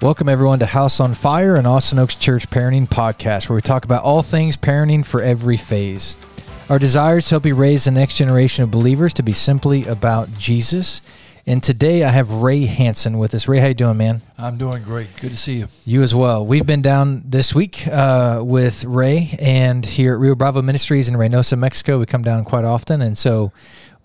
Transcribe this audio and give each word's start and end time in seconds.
Welcome, 0.00 0.28
everyone, 0.28 0.60
to 0.60 0.66
House 0.66 1.00
on 1.00 1.14
Fire, 1.14 1.56
an 1.56 1.66
Austin 1.66 1.98
Oaks 1.98 2.14
Church 2.14 2.48
parenting 2.50 2.88
podcast 2.88 3.48
where 3.48 3.56
we 3.56 3.60
talk 3.60 3.84
about 3.84 4.04
all 4.04 4.22
things 4.22 4.56
parenting 4.56 5.04
for 5.04 5.20
every 5.20 5.56
phase. 5.56 6.14
Our 6.68 6.78
desire 6.78 7.18
is 7.18 7.24
to 7.24 7.30
help 7.30 7.46
you 7.46 7.56
raise 7.56 7.86
the 7.86 7.90
next 7.90 8.16
generation 8.16 8.62
of 8.62 8.70
believers 8.70 9.12
to 9.14 9.24
be 9.24 9.32
simply 9.32 9.84
about 9.86 10.32
Jesus. 10.38 11.02
And 11.46 11.60
today 11.64 12.04
I 12.04 12.10
have 12.10 12.30
Ray 12.30 12.66
Hanson 12.66 13.18
with 13.18 13.34
us. 13.34 13.48
Ray, 13.48 13.58
how 13.58 13.66
you 13.66 13.74
doing, 13.74 13.96
man? 13.96 14.22
I'm 14.38 14.56
doing 14.56 14.84
great. 14.84 15.08
Good 15.16 15.30
to 15.30 15.36
see 15.36 15.58
you. 15.58 15.68
You 15.84 16.04
as 16.04 16.14
well. 16.14 16.46
We've 16.46 16.64
been 16.64 16.80
down 16.80 17.24
this 17.26 17.52
week 17.52 17.84
uh, 17.88 18.40
with 18.44 18.84
Ray 18.84 19.36
and 19.40 19.84
here 19.84 20.12
at 20.14 20.20
Rio 20.20 20.36
Bravo 20.36 20.62
Ministries 20.62 21.08
in 21.08 21.16
Reynosa, 21.16 21.58
Mexico. 21.58 21.98
We 21.98 22.06
come 22.06 22.22
down 22.22 22.44
quite 22.44 22.64
often, 22.64 23.02
and 23.02 23.18
so 23.18 23.50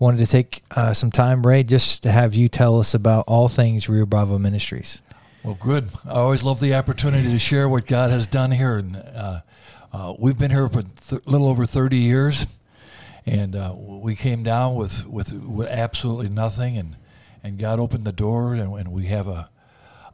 wanted 0.00 0.18
to 0.18 0.26
take 0.26 0.64
uh, 0.72 0.92
some 0.92 1.12
time, 1.12 1.46
Ray, 1.46 1.62
just 1.62 2.02
to 2.02 2.10
have 2.10 2.34
you 2.34 2.48
tell 2.48 2.80
us 2.80 2.94
about 2.94 3.26
all 3.28 3.46
things 3.46 3.88
Rio 3.88 4.06
Bravo 4.06 4.38
Ministries. 4.38 5.00
Well, 5.44 5.58
good. 5.60 5.90
I 6.06 6.12
always 6.12 6.42
love 6.42 6.58
the 6.58 6.74
opportunity 6.74 7.30
to 7.30 7.38
share 7.38 7.68
what 7.68 7.86
God 7.86 8.10
has 8.10 8.26
done 8.26 8.50
here. 8.50 8.78
And 8.78 8.96
uh, 8.96 9.40
uh, 9.92 10.14
we've 10.18 10.38
been 10.38 10.50
here 10.50 10.66
for 10.70 10.78
a 10.78 10.84
th- 10.84 11.26
little 11.26 11.48
over 11.48 11.66
30 11.66 11.98
years, 11.98 12.46
and 13.26 13.54
uh, 13.54 13.74
we 13.76 14.16
came 14.16 14.42
down 14.42 14.74
with, 14.74 15.06
with, 15.06 15.34
with 15.34 15.68
absolutely 15.68 16.30
nothing, 16.30 16.78
and, 16.78 16.96
and 17.42 17.58
God 17.58 17.78
opened 17.78 18.06
the 18.06 18.12
door, 18.12 18.54
and, 18.54 18.72
and 18.72 18.90
we 18.90 19.04
have 19.08 19.28
a, 19.28 19.50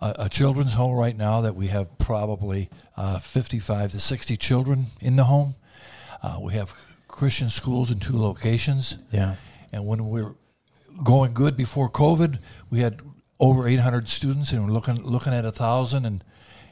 a, 0.01 0.15
a, 0.19 0.29
children's 0.29 0.75
home 0.75 0.97
right 0.97 1.17
now 1.17 1.43
that 1.43 1.55
we 1.55 1.69
have 1.69 1.97
probably 1.99 2.69
uh, 2.97 3.21
55 3.21 3.93
to 3.93 4.01
60 4.01 4.37
children 4.37 4.87
in 5.01 5.15
the 5.15 5.25
home. 5.25 5.55
Uh, 6.25 6.39
we 6.43 6.55
have 6.55 6.75
Christian 7.07 7.51
schools 7.51 7.93
in 7.93 8.01
two 8.01 8.19
locations. 8.19 8.99
Yeah. 9.13 9.37
And 9.71 9.87
when 9.87 10.09
we 10.09 10.25
were 10.25 10.35
going 11.05 11.35
good 11.35 11.57
before 11.57 11.89
COVID, 11.89 12.41
we 12.69 12.81
had 12.81 13.01
over 13.41 13.67
800 13.67 14.09
students, 14.09 14.53
and 14.53 14.65
we're 14.65 14.73
looking 14.73 15.03
looking 15.03 15.33
at 15.33 15.45
a 15.45 15.51
thousand, 15.51 16.05
and 16.05 16.23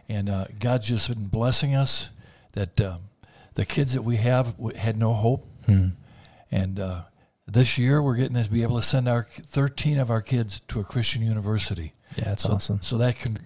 and 0.09 0.29
uh, 0.29 0.45
God's 0.61 0.89
just 0.89 1.09
been 1.09 1.27
blessing 1.27 1.75
us. 1.75 2.11
That 2.53 2.81
um, 2.81 3.09
the 3.55 3.65
kids 3.65 3.95
that 3.95 4.03
we 4.03 4.17
have 4.17 4.55
had 4.77 4.97
no 4.97 5.13
hope, 5.15 5.47
hmm. 5.67 5.89
and 6.51 6.79
uh, 6.79 7.03
this 7.47 7.79
year 7.79 8.03
we're 8.03 8.17
getting 8.17 8.41
to 8.41 8.51
be 8.51 8.63
able 8.63 8.77
to 8.77 8.83
send 8.83 9.09
our 9.09 9.27
13 9.33 9.99
of 9.99 10.11
our 10.11 10.23
kids 10.23 10.61
to 10.69 10.81
a 10.81 10.85
Christian 10.85 11.23
university. 11.23 11.95
Yeah, 12.17 12.25
that's 12.25 12.43
so, 12.43 12.53
awesome. 12.53 12.83
So 12.83 12.99
that 12.99 13.19
can 13.19 13.39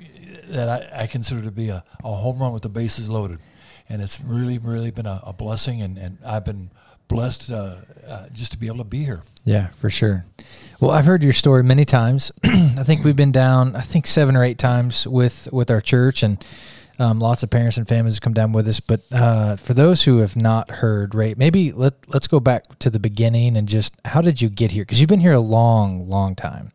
that 0.48 0.68
I, 0.68 1.04
I 1.04 1.06
consider 1.06 1.42
to 1.42 1.50
be 1.52 1.68
a, 1.68 1.84
a 2.04 2.12
home 2.12 2.38
run 2.40 2.52
with 2.52 2.62
the 2.62 2.68
bases 2.68 3.08
loaded, 3.08 3.38
and 3.88 4.02
it's 4.02 4.20
really 4.20 4.58
really 4.58 4.90
been 4.90 5.06
a, 5.06 5.20
a 5.24 5.32
blessing, 5.32 5.80
and, 5.80 5.96
and 5.96 6.18
I've 6.26 6.44
been 6.44 6.70
blessed 7.08 7.50
uh, 7.50 7.74
uh, 8.08 8.26
just 8.32 8.52
to 8.52 8.58
be 8.58 8.66
able 8.66 8.78
to 8.78 8.84
be 8.84 9.04
here. 9.04 9.22
Yeah, 9.44 9.68
for 9.70 9.90
sure. 9.90 10.24
Well, 10.82 10.90
I've 10.90 11.04
heard 11.04 11.22
your 11.22 11.32
story 11.32 11.62
many 11.62 11.84
times. 11.84 12.32
I 12.44 12.82
think 12.82 13.04
we've 13.04 13.14
been 13.14 13.30
down, 13.30 13.76
I 13.76 13.82
think 13.82 14.04
seven 14.04 14.34
or 14.34 14.42
eight 14.42 14.58
times 14.58 15.06
with 15.06 15.48
with 15.52 15.70
our 15.70 15.80
church, 15.80 16.24
and 16.24 16.44
um, 16.98 17.20
lots 17.20 17.44
of 17.44 17.50
parents 17.50 17.76
and 17.76 17.86
families 17.86 18.16
have 18.16 18.20
come 18.20 18.34
down 18.34 18.50
with 18.50 18.66
us. 18.66 18.80
But 18.80 19.02
uh, 19.12 19.54
for 19.54 19.74
those 19.74 20.02
who 20.02 20.18
have 20.18 20.34
not 20.34 20.68
heard, 20.68 21.14
Ray, 21.14 21.34
maybe 21.36 21.70
let 21.70 21.94
let's 22.08 22.26
go 22.26 22.40
back 22.40 22.80
to 22.80 22.90
the 22.90 22.98
beginning 22.98 23.56
and 23.56 23.68
just 23.68 23.94
how 24.04 24.22
did 24.22 24.42
you 24.42 24.48
get 24.48 24.72
here? 24.72 24.82
Because 24.82 24.98
you've 24.98 25.08
been 25.08 25.20
here 25.20 25.34
a 25.34 25.38
long, 25.38 26.08
long 26.08 26.34
time. 26.34 26.72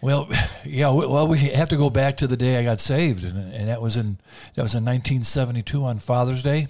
Well, 0.00 0.28
yeah. 0.64 0.90
Well, 0.90 1.28
we 1.28 1.38
have 1.38 1.68
to 1.68 1.76
go 1.76 1.90
back 1.90 2.16
to 2.16 2.26
the 2.26 2.36
day 2.36 2.56
I 2.56 2.64
got 2.64 2.80
saved, 2.80 3.22
and, 3.22 3.52
and 3.54 3.68
that 3.68 3.80
was 3.80 3.96
in 3.96 4.18
that 4.56 4.64
was 4.64 4.74
in 4.74 4.84
1972 4.84 5.84
on 5.84 6.00
Father's 6.00 6.42
Day. 6.42 6.66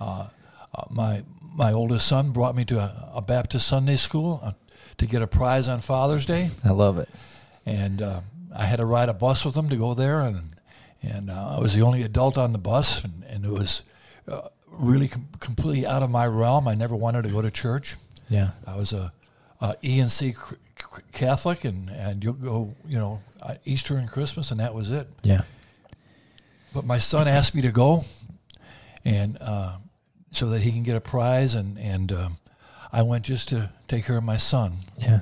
Uh, 0.00 0.26
uh, 0.74 0.86
my 0.90 1.22
my 1.54 1.72
oldest 1.72 2.08
son 2.08 2.32
brought 2.32 2.56
me 2.56 2.64
to 2.64 2.80
a, 2.80 3.12
a 3.14 3.22
Baptist 3.22 3.68
Sunday 3.68 3.94
school 3.94 4.56
to 5.02 5.08
get 5.08 5.20
a 5.20 5.26
prize 5.26 5.66
on 5.66 5.80
Father's 5.80 6.26
Day. 6.26 6.50
I 6.64 6.70
love 6.70 6.96
it. 6.98 7.08
And 7.66 8.00
uh, 8.00 8.20
I 8.56 8.64
had 8.66 8.76
to 8.76 8.86
ride 8.86 9.08
a 9.08 9.14
bus 9.14 9.44
with 9.44 9.56
him 9.56 9.68
to 9.68 9.76
go 9.76 9.94
there, 9.94 10.20
and 10.20 10.54
and 11.02 11.28
uh, 11.28 11.56
I 11.56 11.60
was 11.60 11.74
the 11.74 11.82
only 11.82 12.02
adult 12.02 12.38
on 12.38 12.52
the 12.52 12.58
bus, 12.58 13.02
and, 13.02 13.24
and 13.28 13.44
it 13.44 13.50
was 13.50 13.82
uh, 14.28 14.48
really 14.68 15.08
com- 15.08 15.26
completely 15.40 15.84
out 15.84 16.04
of 16.04 16.10
my 16.10 16.26
realm. 16.26 16.68
I 16.68 16.74
never 16.74 16.94
wanted 16.94 17.22
to 17.24 17.30
go 17.30 17.42
to 17.42 17.50
church. 17.50 17.96
Yeah, 18.28 18.50
I 18.64 18.76
was 18.76 18.92
a, 18.92 19.10
a 19.60 19.74
ENC 19.82 20.36
Catholic, 21.12 21.64
and 21.64 21.90
and 21.90 22.22
you 22.22 22.32
go, 22.34 22.74
you 22.86 22.98
know, 22.98 23.20
uh, 23.42 23.54
Easter 23.64 23.96
and 23.96 24.08
Christmas, 24.08 24.52
and 24.52 24.60
that 24.60 24.72
was 24.72 24.90
it. 24.90 25.08
Yeah. 25.22 25.42
But 26.72 26.84
my 26.86 26.98
son 26.98 27.26
asked 27.26 27.56
me 27.56 27.62
to 27.62 27.72
go, 27.72 28.04
and 29.04 29.36
uh, 29.40 29.78
so 30.30 30.48
that 30.50 30.62
he 30.62 30.70
can 30.70 30.84
get 30.84 30.94
a 30.94 31.00
prize. 31.00 31.56
And 31.56 31.76
and 31.78 32.12
um, 32.12 32.36
I 32.92 33.02
went 33.02 33.24
just 33.24 33.48
to 33.48 33.72
take 33.88 34.04
care 34.04 34.18
of 34.18 34.24
my 34.24 34.36
son. 34.36 34.74
Yeah. 34.98 35.20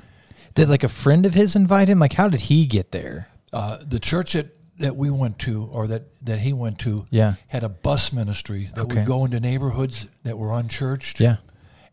Did 0.53 0.69
like 0.69 0.83
a 0.83 0.89
friend 0.89 1.25
of 1.25 1.33
his 1.33 1.55
invite 1.55 1.89
him? 1.89 1.99
Like, 1.99 2.13
how 2.13 2.27
did 2.27 2.41
he 2.41 2.65
get 2.65 2.91
there? 2.91 3.29
Uh, 3.53 3.77
the 3.81 3.99
church 3.99 4.33
that, 4.33 4.47
that 4.79 4.95
we 4.95 5.09
went 5.09 5.39
to, 5.39 5.69
or 5.71 5.87
that, 5.87 6.03
that 6.25 6.39
he 6.39 6.51
went 6.51 6.79
to, 6.79 7.05
yeah. 7.09 7.35
had 7.47 7.63
a 7.63 7.69
bus 7.69 8.11
ministry 8.11 8.69
that 8.75 8.81
okay. 8.81 8.95
would 8.97 9.05
go 9.05 9.23
into 9.23 9.39
neighborhoods 9.39 10.07
that 10.23 10.37
were 10.37 10.51
unchurched. 10.51 11.19
Yeah. 11.19 11.37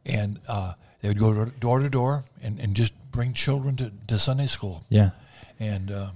And 0.05 0.41
uh, 0.49 0.75
they 1.01 1.09
would 1.09 1.19
go 1.19 1.45
door 1.45 1.79
to 1.79 1.89
door 1.89 2.25
and, 2.43 2.59
and 2.59 2.75
just 2.75 2.93
bring 3.13 3.33
children 3.33 3.77
to, 3.77 3.93
to 4.09 4.19
Sunday 4.19 4.47
school. 4.47 4.85
Yeah. 4.89 5.11
And 5.61 5.91
uh, 5.93 6.11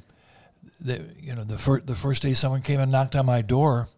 the, 0.85 1.05
you 1.21 1.35
know 1.35 1.45
the 1.45 1.59
first 1.59 1.87
the 1.87 1.95
first 1.95 2.23
day 2.23 2.35
someone 2.35 2.63
came 2.63 2.81
and 2.81 2.91
knocked 2.91 3.17
on 3.17 3.27
my 3.27 3.43
door, 3.43 3.89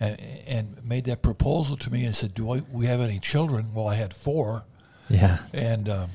and, 0.00 0.20
and 0.46 0.84
made 0.84 1.04
that 1.04 1.22
proposal 1.22 1.76
to 1.78 1.92
me 1.92 2.04
and 2.04 2.14
said, 2.14 2.34
"Do 2.34 2.52
I, 2.52 2.62
we 2.70 2.86
have 2.86 3.00
any 3.00 3.18
children?" 3.18 3.72
Well, 3.74 3.88
I 3.88 3.94
had 3.94 4.14
four. 4.14 4.64
Yeah. 5.08 5.38
And 5.52 5.88
um, 5.88 6.10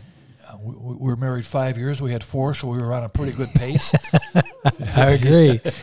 we, 0.62 0.76
we, 0.76 0.96
were 0.96 1.16
married 1.16 1.46
five 1.46 1.78
years. 1.78 2.02
We 2.02 2.12
had 2.12 2.24
four, 2.24 2.54
so 2.56 2.68
we 2.68 2.78
were 2.78 2.94
on 2.94 3.04
a 3.04 3.10
pretty 3.10 3.34
good 3.34 3.50
pace. 3.56 3.94
I 4.96 5.12
agree. 5.12 5.60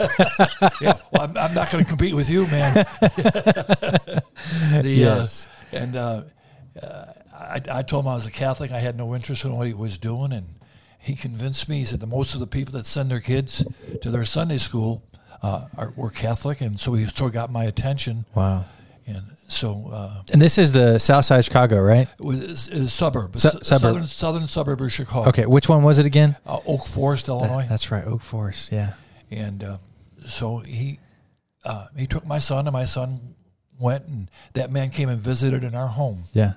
yeah. 0.80 0.98
Well, 1.12 1.22
I'm, 1.22 1.36
I'm 1.36 1.54
not 1.54 1.70
going 1.70 1.84
to 1.84 1.88
compete 1.88 2.14
with 2.14 2.30
you, 2.30 2.46
man. 2.46 2.74
the, 3.00 4.20
uh, 4.72 4.82
yes. 4.82 5.48
Uh, 5.72 5.76
and 5.76 5.96
uh, 5.96 6.22
I, 7.32 7.60
I 7.70 7.82
told 7.82 8.04
him 8.04 8.08
I 8.08 8.14
was 8.14 8.26
a 8.26 8.30
Catholic. 8.30 8.72
I 8.72 8.78
had 8.78 8.96
no 8.96 9.14
interest 9.14 9.44
in 9.44 9.56
what 9.56 9.66
he 9.66 9.74
was 9.74 9.98
doing, 9.98 10.32
and 10.32 10.46
he 10.98 11.14
convinced 11.14 11.68
me. 11.68 11.78
He 11.78 11.84
said 11.84 12.00
the 12.00 12.06
most 12.06 12.34
of 12.34 12.40
the 12.40 12.46
people 12.46 12.72
that 12.72 12.86
send 12.86 13.10
their 13.10 13.20
kids 13.20 13.64
to 14.00 14.10
their 14.10 14.24
Sunday 14.24 14.58
school 14.58 15.02
uh, 15.42 15.66
are, 15.76 15.92
were 15.96 16.10
Catholic, 16.10 16.60
and 16.60 16.80
so 16.80 16.94
he 16.94 17.04
sort 17.06 17.28
of 17.28 17.34
got 17.34 17.52
my 17.52 17.64
attention. 17.64 18.24
Wow. 18.34 18.64
And 19.06 19.36
so, 19.48 19.90
uh, 19.92 20.22
and 20.32 20.40
this 20.40 20.56
is 20.56 20.72
the 20.72 20.98
South 20.98 21.26
Side 21.26 21.38
of 21.38 21.44
Chicago, 21.44 21.78
right? 21.80 22.08
It 22.18 22.24
was, 22.24 22.70
was 22.70 22.92
suburb, 22.92 23.38
Su- 23.38 23.48
suburb, 23.48 23.62
southern, 23.62 24.06
southern 24.06 24.46
suburb 24.46 24.80
of 24.80 24.92
Chicago. 24.92 25.28
Okay, 25.28 25.44
which 25.44 25.68
one 25.68 25.82
was 25.82 25.98
it 25.98 26.06
again? 26.06 26.36
Uh, 26.46 26.60
Oak 26.66 26.86
Forest, 26.86 27.28
Illinois. 27.28 27.62
That, 27.62 27.68
that's 27.68 27.90
right, 27.90 28.04
Oak 28.06 28.22
Forest. 28.22 28.72
Yeah. 28.72 28.94
And 29.30 29.62
uh, 29.62 29.76
so 30.26 30.58
he 30.58 31.00
uh, 31.64 31.88
he 31.96 32.06
took 32.06 32.26
my 32.26 32.38
son, 32.38 32.66
and 32.66 32.72
my 32.72 32.86
son 32.86 33.34
went, 33.78 34.06
and 34.06 34.30
that 34.54 34.72
man 34.72 34.90
came 34.90 35.10
and 35.10 35.20
visited 35.20 35.64
in 35.64 35.74
our 35.74 35.88
home. 35.88 36.24
Yeah. 36.32 36.54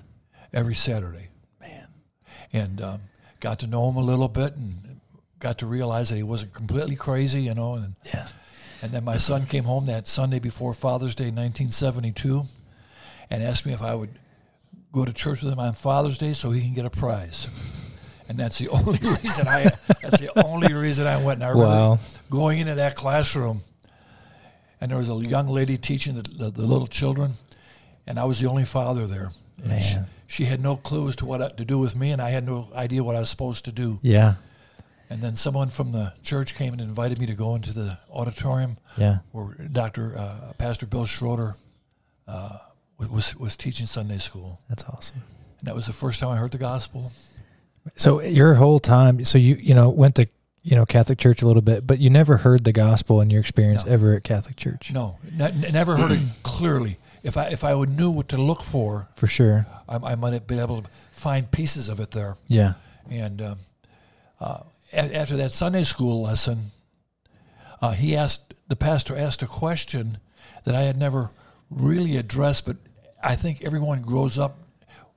Every 0.54 0.76
Saturday. 0.76 1.30
Man. 1.60 1.88
And 2.54 2.82
um, 2.82 3.02
got 3.42 3.60
to 3.60 3.68
know 3.68 3.90
him 3.90 3.98
a 3.98 4.02
little 4.02 4.30
bit, 4.30 4.56
and 4.56 5.02
got 5.40 5.58
to 5.58 5.66
realize 5.66 6.10
that 6.10 6.16
he 6.16 6.24
wasn't 6.24 6.54
completely 6.54 6.96
crazy, 6.96 7.42
you 7.42 7.54
know. 7.54 7.74
And 7.74 7.96
yeah. 8.06 8.28
And 8.82 8.92
then 8.92 9.04
my 9.04 9.18
son 9.18 9.46
came 9.46 9.64
home 9.64 9.88
that 9.88 10.08
Sunday 10.08 10.40
before 10.40 10.74
Father's 10.74 11.16
Day, 11.16 11.26
1972, 11.26 12.44
and 13.30 13.44
asked 13.44 13.66
me 13.66 13.74
if 13.74 13.82
I 13.82 13.96
would 13.96 14.12
go 14.92 15.04
to 15.04 15.14
church 15.14 15.42
with 15.42 15.52
him 15.52 15.60
on 15.60 15.74
Father's 15.74 16.18
Day 16.18 16.34
so 16.34 16.52
he 16.52 16.62
can 16.62 16.74
get 16.74 16.86
a 16.86 16.90
prize. 16.90 17.48
And 18.30 18.38
that's 18.38 18.60
the 18.60 18.68
only 18.70 19.00
reason 19.00 19.48
I. 19.48 19.72
That's 20.02 20.20
the 20.20 20.32
only 20.44 20.74
reason 20.74 21.08
I 21.08 21.24
went. 21.24 21.38
And 21.38 21.46
I 21.46 21.50
remember 21.50 21.70
wow. 21.70 22.00
going 22.30 22.60
into 22.60 22.76
that 22.76 22.96
classroom, 22.96 23.62
and 24.80 24.92
there 24.92 24.98
was 24.98 25.10
a 25.10 25.16
young 25.16 25.48
lady 25.48 25.78
teaching 25.78 26.16
the, 26.16 26.22
the, 26.22 26.52
the 26.52 26.62
little 26.62 26.88
children, 26.88 27.34
and 28.06 28.20
I 28.20 28.26
was 28.26 28.40
the 28.40 28.48
only 28.48 28.66
father 28.66 29.08
there. 29.08 29.32
Man. 29.64 29.80
She, 29.80 29.98
she, 30.28 30.46
had 30.46 30.62
no 30.62 30.76
clue 30.76 31.08
as 31.08 31.16
to 31.18 31.26
what 31.26 31.58
to 31.58 31.66
do 31.66 31.80
with 31.80 31.96
me, 31.96 32.12
and 32.12 32.22
I 32.22 32.30
had 32.30 32.46
no 32.46 32.70
idea 32.76 33.04
what 33.04 33.16
I 33.16 33.20
was 33.22 33.30
supposed 33.30 33.66
to 33.66 33.72
do. 33.72 34.00
Yeah. 34.04 34.36
And 35.10 35.22
then 35.22 35.36
someone 35.36 35.70
from 35.70 35.94
the 35.94 36.14
church 36.22 36.56
came 36.56 36.74
and 36.74 36.82
invited 36.82 37.20
me 37.20 37.26
to 37.28 37.34
go 37.34 37.56
into 37.56 37.74
the 37.74 37.98
auditorium. 38.12 38.78
Yeah. 38.98 39.20
Where 39.32 39.54
Dr. 39.72 40.16
Uh, 40.18 40.54
Pastor 40.58 40.86
Bill 40.86 41.06
Schroeder 41.06 41.56
uh, 42.28 42.58
was 42.98 43.36
was 43.36 43.56
teaching 43.56 43.86
Sunday 43.86 44.18
school. 44.18 44.60
That's 44.70 44.84
awesome. 44.84 45.24
And 45.60 45.68
that 45.68 45.76
was 45.76 45.86
the 45.86 45.94
first 45.94 46.20
time 46.20 46.30
I 46.30 46.38
heard 46.38 46.52
the 46.52 46.58
gospel. 46.58 47.12
So 47.96 48.22
your 48.22 48.56
whole 48.56 48.80
time, 48.80 49.24
so 49.24 49.38
you 49.38 49.56
you 49.56 49.74
know 49.74 49.90
went 49.90 50.16
to 50.16 50.28
you 50.62 50.76
know 50.76 50.86
Catholic 50.86 51.20
church 51.20 51.42
a 51.42 51.48
little 51.48 51.62
bit, 51.62 51.88
but 51.88 52.00
you 52.00 52.10
never 52.10 52.38
heard 52.38 52.66
the 52.66 52.74
gospel 52.74 53.22
in 53.22 53.30
your 53.30 53.40
experience 53.40 53.86
no. 53.86 53.94
ever 53.94 54.16
at 54.16 54.24
Catholic 54.24 54.58
church. 54.58 54.92
No, 54.92 55.18
n- 55.40 55.66
never 55.72 55.96
heard 55.96 56.12
it 56.12 56.20
clearly. 56.44 56.98
If 57.24 57.38
I 57.38 57.46
if 57.46 57.64
I 57.64 57.74
would 57.74 57.98
knew 57.98 58.12
what 58.12 58.28
to 58.30 58.38
look 58.38 58.62
for, 58.62 59.08
for 59.16 59.28
sure, 59.28 59.66
I, 59.88 59.96
I 59.96 60.16
might 60.16 60.34
have 60.34 60.48
been 60.48 60.60
able 60.60 60.82
to 60.82 60.90
find 61.14 61.50
pieces 61.50 61.88
of 61.88 62.00
it 62.00 62.12
there. 62.12 62.36
Yeah. 62.48 62.74
And 63.10 63.42
um, 63.42 63.58
uh, 64.40 64.60
after 64.94 65.36
that 65.38 65.52
Sunday 65.52 65.84
school 65.84 66.22
lesson, 66.24 66.72
uh, 67.82 67.92
he 67.92 68.16
asked 68.16 68.54
the 68.68 68.76
pastor 68.76 69.16
asked 69.18 69.42
a 69.42 69.48
question 69.48 70.18
that 70.66 70.76
I 70.76 70.82
had 70.82 70.98
never 70.98 71.30
really 71.70 72.18
addressed, 72.18 72.66
but 72.66 72.78
I 73.24 73.36
think 73.36 73.64
everyone 73.64 74.02
grows 74.02 74.38
up 74.38 74.58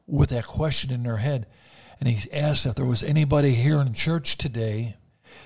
with 0.06 0.30
that 0.30 0.46
question 0.46 0.90
in 0.92 1.02
their 1.02 1.16
head. 1.18 1.46
And 1.98 2.08
he 2.08 2.32
asked 2.32 2.64
if 2.66 2.74
there 2.76 2.86
was 2.86 3.02
anybody 3.02 3.54
here 3.54 3.80
in 3.80 3.92
church 3.92 4.38
today 4.38 4.96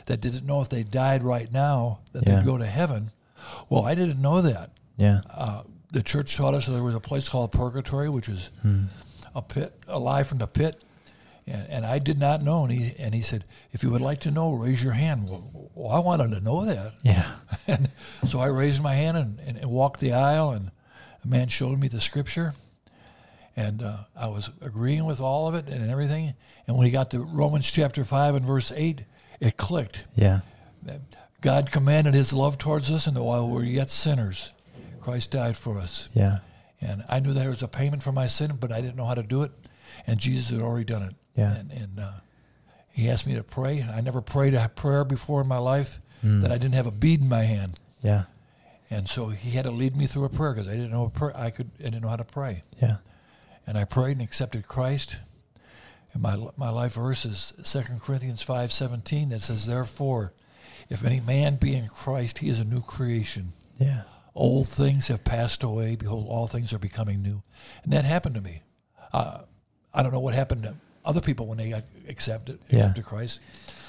that 0.06 0.20
didn't 0.20 0.46
know 0.46 0.60
if 0.60 0.68
they 0.68 0.82
died 0.82 1.22
right 1.22 1.50
now 1.50 2.00
that 2.12 2.26
Yeah. 2.26 2.36
they'd 2.36 2.44
go 2.46 2.58
to 2.58 2.66
heaven. 2.66 3.10
Well, 3.68 3.84
I 3.84 3.94
didn't 3.94 4.20
know 4.20 4.40
that. 4.42 4.70
Yeah. 4.96 5.20
Uh, 5.32 5.62
the 5.92 6.02
church 6.02 6.36
taught 6.36 6.54
us 6.54 6.66
that 6.66 6.72
there 6.72 6.82
was 6.82 6.94
a 6.94 7.00
place 7.00 7.28
called 7.28 7.52
purgatory, 7.52 8.08
which 8.08 8.28
is 8.28 8.50
Hmm. 8.62 8.84
a 9.34 9.42
pit, 9.42 9.72
a 9.88 9.94
alive 9.96 10.26
from 10.26 10.38
the 10.38 10.46
pit. 10.46 10.82
And, 11.46 11.66
and 11.68 11.86
I 11.86 11.98
did 11.98 12.18
not 12.18 12.42
know. 12.42 12.64
And 12.64 12.72
he, 12.72 12.94
and 12.98 13.14
he 13.14 13.20
said, 13.20 13.44
if 13.72 13.82
you 13.82 13.90
would 13.90 14.00
like 14.00 14.20
to 14.20 14.30
know, 14.30 14.54
raise 14.54 14.82
your 14.82 14.92
hand. 14.92 15.28
Well, 15.28 15.70
well 15.74 15.90
I 15.90 15.98
wanted 15.98 16.30
to 16.30 16.40
know 16.40 16.64
that. 16.64 16.94
Yeah. 17.02 17.36
And 17.66 17.88
so 18.26 18.40
I 18.40 18.46
raised 18.46 18.82
my 18.82 18.94
hand 18.94 19.16
and, 19.16 19.40
and, 19.40 19.56
and 19.56 19.70
walked 19.70 20.00
the 20.00 20.12
aisle, 20.12 20.50
and 20.50 20.70
a 21.24 21.26
man 21.26 21.48
showed 21.48 21.80
me 21.80 21.88
the 21.88 22.00
scripture. 22.00 22.52
And 23.56 23.82
uh, 23.82 23.98
I 24.14 24.26
was 24.26 24.50
agreeing 24.60 25.06
with 25.06 25.20
all 25.20 25.48
of 25.48 25.54
it 25.54 25.68
and 25.68 25.90
everything. 25.90 26.34
And 26.66 26.76
when 26.76 26.84
he 26.84 26.92
got 26.92 27.10
to 27.12 27.20
Romans 27.20 27.70
chapter 27.70 28.04
5 28.04 28.34
and 28.34 28.44
verse 28.44 28.70
8, 28.74 29.04
it 29.40 29.56
clicked. 29.56 30.00
Yeah. 30.14 30.40
God 31.40 31.70
commanded 31.70 32.14
his 32.14 32.32
love 32.32 32.58
towards 32.58 32.90
us, 32.90 33.06
and 33.06 33.18
while 33.18 33.46
we 33.48 33.54
were 33.54 33.64
yet 33.64 33.90
sinners, 33.90 34.52
Christ 35.00 35.30
died 35.30 35.56
for 35.56 35.78
us. 35.78 36.08
Yeah. 36.14 36.38
And 36.80 37.04
I 37.08 37.20
knew 37.20 37.32
there 37.32 37.50
was 37.50 37.62
a 37.62 37.68
payment 37.68 38.02
for 38.02 38.12
my 38.12 38.26
sin, 38.26 38.56
but 38.60 38.72
I 38.72 38.80
didn't 38.80 38.96
know 38.96 39.04
how 39.04 39.14
to 39.14 39.22
do 39.22 39.42
it. 39.42 39.52
And 40.06 40.18
Jesus 40.18 40.50
had 40.50 40.60
already 40.60 40.84
done 40.84 41.02
it. 41.02 41.14
Yeah. 41.34 41.54
And, 41.54 41.70
and 41.72 42.00
uh, 42.00 42.12
he 42.92 43.08
asked 43.10 43.26
me 43.26 43.34
to 43.34 43.42
pray. 43.42 43.78
And 43.78 43.90
I 43.90 44.00
never 44.00 44.20
prayed 44.20 44.54
a 44.54 44.68
prayer 44.68 45.04
before 45.04 45.40
in 45.42 45.48
my 45.48 45.58
life 45.58 46.00
Hmm. 46.22 46.40
that 46.40 46.50
I 46.50 46.56
didn't 46.56 46.74
have 46.74 46.86
a 46.86 46.90
bead 46.90 47.20
in 47.20 47.28
my 47.28 47.42
hand. 47.42 47.78
Yeah. 48.00 48.24
And 48.88 49.06
so 49.08 49.28
he 49.28 49.50
had 49.50 49.64
to 49.64 49.70
lead 49.70 49.94
me 49.94 50.06
through 50.06 50.24
a 50.24 50.30
prayer 50.30 50.54
because 50.54 50.68
I 50.68 50.72
didn't 50.72 50.90
know 50.90 51.04
a 51.04 51.10
prayer. 51.10 51.36
I 51.36 51.50
could. 51.50 51.70
I 51.80 51.82
didn't 51.84 52.00
know 52.00 52.08
how 52.08 52.16
to 52.16 52.24
pray. 52.24 52.62
Yeah. 52.80 52.96
And 53.66 53.76
I 53.76 53.84
prayed 53.84 54.12
and 54.12 54.22
accepted 54.22 54.66
Christ. 54.66 55.18
And 56.14 56.22
my 56.22 56.36
my 56.56 56.70
life 56.70 56.94
verse 56.94 57.26
is 57.26 57.52
2 57.64 57.98
Corinthians 58.00 58.40
five 58.40 58.72
seventeen 58.72 59.28
that 59.30 59.42
says, 59.42 59.66
"Therefore, 59.66 60.32
if 60.88 61.04
any 61.04 61.20
man 61.20 61.56
be 61.56 61.74
in 61.74 61.88
Christ, 61.88 62.38
he 62.38 62.48
is 62.48 62.58
a 62.60 62.64
new 62.64 62.80
creation. 62.80 63.52
Yeah. 63.78 64.02
Old 64.34 64.66
things 64.68 65.08
have 65.08 65.24
passed 65.24 65.62
away; 65.62 65.96
behold, 65.96 66.26
all 66.28 66.46
things 66.46 66.72
are 66.72 66.78
becoming 66.78 67.20
new." 67.20 67.42
And 67.82 67.92
that 67.92 68.04
happened 68.06 68.36
to 68.36 68.40
me. 68.40 68.62
Uh, 69.12 69.40
I 69.92 70.02
don't 70.02 70.12
know 70.12 70.20
what 70.20 70.34
happened 70.34 70.62
to 70.62 70.74
other 71.04 71.20
people 71.20 71.46
when 71.46 71.58
they 71.58 71.70
got 71.70 71.84
accepted 72.08 72.58
Yeah. 72.70 72.92
Christ, 73.04 73.40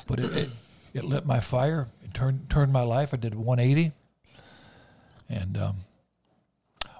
but 0.07 0.19
it, 0.19 0.31
it 0.35 0.49
it 0.93 1.03
lit 1.03 1.25
my 1.25 1.39
fire. 1.39 1.87
It 2.03 2.13
turned 2.13 2.49
turned 2.49 2.71
my 2.73 2.83
life. 2.83 3.13
I 3.13 3.17
did 3.17 3.35
180, 3.35 3.91
and 5.29 5.57
um, 5.57 5.75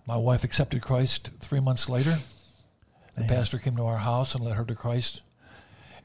my 0.06 0.18
wife 0.18 0.44
accepted 0.44 0.82
Christ 0.82 1.30
three 1.40 1.60
months 1.60 1.90
later. 1.90 2.18
The 3.18 3.24
pastor 3.24 3.60
came 3.60 3.78
to 3.78 3.84
our 3.84 3.98
house 3.98 4.36
and 4.36 4.44
led 4.44 4.56
her 4.58 4.66
to 4.66 4.76
Christ, 4.76 5.22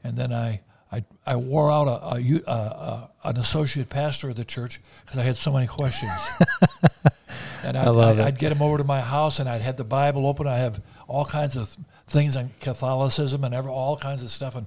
and 0.03 0.15
then 0.17 0.31
I 0.31 0.61
I, 0.91 1.03
I 1.25 1.35
wore 1.35 1.71
out 1.71 1.87
a, 1.87 2.15
a, 2.15 2.41
a, 2.47 2.51
a 2.51 3.11
an 3.25 3.37
associate 3.37 3.89
pastor 3.89 4.29
of 4.29 4.35
the 4.35 4.45
church 4.45 4.79
because 5.01 5.17
I 5.17 5.23
had 5.23 5.35
so 5.37 5.51
many 5.51 5.67
questions. 5.67 6.11
and 7.63 7.77
I'd, 7.77 7.87
I 7.87 7.89
love 7.89 8.17
I'd, 8.17 8.21
it. 8.21 8.25
I'd 8.25 8.39
get 8.39 8.51
him 8.51 8.61
over 8.61 8.77
to 8.77 8.83
my 8.83 9.01
house, 9.01 9.39
and 9.39 9.47
I'd 9.49 9.61
have 9.61 9.77
the 9.77 9.83
Bible 9.83 10.25
open. 10.27 10.47
I 10.47 10.57
have 10.57 10.81
all 11.07 11.25
kinds 11.25 11.55
of 11.55 11.75
things 12.07 12.35
on 12.35 12.51
Catholicism 12.59 13.43
and 13.43 13.53
ever, 13.53 13.69
all 13.69 13.97
kinds 13.97 14.23
of 14.23 14.29
stuff. 14.29 14.55
And 14.55 14.65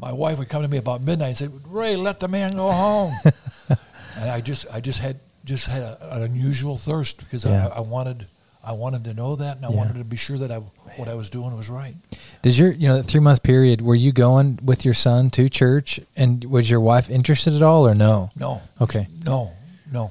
my 0.00 0.12
wife 0.12 0.38
would 0.38 0.48
come 0.48 0.62
to 0.62 0.68
me 0.68 0.76
about 0.78 1.00
midnight 1.02 1.28
and 1.28 1.36
say, 1.36 1.48
"Ray, 1.66 1.96
let 1.96 2.20
the 2.20 2.28
man 2.28 2.54
go 2.56 2.70
home." 2.70 3.12
and 4.16 4.30
I 4.30 4.40
just 4.40 4.66
I 4.72 4.80
just 4.80 4.98
had 5.00 5.18
just 5.44 5.66
had 5.66 5.82
a, 5.82 6.16
an 6.16 6.22
unusual 6.22 6.76
thirst 6.76 7.18
because 7.18 7.44
Yeah. 7.44 7.68
I, 7.68 7.78
I 7.78 7.80
wanted 7.80 8.26
I 8.62 8.72
wanted 8.72 9.04
to 9.04 9.14
know 9.14 9.36
that, 9.36 9.56
and 9.56 9.64
I 9.66 9.70
Yeah. 9.70 9.76
wanted 9.76 9.96
to 9.96 10.04
be 10.04 10.16
sure 10.16 10.36
that 10.38 10.50
I 10.50 10.58
what 10.96 11.08
I 11.08 11.14
was 11.14 11.30
doing 11.30 11.56
was 11.56 11.68
right. 11.68 11.94
Did 12.42 12.56
your 12.58 12.70
you 12.72 12.86
know 12.88 12.96
that 12.98 13.04
three 13.04 13.20
month 13.20 13.42
period 13.42 13.80
were 13.82 13.94
you 13.94 14.12
going 14.12 14.58
with 14.62 14.84
your 14.84 14.94
son 14.94 15.30
to 15.30 15.48
church 15.48 16.00
and 16.16 16.44
was 16.44 16.68
your 16.68 16.80
wife 16.80 17.08
interested 17.10 17.54
at 17.54 17.62
all 17.62 17.86
or 17.88 17.94
no? 17.94 18.30
No. 18.36 18.60
Okay. 18.80 19.06
No, 19.24 19.52
no, 19.90 20.10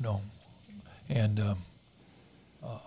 no. 0.00 0.20
And 1.08 1.38
um, 1.40 1.58
uh, 2.62 2.78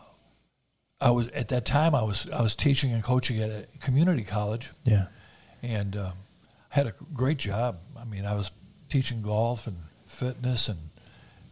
I 0.99 1.11
was 1.11 1.29
at 1.29 1.49
that 1.49 1.65
time 1.65 1.93
I 1.93 2.01
was 2.03 2.29
I 2.31 2.41
was 2.41 2.55
teaching 2.55 2.91
and 2.93 3.03
coaching 3.03 3.39
at 3.41 3.49
a 3.49 3.65
community 3.79 4.23
college, 4.23 4.71
Yeah. 4.83 5.07
and 5.61 5.95
um, 5.95 6.13
had 6.69 6.87
a 6.87 6.93
great 7.13 7.37
job. 7.37 7.77
I 7.99 8.05
mean, 8.05 8.25
I 8.25 8.33
was 8.35 8.51
teaching 8.89 9.21
golf 9.21 9.67
and 9.67 9.77
fitness 10.07 10.67
and 10.69 10.77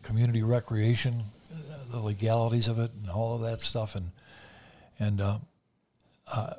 community 0.02 0.42
recreation, 0.42 1.24
uh, 1.54 1.58
the 1.92 2.00
legalities 2.00 2.68
of 2.68 2.80
it, 2.80 2.92
and 3.00 3.10
all 3.10 3.36
of 3.36 3.42
that 3.42 3.62
stuff, 3.62 3.96
and 3.96 4.12
and 5.00 5.22
uh, 5.22 5.38
uh, 6.34 6.54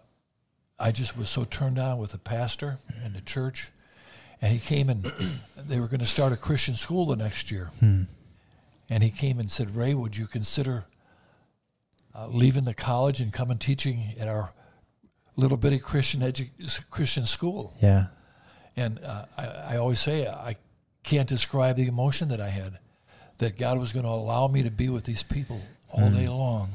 I 0.79 0.93
just 0.93 1.17
was 1.17 1.29
so 1.31 1.45
turned 1.45 1.79
on 1.79 1.99
with 1.99 2.13
the 2.13 2.19
pastor 2.19 2.79
and 3.03 3.15
the 3.15 3.21
church, 3.23 3.71
and 4.41 4.53
he 4.53 4.59
came 4.61 4.89
and 4.89 5.05
they 5.57 5.81
were 5.81 5.89
going 5.89 6.01
to 6.01 6.07
start 6.07 6.33
a 6.33 6.37
Christian 6.37 6.77
school 6.77 7.07
the 7.07 7.17
next 7.17 7.51
year, 7.51 7.71
Hmm. 7.81 8.03
And 8.89 9.03
he 9.03 9.11
came 9.11 9.39
and 9.39 9.51
said, 9.51 9.77
"Ray, 9.77 9.95
would 9.95 10.17
you 10.17 10.27
consider 10.27 10.85
uh, 12.15 12.29
leaving 12.29 12.65
the 12.65 12.75
college 12.75 13.21
and 13.21 13.33
coming 13.33 13.59
teaching 13.59 14.15
at 14.19 14.29
our 14.29 14.53
little 15.37 15.57
bitty 15.57 15.79
Christian 15.79 16.21
edu- 16.21 16.91
Christian 16.91 17.27
school?" 17.27 17.75
Yeah. 17.81 18.07
And 18.77 19.01
uh, 19.05 19.25
I, 19.39 19.47
I 19.75 19.77
always 19.79 20.01
say 20.01 20.27
I 20.27 20.57
can't 21.03 21.29
describe 21.29 21.77
the 21.77 21.87
emotion 21.87 22.29
that 22.29 22.41
I 22.41 22.49
had 22.49 22.79
that 23.39 23.59
God 23.59 23.79
was 23.79 23.93
going 23.93 24.05
to 24.05 24.11
allow 24.11 24.49
me 24.49 24.63
to 24.63 24.71
be 24.71 24.89
with 24.89 25.05
these 25.05 25.23
people 25.23 25.61
all 25.91 26.11
day 26.11 26.29
long 26.29 26.71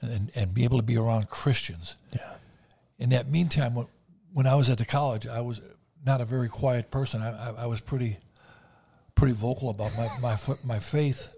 and, 0.00 0.30
and 0.34 0.54
be 0.54 0.64
able 0.64 0.78
to 0.78 0.84
be 0.84 0.96
around 0.96 1.28
Christians. 1.28 1.96
Yeah. 2.14 2.34
In 2.98 3.10
that 3.10 3.30
meantime, 3.30 3.74
when, 3.74 3.86
when 4.32 4.46
I 4.46 4.54
was 4.54 4.70
at 4.70 4.78
the 4.78 4.84
college, 4.84 5.26
I 5.26 5.40
was 5.40 5.60
not 6.04 6.20
a 6.20 6.24
very 6.24 6.48
quiet 6.48 6.90
person. 6.90 7.22
I, 7.22 7.50
I, 7.50 7.54
I 7.62 7.66
was 7.66 7.80
pretty 7.80 8.18
pretty 9.16 9.34
vocal 9.34 9.70
about 9.70 9.90
my, 9.96 10.08
my, 10.22 10.38
my 10.64 10.78
faith. 10.78 11.34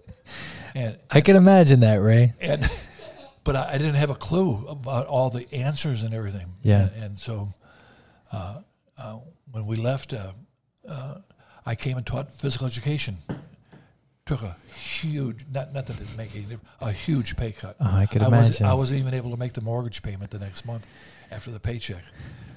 And, 0.75 0.99
I 1.09 1.21
can 1.21 1.35
imagine 1.35 1.79
that, 1.79 1.95
Ray. 1.95 2.33
and 2.39 2.69
but 3.43 3.55
I, 3.55 3.69
I 3.73 3.77
didn't 3.79 3.95
have 3.95 4.11
a 4.11 4.15
clue 4.15 4.67
about 4.67 5.07
all 5.07 5.31
the 5.31 5.51
answers 5.51 6.03
and 6.03 6.13
everything. 6.13 6.53
Yeah. 6.61 6.81
And, 6.81 7.03
and 7.03 7.19
so 7.19 7.49
uh, 8.31 8.59
uh, 8.97 9.17
when 9.51 9.65
we 9.65 9.77
left, 9.77 10.13
uh, 10.13 10.33
uh, 10.87 11.15
I 11.65 11.75
came 11.75 11.97
and 11.97 12.05
taught 12.05 12.33
physical 12.33 12.67
education. 12.67 13.17
Took 14.25 14.43
a 14.43 14.57
huge, 15.01 15.45
not 15.51 15.73
not 15.73 15.87
that 15.87 15.99
it 15.99 16.15
make 16.15 16.35
any 16.35 16.43
difference, 16.43 16.69
a 16.81 16.91
huge 16.91 17.35
pay 17.35 17.51
cut. 17.51 17.75
Oh, 17.79 17.85
I 17.87 18.05
could 18.05 18.21
I 18.21 18.27
was 18.27 18.49
imagine. 18.49 18.65
I 18.67 18.75
wasn't 18.75 18.99
even 18.99 19.15
able 19.15 19.31
to 19.31 19.37
make 19.37 19.53
the 19.53 19.61
mortgage 19.61 20.03
payment 20.03 20.29
the 20.29 20.37
next 20.37 20.67
month 20.67 20.85
after 21.31 21.49
the 21.49 21.59
paycheck, 21.59 22.03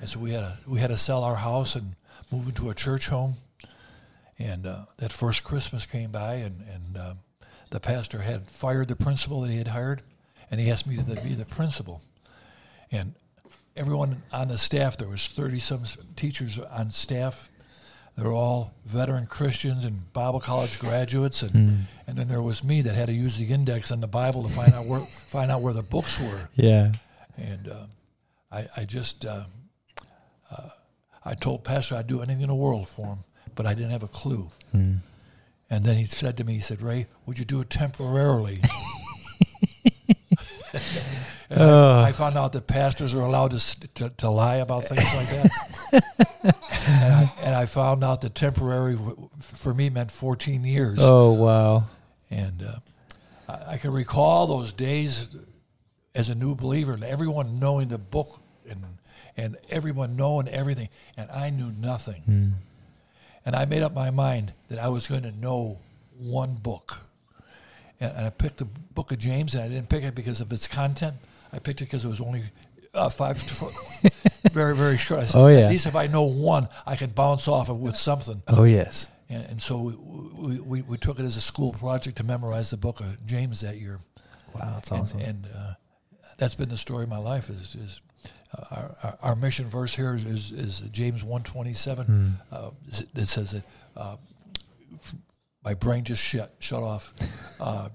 and 0.01 0.07
so 0.07 0.21
we 0.21 0.33
had 0.33 0.41
to 0.41 0.59
we 0.67 0.81
had 0.81 0.91
to 0.91 0.99
sell 0.99 1.25
our 1.25 1.37
house 1.37 1.75
and 1.75 1.95
move 2.31 2.47
into 2.47 2.69
a 2.69 2.75
church 2.75 3.09
home. 3.09 3.37
And 4.43 4.67
uh, 4.67 4.85
that 4.99 5.13
first 5.13 5.45
Christmas 5.45 5.87
came 5.87 6.11
by, 6.11 6.35
and 6.35 6.63
and 6.63 6.97
uh, 6.97 7.15
the 7.71 7.81
pastor 7.81 8.21
had 8.21 8.51
fired 8.51 8.89
the 8.89 8.97
principal 8.97 9.41
that 9.43 9.51
he 9.51 9.59
had 9.59 9.69
hired, 9.69 10.03
and 10.51 10.61
he 10.61 10.71
asked 10.71 10.87
me 10.87 10.97
to 10.97 11.03
be 11.23 11.35
the 11.35 11.47
principal. 11.47 12.03
And 12.91 13.15
everyone 13.77 14.23
on 14.33 14.49
the 14.49 14.59
staff, 14.59 14.97
there 14.97 15.09
was 15.09 15.29
thirty 15.29 15.59
some 15.59 15.85
teachers 16.17 16.59
on 16.59 16.91
staff. 16.91 17.49
They're 18.17 18.33
all 18.33 18.75
veteran 18.85 19.27
Christians 19.27 19.87
and 19.87 20.13
Bible 20.13 20.41
college 20.41 20.79
graduates, 20.79 21.43
and 21.43 21.87
and 22.07 22.19
then 22.19 22.29
there 22.29 22.43
was 22.43 22.63
me 22.65 22.83
that 22.83 22.95
had 22.95 23.07
to 23.07 23.15
use 23.15 23.39
the 23.39 23.47
index 23.47 23.91
on 23.91 24.01
the 24.01 24.09
Bible 24.09 24.43
to 24.43 24.49
find 24.49 24.75
out 24.75 24.87
where 24.87 25.01
find 25.07 25.51
out 25.51 25.63
where 25.63 25.73
the 25.73 25.83
books 25.83 26.19
were. 26.21 26.49
Yeah. 26.55 26.93
And 27.37 27.69
uh, 27.69 27.87
I, 28.53 28.67
I 28.77 28.85
just, 28.85 29.25
uh, 29.25 29.45
uh, 30.51 30.69
I 31.25 31.35
told 31.35 31.65
Pastor 31.65 31.95
I'd 31.95 32.07
do 32.07 32.21
anything 32.21 32.43
in 32.43 32.49
the 32.49 32.55
world 32.55 32.87
for 32.89 33.07
him, 33.07 33.19
but 33.55 33.67
I 33.67 33.75
didn't 33.75 33.91
have 33.91 34.03
a 34.03 34.09
clue. 34.09 34.51
Hmm. 34.73 34.97
And 35.71 35.85
then 35.85 35.97
he 35.97 36.05
said 36.05 36.37
to 36.37 36.45
me, 36.45 36.55
he 36.55 36.61
said, 36.61 36.83
Ray, 36.83 37.07
would 37.25 37.39
you 37.39 37.45
do 37.45 37.61
it 37.61 37.71
temporarily? 37.71 38.61
and 41.51 41.63
I, 41.63 42.09
I 42.09 42.13
found 42.13 42.37
out 42.37 42.53
that 42.53 42.67
pastors 42.67 43.15
are 43.15 43.21
allowed 43.21 43.53
to, 43.53 43.89
to, 43.95 44.09
to 44.11 44.31
lie 44.31 44.57
about 44.57 44.85
things 44.85 45.05
like 45.15 45.29
that. 45.31 45.51
and, 46.87 47.15
I, 47.15 47.33
and 47.43 47.55
I 47.55 47.67
found 47.67 48.05
out 48.05 48.21
that 48.23 48.35
temporary 48.35 48.97
w- 48.97 49.31
for 49.39 49.73
me 49.73 49.89
meant 49.91 50.11
14 50.11 50.65
years. 50.65 50.99
Oh 51.01 51.33
wow. 51.33 51.85
And 52.31 52.63
uh, 52.63 52.75
I, 53.49 53.73
I 53.75 53.77
can 53.79 53.93
recall 53.93 54.47
those 54.47 54.73
days 54.73 55.35
as 56.15 56.29
a 56.29 56.35
new 56.35 56.55
believer 56.55 56.93
and 56.93 57.05
everyone 57.05 57.59
knowing 57.59 57.89
the 57.89 57.99
book 57.99 58.41
and 58.69 58.85
and 59.37 59.57
everyone 59.71 60.15
knowing 60.17 60.47
everything, 60.49 60.91
and 61.17 61.31
I 61.31 61.49
knew 61.49 61.73
nothing. 61.73 62.55
And 63.45 63.57
I 63.57 63.65
made 63.65 63.83
up 63.83 63.95
my 63.95 64.11
mind 64.11 64.53
that 64.69 64.79
I 64.79 64.89
was 64.89 65.07
going 65.07 65.23
to 65.23 65.33
know 65.33 65.79
one 66.19 66.55
book. 66.55 67.03
And, 68.01 68.13
and 68.17 68.27
I 68.27 68.31
picked 68.31 68.59
the 68.59 68.65
book 68.67 69.11
of 69.13 69.19
James, 69.19 69.55
and 69.55 69.65
I 69.65 69.69
didn't 69.69 69.89
pick 69.89 70.05
it 70.05 70.15
because 70.15 70.41
of 70.41 70.53
its 70.53 70.69
content. 70.69 71.17
I 71.53 71.59
picked 71.59 71.81
it 71.81 71.87
because 71.87 72.05
it 72.05 72.09
was 72.09 72.21
only 72.21 72.45
uh, 72.95 73.09
five, 73.09 73.39
very, 74.53 74.77
very 74.77 74.99
short. 74.99 75.21
I 75.23 75.25
said, 75.27 75.39
Oh, 75.39 75.49
yeah. 75.49 75.61
At 75.61 75.71
least 75.71 75.87
if 75.87 75.97
I 75.97 76.07
know 76.07 76.23
one, 76.25 76.69
I 76.87 76.97
can 76.97 77.11
bounce 77.11 77.49
off 77.49 77.69
it 77.69 77.75
with 77.75 77.97
something. 77.97 78.43
Oh 78.49 78.65
yes. 78.65 79.09
And, 79.29 79.45
and 79.45 79.63
so 79.63 79.79
we, 79.81 79.95
we, 80.57 80.61
we, 80.61 80.83
we 80.83 80.97
took 80.99 81.19
it 81.19 81.25
as 81.25 81.37
a 81.37 81.41
school 81.41 81.73
project 81.73 82.19
to 82.19 82.25
memorize 82.25 82.71
the 82.71 82.77
book 82.77 83.01
of 83.01 83.25
James 83.27 83.61
that 83.63 83.79
year. 83.81 83.99
Wow, 84.55 84.73
that's 84.75 84.91
And, 84.91 85.01
awesome. 85.01 85.21
and 85.21 85.47
uh, 85.55 85.75
that's 86.37 86.55
been 86.55 86.69
the 86.69 86.77
story 86.79 87.05
of 87.05 87.09
my 87.09 87.17
life 87.19 87.49
is, 87.49 87.75
is 87.75 88.01
our, 88.71 88.97
our, 89.03 89.19
our 89.23 89.37
mission 89.37 89.67
verse 89.67 89.95
here 89.95 90.15
is, 90.15 90.25
is, 90.25 90.53
is 90.53 90.81
James 90.93 91.23
one 91.25 91.43
twenty 91.43 91.73
seven. 91.73 92.39
Uh, 92.51 92.71
it 93.15 93.29
says 93.29 93.53
that 93.53 93.63
uh, 93.97 94.17
my 95.65 95.75
brain 95.75 96.05
just 96.05 96.23
shut 96.23 96.55
shut 96.59 96.83
off. 96.83 97.13
Uh, 97.61 97.89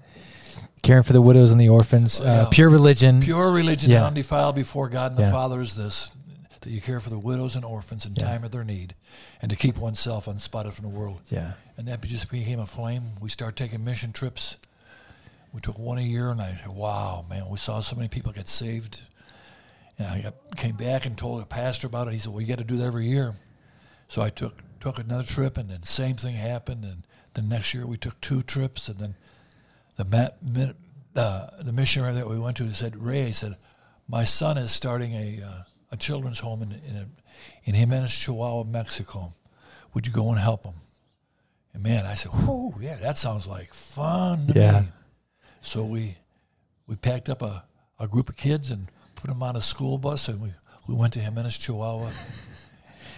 Caring 0.82 1.02
for 1.02 1.12
the 1.12 1.20
widows 1.22 1.50
and 1.50 1.60
the 1.60 1.68
orphans, 1.68 2.20
uh, 2.20 2.24
Yeah. 2.24 2.48
pure 2.50 2.68
religion. 2.70 3.20
pure 3.20 3.50
religion 3.50 3.90
Yeah. 3.90 4.06
undefiled 4.06 4.54
before 4.54 4.88
God 4.88 5.12
and 5.12 5.18
the 5.18 5.22
Yeah. 5.24 5.32
Father 5.32 5.60
is 5.60 5.74
this: 5.74 6.08
that 6.60 6.70
you 6.70 6.80
care 6.80 7.00
for 7.00 7.10
the 7.10 7.18
widows 7.18 7.56
and 7.56 7.64
orphans 7.64 8.06
in 8.06 8.14
Yeah. 8.14 8.24
time 8.24 8.44
of 8.44 8.52
their 8.52 8.64
need, 8.64 8.94
and 9.42 9.50
to 9.50 9.56
keep 9.56 9.76
oneself 9.76 10.26
unspotted 10.26 10.72
from 10.72 10.84
the 10.90 10.96
world. 10.96 11.20
Yeah. 11.28 11.52
And 11.76 11.86
that 11.88 12.00
just 12.02 12.30
became 12.30 12.58
a 12.60 12.66
flame. 12.66 13.12
We 13.20 13.28
started 13.28 13.56
taking 13.56 13.84
mission 13.84 14.12
trips. 14.12 14.56
We 15.52 15.60
took 15.60 15.78
one 15.78 15.98
a 15.98 16.02
year, 16.02 16.30
and 16.30 16.40
I 16.40 16.54
said, 16.56 16.68
"Wow, 16.68 17.24
man, 17.28 17.48
we 17.48 17.58
saw 17.58 17.80
so 17.80 17.96
many 17.96 18.08
people 18.08 18.32
get 18.32 18.48
saved." 18.48 19.02
And 19.98 20.06
I 20.06 20.20
got, 20.22 20.56
came 20.56 20.76
back 20.76 21.06
and 21.06 21.18
told 21.18 21.42
the 21.42 21.46
pastor 21.46 21.86
about 21.88 22.06
it. 22.08 22.12
He 22.12 22.18
said, 22.18 22.32
"Well, 22.32 22.40
you 22.40 22.46
got 22.46 22.58
to 22.58 22.64
do 22.64 22.76
that 22.76 22.86
every 22.86 23.06
year." 23.06 23.34
So 24.08 24.22
I 24.22 24.30
took 24.30 24.62
took 24.80 24.98
another 24.98 25.24
trip, 25.24 25.56
and 25.56 25.68
then 25.68 25.82
same 25.82 26.16
thing 26.16 26.36
happened. 26.36 26.84
And 26.84 27.02
the 27.34 27.42
next 27.42 27.74
year 27.74 27.86
we 27.86 27.96
took 27.96 28.20
two 28.20 28.42
trips, 28.42 28.88
and 28.88 28.98
then 28.98 29.14
the 29.96 30.76
uh, 31.16 31.48
the 31.60 31.72
missionary 31.72 32.12
that 32.14 32.28
we 32.28 32.38
went 32.38 32.56
to 32.58 32.72
said, 32.74 32.96
"Ray," 32.96 33.26
he 33.26 33.32
said, 33.32 33.56
"My 34.06 34.24
son 34.24 34.56
is 34.56 34.70
starting 34.70 35.14
a 35.14 35.42
uh, 35.44 35.62
a 35.90 35.96
children's 35.96 36.38
home 36.40 36.62
in 36.62 36.72
in, 36.72 36.96
a, 36.96 37.08
in 37.64 37.74
Jimenez, 37.74 38.14
Chihuahua, 38.14 38.64
Mexico. 38.64 39.32
Would 39.94 40.06
you 40.06 40.12
go 40.12 40.30
and 40.30 40.38
help 40.38 40.64
him?" 40.64 40.74
And 41.74 41.82
man, 41.82 42.06
I 42.06 42.14
said, 42.14 42.32
"Whoo, 42.32 42.74
yeah, 42.80 42.96
that 42.96 43.16
sounds 43.18 43.46
like 43.48 43.74
fun." 43.74 44.46
to 44.48 44.58
Yeah. 44.58 44.80
me." 44.80 44.88
So 45.60 45.84
we 45.84 46.18
we 46.86 46.94
packed 46.94 47.28
up 47.28 47.42
a, 47.42 47.64
a 47.98 48.06
group 48.06 48.28
of 48.28 48.36
kids 48.36 48.70
and 48.70 48.88
put 49.18 49.30
him 49.30 49.42
on 49.42 49.56
a 49.56 49.62
school 49.62 49.98
bus, 49.98 50.28
and 50.28 50.40
we, 50.40 50.52
we 50.86 50.94
went 50.94 51.12
to 51.14 51.20
Jimenez, 51.20 51.58
Chihuahua. 51.58 52.10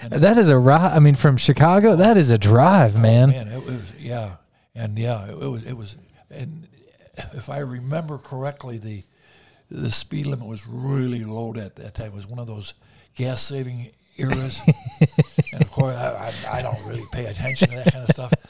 That 0.09 0.39
is 0.39 0.49
a 0.49 0.57
ride. 0.57 0.93
I 0.93 0.99
mean, 0.99 1.15
from 1.15 1.37
Chicago, 1.37 1.97
that 1.97 2.17
is 2.17 2.31
a 2.31 2.39
drive, 2.39 2.99
man. 2.99 3.29
Man, 3.29 3.49
it 3.49 3.63
was 3.63 3.93
yeah, 3.99 4.37
and 4.75 4.99
yeah, 4.99 5.29
it, 5.29 5.37
was 5.37 5.63
it 5.65 5.75
was, 5.75 5.95
and 6.31 6.67
if 7.35 7.51
I 7.51 7.59
remember 7.59 8.17
correctly, 8.17 8.79
the 8.79 9.03
the 9.71 9.91
speed 9.91 10.25
limit 10.25 10.47
was 10.47 10.67
really 10.67 11.23
low 11.23 11.55
at 11.55 11.77
that 11.77 11.93
time. 11.93 12.07
It 12.07 12.15
was 12.15 12.27
one 12.27 12.39
of 12.39 12.47
those 12.47 12.73
gas 13.15 13.43
saving 13.43 13.91
eras, 14.17 14.59
and 15.53 15.61
of 15.61 15.71
course, 15.71 15.95
I, 15.95 16.33
I, 16.49 16.59
I 16.61 16.63
don't 16.63 16.83
really 16.89 17.05
pay 17.13 17.27
attention 17.27 17.69
to 17.69 17.77
that 17.77 17.93
kind 17.93 18.09
of 18.09 18.11
stuff. 18.11 18.33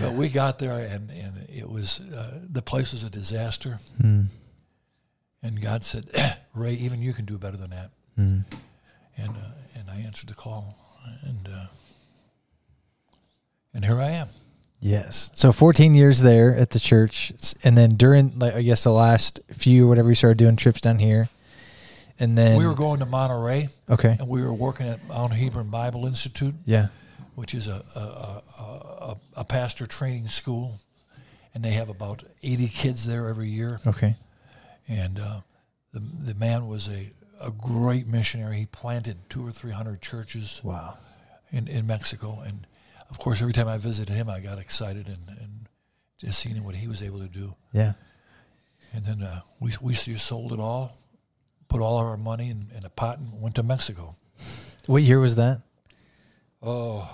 But 0.00 0.12
we 0.12 0.28
got 0.28 0.60
there, 0.60 0.78
and 0.78 1.10
and 1.10 1.48
it 1.48 1.68
was 1.68 1.98
uh, 1.98 2.38
the 2.48 2.62
place 2.62 2.92
was 2.92 3.02
a 3.02 3.10
disaster. 3.10 3.80
Hmm. 4.00 4.26
And 5.42 5.60
God 5.60 5.84
said, 5.84 6.08
Ray, 6.58 6.74
even 6.74 7.00
you 7.02 7.12
can 7.12 7.24
do 7.24 7.38
better 7.38 7.56
than 7.56 7.70
that. 7.70 7.90
Hmm. 8.16 8.38
And 9.16 9.30
uh, 9.30 9.78
and 9.78 9.90
I 9.90 10.00
answered 10.00 10.28
the 10.28 10.34
call, 10.34 10.76
and 11.22 11.48
uh, 11.48 11.66
and 13.74 13.84
here 13.84 14.00
I 14.00 14.10
am. 14.10 14.28
Yes. 14.80 15.30
So 15.34 15.50
14 15.50 15.94
years 15.94 16.20
there 16.20 16.54
at 16.54 16.70
the 16.70 16.78
church, 16.78 17.32
and 17.64 17.76
then 17.76 17.96
during, 17.96 18.38
like, 18.38 18.54
I 18.54 18.62
guess, 18.62 18.84
the 18.84 18.92
last 18.92 19.40
few 19.52 19.86
or 19.86 19.88
whatever, 19.88 20.08
you 20.08 20.14
started 20.14 20.38
doing 20.38 20.54
trips 20.54 20.80
down 20.80 21.00
here, 21.00 21.28
and 22.20 22.38
then 22.38 22.56
we 22.56 22.66
were 22.66 22.74
going 22.76 23.00
to 23.00 23.06
Monterrey, 23.06 23.70
okay, 23.90 24.16
and 24.20 24.28
we 24.28 24.42
were 24.42 24.54
working 24.54 24.86
at 24.86 25.06
Mount 25.08 25.32
Hebron 25.32 25.68
Bible 25.68 26.06
Institute, 26.06 26.54
yeah, 26.64 26.88
which 27.34 27.54
is 27.54 27.66
a 27.66 27.82
a, 27.96 28.00
a, 28.00 28.42
a, 28.62 29.16
a 29.38 29.44
pastor 29.44 29.84
training 29.86 30.28
school, 30.28 30.78
and 31.54 31.64
they 31.64 31.72
have 31.72 31.88
about 31.88 32.22
80 32.44 32.68
kids 32.68 33.04
there 33.04 33.28
every 33.28 33.48
year. 33.48 33.80
okay, 33.84 34.14
And 34.86 35.18
uh, 35.18 35.40
the 35.92 36.00
the 36.00 36.34
man 36.34 36.66
was 36.66 36.88
a 36.88 37.10
a 37.40 37.50
great 37.50 38.06
missionary. 38.06 38.58
He 38.58 38.66
planted 38.66 39.16
two 39.30 39.46
or 39.46 39.52
three 39.52 39.72
hundred 39.72 40.02
churches 40.02 40.60
wow, 40.64 40.98
in, 41.50 41.68
in 41.68 41.86
Mexico. 41.86 42.40
And 42.44 42.66
of 43.10 43.18
course, 43.18 43.40
every 43.40 43.52
time 43.52 43.68
I 43.68 43.78
visited 43.78 44.12
him, 44.12 44.28
I 44.28 44.40
got 44.40 44.58
excited 44.58 45.06
and, 45.08 45.38
and 45.38 45.68
just 46.18 46.40
seeing 46.40 46.62
what 46.64 46.74
he 46.74 46.88
was 46.88 47.00
able 47.00 47.20
to 47.20 47.28
do. 47.28 47.54
yeah, 47.72 47.92
And 48.92 49.04
then 49.04 49.22
uh, 49.22 49.42
we, 49.60 49.72
we 49.80 49.94
sold 49.94 50.52
it 50.52 50.58
all, 50.58 50.98
put 51.68 51.80
all 51.80 52.00
of 52.00 52.06
our 52.06 52.16
money 52.16 52.50
in, 52.50 52.72
in 52.76 52.84
a 52.84 52.90
pot 52.90 53.18
and 53.20 53.40
went 53.40 53.54
to 53.54 53.62
Mexico. 53.62 54.16
What 54.86 55.04
year 55.04 55.20
was 55.20 55.36
that? 55.36 55.60
Oh, 56.60 57.08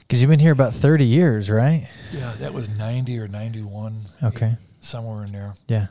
Because 0.00 0.20
you've 0.20 0.30
been 0.30 0.38
here 0.38 0.52
about 0.52 0.72
30 0.74 1.04
years, 1.04 1.50
right? 1.50 1.88
yeah, 2.12 2.32
that 2.38 2.54
was 2.54 2.68
90 2.68 3.18
or 3.18 3.26
91. 3.28 4.00
Okay, 4.22 4.56
Somewhere 4.80 5.24
in 5.24 5.32
there. 5.32 5.54
yeah. 5.66 5.88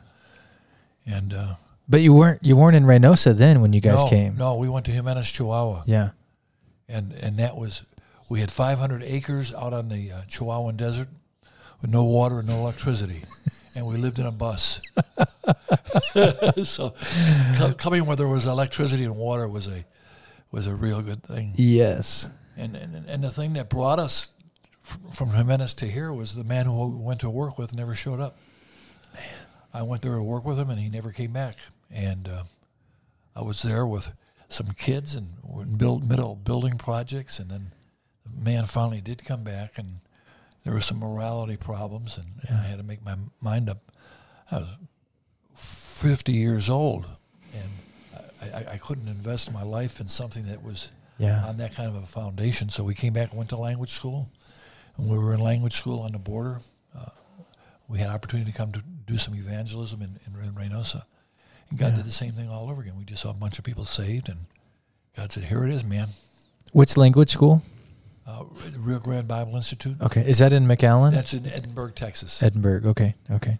And 1.06 1.34
uh, 1.34 1.54
But 1.88 2.00
you 2.00 2.12
weren't 2.12 2.42
you 2.42 2.56
weren't 2.56 2.76
in 2.76 2.84
Reynosa 2.84 3.36
then 3.36 3.60
when 3.60 3.72
you 3.72 3.80
guys 3.80 3.98
no, 3.98 4.08
came. 4.08 4.36
No, 4.36 4.56
we 4.56 4.68
went 4.68 4.86
to 4.86 4.92
Jimenez, 4.92 5.30
Chihuahua. 5.30 5.84
Yeah. 5.86 6.10
And, 6.88 7.12
and 7.12 7.38
that 7.38 7.56
was, 7.56 7.84
we 8.28 8.40
had 8.40 8.50
500 8.50 9.02
acres 9.02 9.54
out 9.54 9.72
on 9.72 9.88
the 9.88 10.12
uh, 10.12 10.20
Chihuahuan 10.28 10.76
desert 10.76 11.08
with 11.80 11.90
no 11.90 12.04
water 12.04 12.40
and 12.40 12.48
no 12.48 12.56
electricity. 12.56 13.22
and 13.74 13.86
we 13.86 13.96
lived 13.96 14.18
in 14.18 14.26
a 14.26 14.32
bus. 14.32 14.80
so 16.64 16.94
co- 17.56 17.74
coming 17.74 18.06
where 18.06 18.16
there 18.16 18.28
was 18.28 18.46
electricity 18.46 19.04
and 19.04 19.16
water 19.16 19.48
was 19.48 19.66
a 19.66 19.84
was 20.50 20.66
a 20.66 20.74
real 20.74 21.02
good 21.02 21.22
thing. 21.22 21.52
Yes. 21.56 22.28
And 22.56 22.76
and, 22.76 23.04
and 23.08 23.24
the 23.24 23.30
thing 23.30 23.54
that 23.54 23.68
brought 23.68 23.98
us 23.98 24.28
f- 24.84 24.98
from 25.12 25.30
Jimenez 25.30 25.74
to 25.74 25.86
here 25.86 26.12
was 26.12 26.34
the 26.34 26.44
man 26.44 26.66
who 26.66 26.88
we 26.88 27.04
went 27.04 27.20
to 27.20 27.30
work 27.30 27.58
with 27.58 27.74
never 27.74 27.94
showed 27.94 28.20
up. 28.20 28.38
I 29.74 29.82
went 29.82 30.02
there 30.02 30.14
to 30.16 30.22
work 30.22 30.44
with 30.44 30.58
him, 30.58 30.70
and 30.70 30.78
he 30.78 30.88
never 30.88 31.10
came 31.10 31.32
back. 31.32 31.56
And 31.90 32.28
uh, 32.28 32.44
I 33.36 33.42
was 33.42 33.60
there 33.62 33.86
with 33.86 34.12
some 34.48 34.68
kids 34.78 35.14
and 35.16 35.28
we're 35.42 35.64
build, 35.64 36.08
middle 36.08 36.36
building 36.36 36.78
projects, 36.78 37.38
and 37.40 37.50
then 37.50 37.72
the 38.24 38.44
man 38.44 38.66
finally 38.66 39.00
did 39.00 39.24
come 39.24 39.42
back, 39.42 39.76
and 39.78 39.98
there 40.62 40.72
were 40.72 40.80
some 40.80 40.98
morality 40.98 41.56
problems, 41.56 42.16
and, 42.16 42.26
and 42.48 42.58
I 42.58 42.62
had 42.62 42.78
to 42.78 42.84
make 42.84 43.04
my 43.04 43.16
mind 43.40 43.68
up. 43.68 43.78
I 44.50 44.56
was 44.58 44.68
50 45.54 46.32
years 46.32 46.68
old, 46.70 47.06
and 47.52 47.70
I, 48.40 48.58
I, 48.58 48.72
I 48.74 48.76
couldn't 48.78 49.08
invest 49.08 49.52
my 49.52 49.62
life 49.62 50.00
in 50.00 50.06
something 50.08 50.44
that 50.46 50.62
was 50.62 50.90
Yeah. 51.18 51.44
on 51.46 51.56
that 51.58 51.74
kind 51.74 51.88
of 51.88 52.00
a 52.02 52.06
foundation. 52.06 52.68
So 52.70 52.84
we 52.84 52.94
came 52.94 53.12
back 53.12 53.30
and 53.30 53.38
went 53.38 53.50
to 53.50 53.56
language 53.56 53.90
school. 53.90 54.30
And 54.96 55.08
we 55.10 55.18
were 55.18 55.34
in 55.34 55.40
language 55.40 55.74
school 55.74 56.00
on 56.00 56.12
the 56.12 56.18
border. 56.20 56.60
We 57.88 57.98
had 57.98 58.08
opportunity 58.08 58.50
to 58.50 58.56
come 58.56 58.72
to 58.72 58.82
do 59.06 59.18
some 59.18 59.34
evangelism 59.34 60.00
in, 60.02 60.18
in, 60.26 60.42
in 60.42 60.52
Reynosa. 60.54 61.02
And 61.70 61.78
God 61.78 61.88
Yeah. 61.92 61.96
did 61.96 62.04
the 62.06 62.10
same 62.12 62.32
thing 62.32 62.48
all 62.48 62.70
over 62.70 62.82
again. 62.82 62.94
We 62.96 63.04
just 63.04 63.22
saw 63.22 63.30
a 63.30 63.34
bunch 63.34 63.58
of 63.58 63.64
people 63.64 63.84
saved, 63.84 64.28
and 64.28 64.40
God 65.16 65.32
said, 65.32 65.44
Here 65.44 65.64
it 65.64 65.72
is, 65.72 65.84
man. 65.84 66.08
Which 66.72 66.96
language 66.96 67.30
school? 67.30 67.62
Uh, 68.26 68.44
Rio 68.78 68.98
Grande 68.98 69.28
Bible 69.28 69.54
Institute. 69.54 69.96
Okay. 70.00 70.22
Is 70.26 70.38
that 70.38 70.52
in 70.52 70.66
McAllen? 70.66 71.12
That's 71.12 71.34
in 71.34 71.46
Edinburg, 71.46 71.94
Texas. 71.94 72.42
Edinburg. 72.42 72.86
Okay. 72.86 73.14
Okay. 73.30 73.58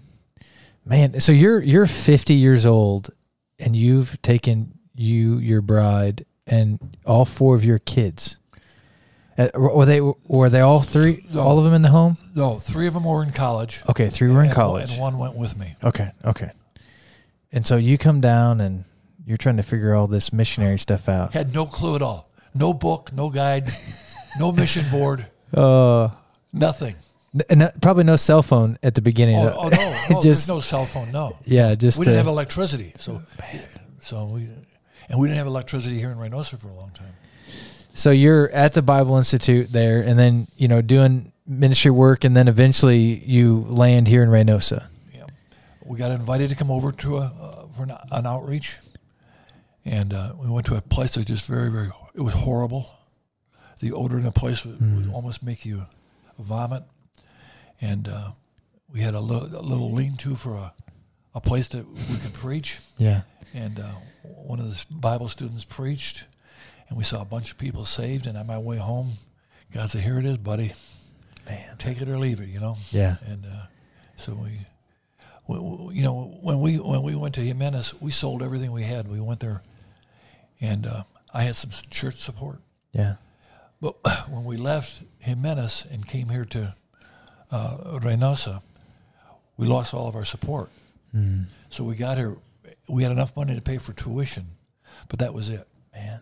Man, 0.86 1.20
so 1.20 1.32
you're 1.32 1.62
you're 1.62 1.86
50 1.86 2.34
years 2.34 2.64
old 2.66 3.10
and 3.58 3.74
you've 3.76 4.20
taken 4.22 4.78
you 4.94 5.36
your 5.38 5.60
bride 5.60 6.24
and 6.46 6.96
all 7.06 7.24
four 7.26 7.54
of 7.54 7.64
your 7.64 7.78
kids. 7.78 8.36
Uh, 9.36 9.48
were 9.54 9.84
they 9.86 10.00
were 10.00 10.48
they 10.50 10.60
all 10.60 10.80
three 10.82 11.26
all 11.36 11.58
of 11.58 11.64
them 11.64 11.74
in 11.74 11.82
the 11.82 11.88
home? 11.90 12.16
No, 12.34 12.54
three 12.56 12.86
of 12.86 12.94
them 12.94 13.04
were 13.04 13.22
in 13.22 13.32
college. 13.32 13.82
Okay, 13.88 14.08
three 14.10 14.30
were 14.30 14.40
in 14.40 14.46
and 14.46 14.54
college. 14.54 14.90
And 14.92 15.00
one 15.00 15.18
went 15.18 15.34
with 15.36 15.56
me. 15.56 15.76
Okay, 15.84 16.10
okay. 16.24 16.50
And 17.52 17.66
so 17.66 17.76
you 17.76 17.96
come 17.98 18.20
down 18.20 18.60
and 18.60 18.84
you're 19.24 19.36
trying 19.36 19.56
to 19.58 19.62
figure 19.62 19.94
all 19.94 20.06
this 20.06 20.32
missionary 20.32 20.78
stuff 20.78 21.08
out. 21.08 21.32
Had 21.32 21.54
no 21.54 21.66
clue 21.66 21.94
at 21.94 22.02
all. 22.02 22.28
No 22.54 22.72
book, 22.72 23.12
no 23.12 23.30
guide, 23.30 23.68
no 24.38 24.52
mission 24.52 24.88
board, 24.90 25.26
Uh, 25.54 26.08
nothing. 26.52 26.96
and 27.48 27.62
uh, 27.64 27.70
probably 27.80 28.02
no 28.04 28.16
cell 28.16 28.42
phone 28.42 28.76
at 28.82 28.94
the 28.96 29.02
beginning. 29.02 29.36
Oh, 29.36 29.54
oh 29.56 29.68
no, 29.68 29.76
no 30.10 30.20
there's 30.20 30.22
Just- 30.22 30.48
no 30.48 30.58
cell 30.60 30.84
phone, 30.86 31.12
no. 31.12 31.36
yeah, 31.44 31.74
just 31.76 31.98
we 31.98 32.04
didn't 32.04 32.16
uh, 32.16 32.24
have 32.24 32.26
electricity, 32.26 32.92
so 32.98 33.22
so 34.00 34.26
we 34.26 34.48
and 35.08 35.20
we 35.20 35.28
didn't 35.28 35.38
have 35.38 35.46
electricity 35.46 35.98
here 35.98 36.10
in 36.10 36.18
Reynosa 36.18 36.60
for 36.60 36.68
a 36.68 36.74
long 36.74 36.90
time. 36.90 37.12
So 37.94 38.10
you're 38.10 38.50
at 38.50 38.72
the 38.72 38.82
Bible 38.82 39.16
Institute 39.16 39.70
there, 39.70 40.00
and 40.02 40.18
then 40.18 40.48
you 40.56 40.66
know 40.66 40.80
doing 40.82 41.32
ministry 41.46 41.90
work, 41.90 42.24
and 42.24 42.36
then 42.36 42.48
eventually 42.48 42.98
you 43.24 43.66
land 43.68 44.08
here 44.08 44.22
in 44.22 44.28
Reynosa. 44.28 44.86
Yeah, 45.12 45.26
we 45.84 45.98
got 45.98 46.10
invited 46.10 46.50
to 46.50 46.56
come 46.56 46.70
over 46.70 46.92
to 46.92 47.16
a 47.16 47.20
uh, 47.20 47.66
for 47.68 47.84
an, 47.84 47.92
an 48.10 48.26
outreach, 48.26 48.76
and 49.84 50.12
uh, 50.12 50.32
we 50.38 50.48
went 50.48 50.66
to 50.66 50.76
a 50.76 50.80
place 50.80 51.14
that 51.14 51.20
was 51.20 51.26
just 51.26 51.46
very 51.46 51.70
very. 51.70 51.90
It 52.14 52.22
was 52.22 52.34
horrible. 52.34 52.90
The 53.80 53.92
odor 53.92 54.18
in 54.18 54.24
the 54.24 54.32
place 54.32 54.64
would, 54.64 54.80
would 54.96 55.12
almost 55.12 55.42
make 55.42 55.66
you 55.66 55.86
vomit, 56.38 56.84
and 57.80 58.08
uh, 58.08 58.30
we 58.90 59.00
had 59.00 59.14
a 59.14 59.20
little, 59.20 59.48
a 59.48 59.60
little 59.60 59.92
lean-to 59.92 60.36
for 60.36 60.54
a, 60.54 60.72
a 61.34 61.40
place 61.40 61.68
that 61.68 61.86
we 61.86 62.16
could 62.22 62.32
preach. 62.34 62.78
Yeah, 62.96 63.22
and 63.52 63.78
uh, 63.80 63.92
one 64.22 64.60
of 64.60 64.66
the 64.66 64.84
Bible 64.90 65.28
students 65.28 65.64
preached, 65.64 66.24
and 66.88 66.96
we 66.96 67.04
saw 67.04 67.20
a 67.20 67.26
bunch 67.26 67.50
of 67.50 67.58
people 67.58 67.84
saved. 67.84 68.26
And 68.26 68.38
on 68.38 68.46
my 68.46 68.58
way 68.58 68.78
home, 68.78 69.14
God 69.72 69.90
said, 69.90 70.02
"Here 70.02 70.18
it 70.18 70.24
is, 70.24 70.38
buddy. 70.38 70.72
Man. 71.46 71.76
Take 71.78 72.00
it 72.00 72.08
or 72.08 72.18
leave 72.18 72.40
it." 72.40 72.48
You 72.48 72.60
know. 72.60 72.76
Yeah, 72.90 73.16
And 73.26 73.44
uh, 73.46 73.66
so 74.16 74.34
we 74.34 74.60
w- 75.48 75.70
w- 75.76 75.90
you 75.92 76.02
know, 76.02 76.38
when 76.42 76.60
we 76.60 76.78
when 76.78 77.02
we 77.02 77.14
went 77.14 77.34
to 77.36 77.40
Jimenez, 77.42 77.94
we 78.00 78.10
sold 78.10 78.42
everything 78.42 78.72
we 78.72 78.82
had. 78.84 79.08
We 79.08 79.20
went 79.20 79.40
there, 79.40 79.62
and 80.60 80.86
uh, 80.86 81.02
I 81.32 81.42
had 81.42 81.56
some 81.56 81.70
church 81.90 82.16
support. 82.16 82.60
Yeah. 82.92 83.14
But 83.80 83.96
when 84.28 84.44
we 84.44 84.56
left 84.56 85.02
Jimenez 85.20 85.86
and 85.90 86.06
came 86.06 86.28
here 86.28 86.44
to 86.46 86.74
uh, 87.50 87.98
Reynosa, 88.00 88.62
we 89.56 89.66
lost 89.66 89.92
all 89.94 90.08
of 90.08 90.16
our 90.16 90.24
support. 90.24 90.70
Mm. 91.14 91.46
So 91.70 91.84
we 91.84 91.94
got 91.96 92.16
here. 92.18 92.36
We 92.88 93.02
had 93.02 93.12
enough 93.12 93.36
money 93.36 93.54
to 93.54 93.60
pay 93.62 93.78
for 93.78 93.92
tuition, 93.92 94.46
but 95.08 95.18
that 95.18 95.32
was 95.34 95.48
it. 95.50 95.66
Man. 95.94 96.20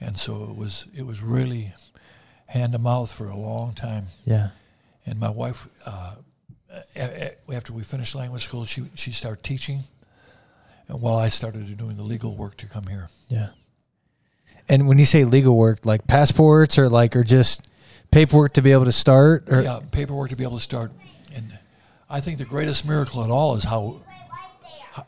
And 0.00 0.18
so 0.18 0.44
it 0.50 0.56
was 0.56 0.86
it 0.94 1.06
was 1.06 1.22
really 1.22 1.72
hand 2.46 2.72
to 2.72 2.78
mouth 2.78 3.10
for 3.12 3.28
a 3.28 3.36
long 3.36 3.74
time. 3.74 4.06
Yeah. 4.24 4.50
And 5.04 5.20
my 5.20 5.30
wife, 5.30 5.68
uh, 5.84 6.14
a- 6.96 7.32
a- 7.48 7.54
after 7.54 7.72
we 7.72 7.82
finished 7.82 8.14
language 8.14 8.44
school, 8.44 8.64
she 8.64 8.90
she 8.94 9.12
started 9.12 9.42
teaching, 9.42 9.84
and 10.88 11.00
while 11.00 11.16
I 11.16 11.28
started 11.28 11.76
doing 11.76 11.96
the 11.96 12.02
legal 12.02 12.36
work 12.36 12.56
to 12.58 12.66
come 12.66 12.84
here. 12.88 13.08
Yeah. 13.28 13.48
And 14.68 14.88
when 14.88 14.98
you 14.98 15.04
say 15.06 15.24
legal 15.24 15.56
work, 15.56 15.86
like 15.86 16.06
passports 16.06 16.76
or 16.78 16.88
like 16.88 17.14
or 17.14 17.22
just 17.22 17.68
paperwork 18.10 18.54
to 18.54 18.62
be 18.62 18.72
able 18.72 18.84
to 18.86 18.92
start 18.92 19.44
or 19.48 19.62
yeah, 19.62 19.80
paperwork 19.92 20.30
to 20.30 20.36
be 20.36 20.44
able 20.44 20.56
to 20.56 20.62
start. 20.62 20.90
And 21.34 21.56
I 22.10 22.20
think 22.20 22.38
the 22.38 22.44
greatest 22.44 22.84
miracle 22.86 23.22
at 23.22 23.30
all 23.30 23.54
is 23.56 23.64
how 23.64 24.00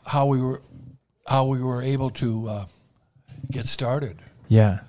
how 0.05 0.27
we 0.27 0.41
were 0.41 0.61
how 1.27 1.45
we 1.45 1.61
were 1.61 1.81
able 1.81 2.09
to 2.09 2.47
uh, 2.49 2.65
get 3.51 3.65
started 3.67 4.17
yeah. 4.47 4.79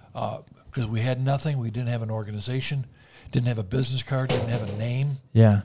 Because 0.72 0.86
we 0.88 1.00
had 1.00 1.20
nothing. 1.24 1.58
We 1.58 1.70
didn't 1.70 1.88
have 1.88 2.02
an 2.02 2.10
organization, 2.10 2.86
didn't 3.32 3.48
have 3.48 3.58
a 3.58 3.62
business 3.64 4.02
card, 4.02 4.28
didn't 4.30 4.48
have 4.48 4.68
a 4.68 4.72
name, 4.76 5.18
Yeah. 5.32 5.62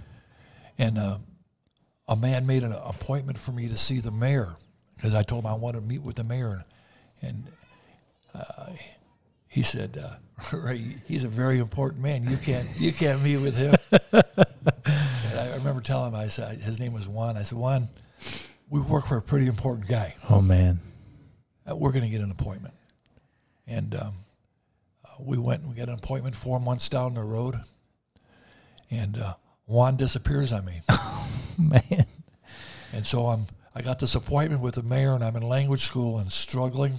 and 0.77 0.97
uh, 0.97 1.17
a 2.07 2.15
man 2.15 2.45
made 2.45 2.63
an 2.63 2.71
appointment 2.73 3.37
for 3.39 3.51
me 3.51 3.67
to 3.67 3.77
see 3.77 3.99
the 3.99 4.11
mayor 4.11 4.57
because 4.95 5.13
I 5.15 5.23
told 5.23 5.43
him 5.45 5.51
I 5.51 5.55
wanted 5.55 5.81
to 5.81 5.85
meet 5.85 6.01
with 6.01 6.15
the 6.15 6.23
mayor, 6.23 6.65
and 7.21 7.45
uh, 8.33 8.67
he 9.47 9.61
said, 9.61 9.97
uh, 10.03 10.15
"Ray, 10.57 10.97
he's 11.05 11.23
a 11.23 11.29
very 11.29 11.59
important 11.59 12.01
man. 12.01 12.29
You 12.29 12.37
can't 12.37 12.67
you 12.77 12.91
can't 12.93 13.21
meet 13.23 13.37
with 13.37 13.55
him." 13.57 13.75
and 14.11 15.39
I 15.39 15.55
remember 15.55 15.81
telling 15.81 16.13
him, 16.13 16.19
I 16.19 16.27
said 16.27 16.57
his 16.59 16.79
name 16.79 16.93
was 16.93 17.07
Juan. 17.07 17.37
I 17.37 17.43
said, 17.43 17.57
Juan, 17.57 17.89
we 18.69 18.79
work 18.81 19.07
for 19.07 19.17
a 19.17 19.21
pretty 19.21 19.47
important 19.47 19.87
guy. 19.87 20.15
Oh 20.29 20.41
man. 20.41 20.79
Uh, 21.69 21.75
we're 21.75 21.91
going 21.91 22.03
to 22.03 22.09
get 22.09 22.21
an 22.21 22.29
appointment, 22.29 22.75
and 23.65 23.95
um, 23.95 24.13
we 25.19 25.37
went 25.37 25.61
and 25.61 25.69
we 25.69 25.75
got 25.75 25.87
an 25.89 25.95
appointment 25.95 26.35
four 26.35 26.59
months 26.59 26.89
down 26.89 27.13
the 27.15 27.23
road, 27.23 27.59
and 28.91 29.17
uh, 29.17 29.33
Juan 29.65 29.95
disappears 29.95 30.51
on 30.51 30.65
me. 30.65 30.81
Man. 31.57 32.05
And 32.93 33.05
so 33.05 33.27
I'm 33.27 33.47
I 33.75 33.81
got 33.81 33.99
this 33.99 34.15
appointment 34.15 34.61
with 34.61 34.75
the 34.75 34.83
mayor 34.83 35.13
and 35.15 35.23
I'm 35.23 35.35
in 35.35 35.43
language 35.43 35.81
school 35.83 36.17
and 36.17 36.31
struggling. 36.31 36.93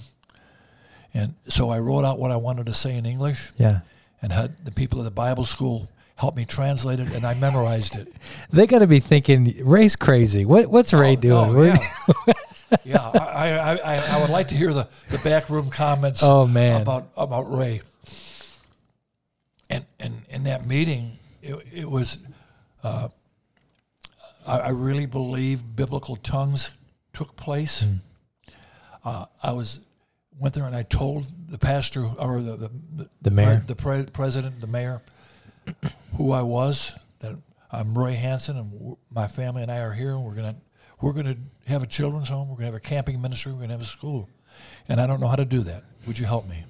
And 1.14 1.34
so 1.48 1.70
I 1.70 1.78
wrote 1.78 2.04
out 2.04 2.18
what 2.18 2.30
I 2.30 2.36
wanted 2.36 2.66
to 2.66 2.74
say 2.74 2.94
in 2.96 3.06
English 3.06 3.50
Yeah. 3.56 3.80
and 4.20 4.30
had 4.30 4.62
the 4.66 4.70
people 4.72 4.98
at 5.00 5.04
the 5.06 5.10
Bible 5.10 5.46
school 5.46 5.88
help 6.16 6.36
me 6.36 6.44
translate 6.44 7.00
it 7.00 7.14
and 7.14 7.24
I 7.24 7.32
memorized 7.34 7.96
it. 7.96 8.12
They 8.52 8.66
got 8.66 8.80
to 8.80 8.86
be 8.86 9.00
thinking 9.00 9.54
Ray's 9.64 9.96
crazy. 9.96 10.44
What 10.44 10.66
what's 10.66 10.92
Ray 10.92 11.12
Oh, 11.12 11.16
doing? 11.16 11.56
oh, 11.56 11.62
yeah. 12.26 12.32
yeah, 12.84 13.10
I, 13.10 13.50
I, 13.52 13.76
I, 13.76 13.96
I 14.16 14.20
would 14.20 14.30
like 14.30 14.48
to 14.48 14.54
hear 14.54 14.72
the, 14.74 14.86
the 15.08 15.18
backroom 15.18 15.70
comments 15.70 16.22
Oh, 16.22 16.46
man. 16.46 16.82
about 16.82 17.08
about 17.16 17.50
Ray. 17.50 17.80
And 19.70 19.84
and 19.98 20.22
in 20.28 20.44
that 20.44 20.66
meeting, 20.66 21.18
it, 21.42 21.56
it 21.72 21.90
was, 21.90 22.18
uh, 22.84 23.08
I, 24.46 24.58
I 24.58 24.68
really 24.70 25.06
believe 25.06 25.62
biblical 25.74 26.16
tongues 26.16 26.70
took 27.12 27.36
place. 27.36 27.82
Hmm. 27.84 27.94
Uh, 29.04 29.26
I 29.42 29.52
was 29.52 29.80
went 30.38 30.54
there 30.54 30.64
and 30.64 30.76
I 30.76 30.82
told 30.82 31.26
the 31.50 31.58
pastor 31.58 32.04
or 32.18 32.40
the 32.40 32.56
the, 32.56 32.70
the, 32.96 33.10
The 33.22 33.30
mayor? 33.30 33.64
the 33.66 33.74
pre- 33.76 34.04
president, 34.06 34.60
the 34.60 34.66
mayor, 34.66 35.00
who 36.16 36.32
I 36.32 36.42
was. 36.42 36.94
That 37.20 37.36
I'm 37.72 37.96
Roy 37.98 38.14
Hansen, 38.14 38.56
and 38.56 38.70
w- 38.72 38.96
my 39.10 39.26
family 39.28 39.62
and 39.62 39.70
I 39.72 39.78
are 39.78 39.92
here, 39.92 40.12
and 40.12 40.22
we're 40.24 40.34
gonna 40.34 40.56
we're 41.00 41.12
gonna 41.12 41.36
have 41.66 41.82
a 41.82 41.86
children's 41.86 42.28
home. 42.28 42.48
We're 42.48 42.56
gonna 42.56 42.66
have 42.66 42.74
a 42.74 42.80
camping 42.80 43.20
ministry. 43.20 43.52
We're 43.52 43.60
gonna 43.62 43.72
have 43.74 43.82
a 43.82 43.84
school, 43.84 44.28
and 44.88 45.00
I 45.00 45.06
don't 45.06 45.20
know 45.20 45.28
how 45.28 45.36
to 45.36 45.44
do 45.44 45.60
that. 45.62 45.82
Would 46.06 46.18
you 46.18 46.26
help 46.26 46.48
me? 46.48 46.64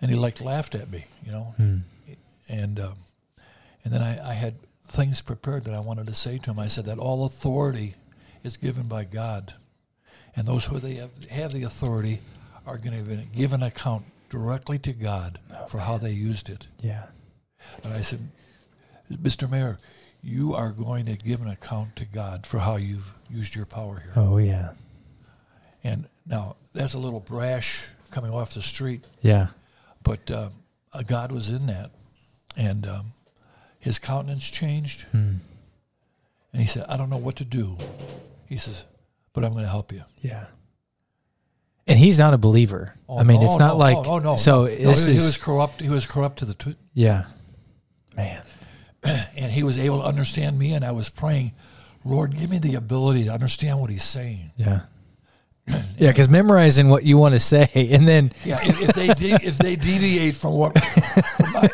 And 0.00 0.10
he 0.10 0.16
like 0.16 0.40
laughed 0.40 0.74
at 0.76 0.88
me, 0.90 1.04
you 1.26 1.32
know, 1.32 1.54
and 2.48 2.78
um, 2.80 2.94
and 3.84 3.92
then 3.92 4.02
I, 4.02 4.30
I 4.30 4.32
had 4.34 4.54
things 4.82 5.20
prepared 5.20 5.64
that 5.64 5.74
I 5.74 5.80
wanted 5.80 6.06
to 6.06 6.14
say 6.14 6.38
to 6.38 6.50
him. 6.50 6.58
I 6.58 6.68
said 6.68 6.86
that 6.86 6.98
all 6.98 7.24
authority 7.26 7.94
is 8.42 8.56
given 8.56 8.88
by 8.88 9.04
God, 9.04 9.54
and 10.36 10.46
those 10.46 10.66
who 10.66 10.78
they 10.78 10.94
have, 10.94 11.10
have 11.30 11.52
the 11.52 11.62
authority 11.64 12.20
are 12.66 12.78
going 12.78 12.96
to 13.04 13.16
give 13.36 13.52
an 13.52 13.62
account 13.62 14.04
directly 14.30 14.78
to 14.80 14.92
God 14.92 15.38
for 15.68 15.78
how 15.78 15.96
they 15.98 16.12
used 16.12 16.48
it. 16.48 16.66
yeah. 16.80 17.04
And 17.84 17.92
I 17.94 18.00
said, 18.02 18.28
Mr. 19.12 19.48
Mayor, 19.50 19.78
you 20.22 20.54
are 20.54 20.70
going 20.70 21.06
to 21.06 21.16
give 21.16 21.40
an 21.42 21.48
account 21.48 21.96
to 21.96 22.04
God 22.06 22.46
for 22.46 22.58
how 22.58 22.76
you've 22.76 23.12
used 23.30 23.54
your 23.54 23.66
power 23.66 24.00
here. 24.00 24.12
Oh 24.16 24.38
yeah. 24.38 24.70
And 25.84 26.06
now 26.26 26.56
that's 26.72 26.94
a 26.94 26.98
little 26.98 27.20
brash 27.20 27.86
coming 28.10 28.30
off 28.32 28.54
the 28.54 28.62
street, 28.62 29.04
Yeah. 29.22 29.48
but 30.02 30.30
uh, 30.30 30.48
God 31.06 31.30
was 31.32 31.48
in 31.50 31.66
that, 31.66 31.90
and 32.58 32.86
um, 32.86 33.12
his 33.78 33.98
countenance 33.98 34.46
changed, 34.48 35.02
Hmm. 35.12 35.36
and 36.52 36.60
he 36.60 36.66
said, 36.66 36.84
"I 36.88 36.96
don't 36.98 37.08
know 37.08 37.16
what 37.16 37.36
to 37.36 37.44
do." 37.44 37.78
He 38.46 38.58
says, 38.58 38.84
"But 39.32 39.44
I'm 39.44 39.52
going 39.52 39.64
to 39.64 39.70
help 39.70 39.92
you." 39.92 40.02
Yeah. 40.20 40.44
And 41.86 41.98
he's 41.98 42.18
not 42.18 42.34
a 42.34 42.38
believer. 42.38 42.92
Oh, 43.08 43.18
I 43.18 43.22
mean, 43.22 43.40
no, 43.40 43.46
it's 43.46 43.58
not 43.58 43.68
no, 43.74 43.76
like 43.78 43.94
no, 43.96 44.02
no, 44.02 44.18
no, 44.18 44.36
so. 44.36 44.64
this 44.66 45.06
he, 45.06 45.12
is 45.12 45.20
he 45.22 45.26
was 45.26 45.36
corrupt. 45.38 45.80
He 45.80 45.88
was 45.88 46.04
corrupt 46.04 46.40
to 46.40 46.44
the 46.44 46.52
t- 46.54 46.76
yeah. 46.92 47.24
Man. 48.14 48.42
and 49.04 49.50
he 49.52 49.62
was 49.62 49.78
able 49.78 50.00
to 50.02 50.06
understand 50.06 50.58
me, 50.58 50.72
and 50.74 50.84
I 50.84 50.90
was 50.90 51.08
praying, 51.08 51.52
Lord, 52.04 52.36
give 52.38 52.50
me 52.50 52.58
the 52.58 52.74
ability 52.74 53.24
to 53.24 53.30
understand 53.32 53.80
what 53.80 53.88
he's 53.90 54.02
saying. 54.04 54.50
Yeah. 54.56 54.80
Yeah, 55.98 56.12
because 56.12 56.28
memorizing 56.30 56.88
what 56.88 57.04
you 57.04 57.18
want 57.18 57.34
to 57.34 57.40
say, 57.40 57.68
and 57.92 58.06
then 58.08 58.32
Yeah, 58.44 58.58
if, 58.62 58.82
if 58.88 58.94
they 58.94 59.08
de- 59.08 59.44
if 59.46 59.58
they 59.58 59.76
deviate 59.76 60.34
from 60.36 60.52
what 60.54 60.78
from 60.78 61.52
my, 61.54 61.68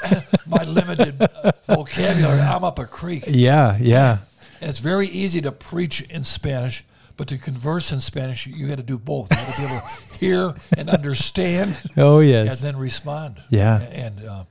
my 0.54 0.64
limited 0.64 1.20
uh, 1.20 1.52
vocabulary, 1.66 2.40
I'm 2.40 2.64
up 2.64 2.78
a 2.78 2.86
creek. 2.86 3.24
yeah, 3.26 3.76
yeah, 3.80 4.18
And 4.60 4.70
it's 4.70 4.80
very 4.80 5.06
easy 5.08 5.40
to 5.42 5.52
preach 5.52 6.02
in 6.02 6.24
Spanish, 6.24 6.84
but 7.16 7.28
to 7.28 7.38
converse 7.38 7.92
in 7.92 8.00
Spanish, 8.00 8.46
you, 8.46 8.54
you 8.56 8.66
got 8.68 8.78
to 8.78 8.82
do 8.82 8.98
both. 8.98 9.30
You 9.30 9.36
got 9.36 9.54
to 9.54 9.60
be 9.60 9.66
able 9.66 9.80
to 9.80 10.18
hear 10.18 10.54
and 10.78 10.88
understand, 10.90 11.80
oh 11.96 12.20
yes, 12.20 12.62
and 12.62 12.74
then 12.74 12.80
respond. 12.80 13.36
Yeah. 13.50 13.80
And 13.80 14.24
uh, 14.24 14.44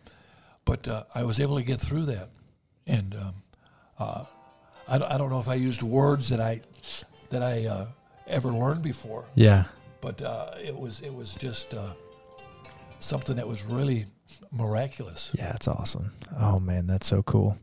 but 0.66 0.88
uh, 0.88 1.04
I 1.13 1.24
was 1.24 1.39
able 1.39 1.58
to 1.58 1.63
get 1.63 1.80
through 1.82 2.06
that, 2.06 2.30
and 2.88 3.16
um, 3.16 3.34
uh, 4.00 4.24
I, 4.88 4.98
don't- 4.98 5.12
I 5.12 5.18
don't 5.18 5.30
know 5.30 5.39
if 5.39 5.48
I 5.50 5.56
used 5.56 5.84
words 5.84 6.30
that 6.30 6.39
I 6.39 6.62
that 7.32 7.42
I 7.44 7.66
uh, 7.66 7.86
ever 8.28 8.50
learned 8.50 8.82
before, 8.84 9.26
yeah, 9.36 9.66
but 10.02 10.22
uh, 10.22 10.52
it 10.63 10.78
was 10.78 11.02
it 11.02 11.13
was 11.13 11.34
just 11.36 11.74
uh, 11.74 11.89
something 13.00 13.36
that 13.36 13.48
was 13.48 13.63
really 13.63 14.06
miraculous. 14.54 15.32
yeah. 15.34 15.54
It's 15.56 15.68
awesome. 15.68 16.12
Oh 16.39 16.60
man, 16.60 16.88
that's 16.88 17.08
so 17.08 17.24
cool. 17.24 17.58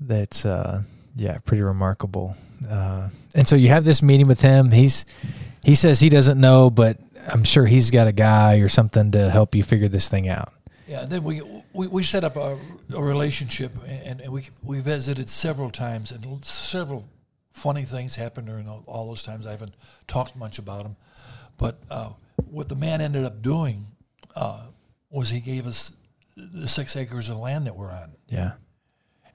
That's 0.00 0.44
uh, 0.44 0.82
yeah, 1.16 1.38
pretty 1.38 1.62
remarkable. 1.62 2.36
Uh, 2.68 3.08
and 3.34 3.48
so 3.48 3.56
you 3.56 3.68
have 3.68 3.84
this 3.84 4.02
meeting 4.02 4.26
with 4.26 4.40
him. 4.40 4.70
He's 4.70 5.06
he 5.64 5.74
says 5.74 6.00
he 6.00 6.08
doesn't 6.08 6.40
know, 6.40 6.70
but 6.70 6.98
I'm 7.26 7.44
sure 7.44 7.66
he's 7.66 7.90
got 7.90 8.08
a 8.08 8.12
guy 8.12 8.56
or 8.56 8.68
something 8.68 9.10
to 9.12 9.30
help 9.30 9.54
you 9.54 9.62
figure 9.62 9.88
this 9.88 10.08
thing 10.08 10.28
out. 10.28 10.52
Yeah, 10.86 11.04
then 11.04 11.22
we 11.22 11.42
we, 11.72 11.86
we 11.86 12.02
set 12.02 12.24
up 12.24 12.36
a, 12.36 12.58
a 12.92 13.02
relationship, 13.02 13.72
and, 13.86 14.20
and 14.20 14.32
we 14.32 14.48
we 14.62 14.80
visited 14.80 15.28
several 15.28 15.70
times, 15.70 16.10
and 16.10 16.44
several 16.44 17.08
funny 17.52 17.82
things 17.84 18.16
happened 18.16 18.46
during 18.46 18.68
all, 18.68 18.82
all 18.86 19.08
those 19.08 19.22
times. 19.22 19.46
I 19.46 19.52
haven't 19.52 19.74
talked 20.06 20.34
much 20.34 20.58
about 20.58 20.82
them, 20.82 20.96
but 21.58 21.78
uh, 21.90 22.10
what 22.50 22.68
the 22.68 22.74
man 22.74 23.00
ended 23.00 23.24
up 23.24 23.40
doing 23.42 23.86
uh, 24.34 24.66
was 25.10 25.30
he 25.30 25.40
gave 25.40 25.66
us 25.66 25.92
the 26.36 26.68
six 26.68 26.96
acres 26.96 27.28
of 27.28 27.36
land 27.36 27.66
that 27.66 27.76
we're 27.76 27.92
on, 27.92 28.12
Yeah, 28.28 28.52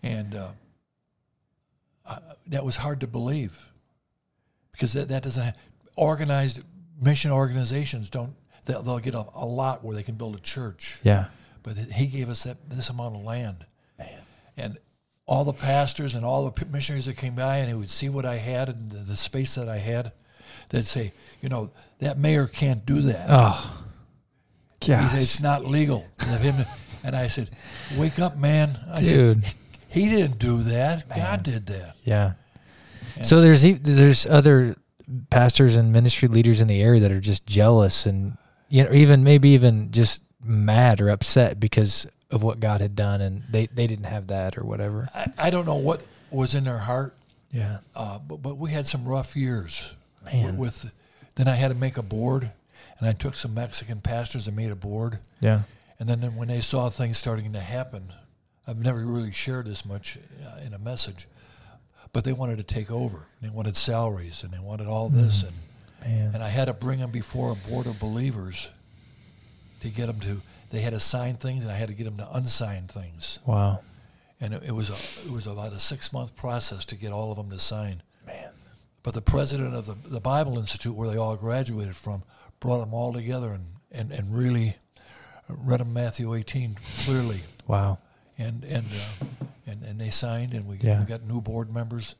and 0.04 0.36
uh, 0.36 0.52
uh, 2.06 2.20
that 2.48 2.64
was 2.64 2.78
hard 2.78 3.02
to 3.02 3.08
believe 3.08 3.72
because 4.72 4.94
that, 4.94 5.10
that 5.10 5.24
doesn't 5.24 5.44
have, 5.44 5.58
organized 5.96 6.62
mission 7.02 7.32
organizations 7.32 8.10
don't 8.10 8.34
they'll, 8.66 8.84
they'll 8.84 9.00
get 9.00 9.16
a, 9.16 9.26
a 9.36 9.46
lot 9.46 9.84
where 9.84 9.96
they 9.96 10.04
can 10.04 10.16
build 10.16 10.36
a 10.36 10.40
church 10.40 11.00
yeah, 11.04 11.26
but 11.64 11.78
he 11.78 12.08
gave 12.08 12.30
us 12.30 12.44
that 12.44 12.58
this 12.70 12.90
amount 12.90 13.16
of 13.16 13.24
land, 13.24 13.66
man. 13.98 14.22
and 14.58 14.78
all 15.26 15.44
the 15.44 15.54
pastors 15.54 16.16
and 16.16 16.24
all 16.24 16.50
the 16.50 16.66
missionaries 16.68 17.06
that 17.06 17.18
came 17.18 17.36
by, 17.36 17.58
and 17.58 17.68
he 17.68 17.74
would 17.74 17.90
see 17.90 18.10
what 18.10 18.26
I 18.26 18.36
had 18.36 18.70
and 18.70 18.92
the, 18.92 19.00
the 19.00 19.16
space 19.16 19.56
that 19.56 19.68
I 19.68 19.78
had. 19.78 20.12
They'd 20.70 20.86
say, 20.86 21.14
you 21.42 21.50
know, 21.50 21.72
that 22.00 22.18
mayor 22.18 22.48
can't 22.48 22.86
do 22.86 23.02
that. 23.02 23.26
Oh, 23.30 23.85
he 24.86 25.10
said 25.10 25.22
it's 25.22 25.40
not 25.42 25.66
legal. 25.66 26.06
and 27.04 27.16
I 27.16 27.28
said, 27.28 27.50
wake 27.98 28.20
up, 28.20 28.38
man. 28.38 28.80
I 28.92 29.02
dude. 29.02 29.44
said, 29.44 29.54
he 29.90 30.10
didn't 30.10 30.40
do 30.40 30.62
that. 30.64 31.08
God 31.16 31.44
did 31.44 31.66
that. 31.68 31.96
Yeah. 32.04 32.34
And 33.16 33.26
So 33.26 33.42
there's 33.42 33.62
there's 33.82 34.26
other 34.26 34.76
pastors 35.30 35.76
and 35.76 35.92
ministry 35.94 36.28
leaders 36.28 36.60
in 36.62 36.68
the 36.68 36.82
area 36.82 37.00
that 37.02 37.12
are 37.12 37.20
just 37.22 37.46
jealous 37.46 38.06
and 38.08 38.38
you 38.70 38.84
know 38.84 38.92
even 38.92 39.24
maybe 39.24 39.50
even 39.50 39.92
just 39.92 40.24
mad 40.44 41.00
or 41.00 41.10
upset 41.10 41.60
because 41.60 42.08
of 42.32 42.42
what 42.44 42.60
God 42.60 42.82
had 42.82 42.96
done 42.96 43.22
and 43.22 43.44
they 43.50 43.68
they 43.68 43.88
didn't 43.88 44.06
have 44.06 44.28
that 44.28 44.58
or 44.58 44.64
whatever. 44.66 45.08
I, 45.14 45.32
I 45.38 45.50
don't 45.50 45.66
know 45.66 45.76
what 45.76 46.04
was 46.32 46.56
in 46.56 46.64
their 46.66 46.80
heart, 46.80 47.16
Yeah. 47.52 47.78
uh, 47.96 48.18
but, 48.20 48.42
but 48.42 48.58
we 48.58 48.72
had 48.72 48.88
some 48.88 49.06
rough 49.06 49.36
years. 49.36 49.94
Man. 50.26 50.58
With 50.58 50.92
then 51.36 51.48
I 51.48 51.54
had 51.56 51.68
to 51.70 51.76
make 51.76 51.98
a 51.98 52.04
board, 52.04 52.52
and 53.00 53.08
I 53.08 53.14
took 53.14 53.38
some 53.38 53.54
Mexican 53.54 54.02
pastors 54.02 54.48
and 54.48 54.56
made 54.56 54.72
a 54.72 54.76
board. 54.76 55.20
Yeah. 55.42 55.62
And 56.00 56.10
then 56.10 56.36
when 56.36 56.48
they 56.48 56.62
saw 56.62 56.90
things 56.90 57.18
starting 57.18 57.54
to 57.54 57.60
happen, 57.60 58.14
I've 58.68 58.80
never 58.80 59.00
really 59.06 59.32
shared 59.32 59.66
this 59.66 59.86
much 59.86 60.18
uh, 60.44 60.66
in 60.66 60.74
a 60.74 60.80
message, 60.80 61.28
but 62.14 62.24
they 62.24 62.34
wanted 62.34 62.58
to 62.58 62.64
take 62.64 62.92
over. 62.92 63.28
They 63.42 63.50
wanted 63.50 63.78
salaries 63.78 64.44
and 64.44 64.52
they 64.52 64.60
wanted 64.60 64.88
all 64.88 65.10
this, 65.10 65.44
and 65.44 65.54
Man. 66.02 66.32
and 66.34 66.44
I 66.44 66.50
had 66.50 66.66
to 66.66 66.74
bring 66.74 67.00
them 67.00 67.12
before 67.12 67.52
a 67.52 67.70
board 67.70 67.88
of 67.88 68.00
believers 68.00 68.70
to 69.82 69.90
get 69.90 70.08
them 70.08 70.20
to. 70.22 70.42
They 70.72 70.82
had 70.82 70.94
to 70.94 71.00
sign 71.00 71.36
things, 71.36 71.64
and 71.64 71.72
I 71.72 71.76
had 71.76 71.90
to 71.90 71.94
get 71.94 72.06
them 72.06 72.18
to 72.18 72.24
unsign 72.24 72.90
things. 72.90 73.40
Wow. 73.46 73.82
And 74.42 74.54
it, 74.54 74.64
it 74.64 74.72
was 74.72 74.90
a, 74.90 74.96
it 75.26 75.32
was 75.32 75.46
about 75.46 75.72
a 75.72 75.80
six 75.80 76.12
month 76.12 76.36
process 76.36 76.86
to 76.86 76.96
get 76.96 77.12
all 77.12 77.32
of 77.32 77.38
them 77.38 77.50
to 77.52 77.60
sign. 77.60 78.02
Man. 78.26 78.50
But 79.04 79.14
the 79.14 79.22
president 79.22 79.76
of 79.76 79.86
the, 79.86 79.96
the 80.10 80.20
Bible 80.20 80.58
Institute, 80.58 80.96
where 80.96 81.10
they 81.10 81.18
all 81.18 81.36
graduated 81.36 81.96
from, 81.96 82.24
brought 82.60 82.80
them 82.80 82.94
all 82.94 83.14
together 83.14 83.52
and, 83.52 83.66
and, 83.92 84.12
and 84.12 84.36
really 84.36 84.78
read 85.50 85.80
them 85.80 85.94
Matthew 85.94 86.34
18 86.34 86.78
clearly. 87.04 87.42
Wow. 87.68 88.00
And 88.38 88.64
and 88.64 88.86
uh, 88.86 89.26
and, 89.68 89.84
and 89.84 90.00
they 90.00 90.10
signed, 90.10 90.54
and 90.54 90.68
we, 90.68 90.78
Yeah. 90.82 91.00
we 91.00 91.06
got 91.06 91.24
new 91.24 91.42
board 91.42 91.74
members. 91.74 92.16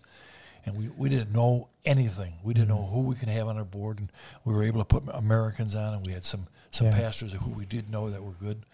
And 0.68 0.76
we, 0.76 0.90
we 0.98 1.10
didn't 1.10 1.32
know 1.32 1.70
anything. 1.86 2.34
We 2.44 2.56
didn't 2.56 2.70
know 2.70 2.88
who 2.88 3.02
we 3.02 3.14
could 3.14 3.30
have 3.30 3.48
on 3.48 3.56
our 3.56 3.64
board, 3.64 4.00
and 4.00 4.12
we 4.46 4.52
were 4.52 4.64
able 4.64 4.80
to 4.80 4.86
put 4.86 5.04
Americans 5.14 5.76
on, 5.76 5.94
and 5.94 6.04
we 6.08 6.12
had 6.12 6.26
some 6.26 6.48
some 6.72 6.88
Yeah. 6.88 6.94
pastors 7.00 7.34
who 7.34 7.52
we 7.52 7.66
did 7.66 7.88
know 7.90 8.10
that 8.10 8.24
were 8.24 8.34
good. 8.34 8.66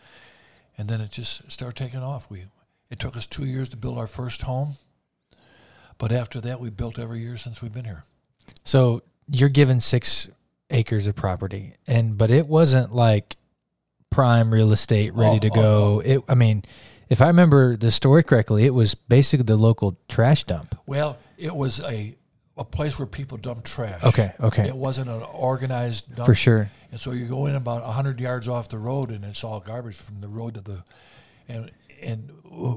And 0.78 0.88
then 0.88 1.02
it 1.02 1.10
just 1.12 1.52
started 1.52 1.76
taking 1.76 2.00
off. 2.02 2.30
We 2.30 2.46
it 2.90 2.98
took 3.00 3.18
us 3.18 3.28
two 3.28 3.46
years 3.46 3.70
to 3.72 3.78
build 3.78 3.98
our 3.98 4.08
first 4.08 4.44
home, 4.44 4.76
but 5.98 6.12
after 6.14 6.40
that, 6.42 6.60
we 6.60 6.70
built 6.70 6.98
every 6.98 7.20
year 7.20 7.36
since 7.38 7.62
we've 7.62 7.74
been 7.74 7.86
here. 7.86 8.04
So 8.64 9.02
you're 9.30 9.50
given 9.50 9.80
six 9.82 10.30
acres 10.72 11.06
of 11.08 11.16
property, 11.16 11.76
and 11.86 12.18
but 12.18 12.32
it 12.32 12.48
wasn't 12.48 12.94
like 12.96 13.38
prime 14.10 14.54
real 14.54 14.72
estate 14.72 15.14
ready 15.14 15.38
Oh, 15.38 15.40
to 15.40 15.50
oh, 15.50 15.54
go. 15.54 16.00
It, 16.04 16.22
I 16.28 16.36
mean, 16.36 16.64
if 17.10 17.22
I 17.22 17.28
remember 17.28 17.78
the 17.78 17.92
story 17.92 18.24
correctly, 18.24 18.66
it 18.66 18.74
was 18.74 18.96
basically 18.96 19.44
the 19.44 19.58
local 19.58 19.98
trash 20.10 20.44
dump. 20.46 20.76
Well, 20.86 21.18
it 21.38 21.56
was 21.56 21.80
a 21.82 22.16
a 22.58 22.66
place 22.66 23.00
where 23.00 23.06
people 23.06 23.38
dump 23.38 23.64
trash. 23.64 24.04
Okay, 24.04 24.34
okay, 24.40 24.68
It 24.68 24.76
wasn't 24.76 25.10
an 25.10 25.22
organized 25.34 26.14
dump. 26.16 26.26
for 26.26 26.36
sure. 26.36 26.70
And 26.92 27.00
so 27.00 27.12
you 27.12 27.26
go 27.26 27.46
in 27.48 27.56
about 27.56 27.84
hundred 27.84 28.20
yards 28.20 28.48
off 28.48 28.68
the 28.70 28.78
road, 28.78 29.10
and 29.10 29.24
it's 29.24 29.44
all 29.44 29.60
garbage 29.62 29.96
from 29.96 30.20
the 30.20 30.28
road 30.28 30.56
to 30.56 30.62
the, 30.62 30.84
and 31.48 31.72
and 32.02 32.30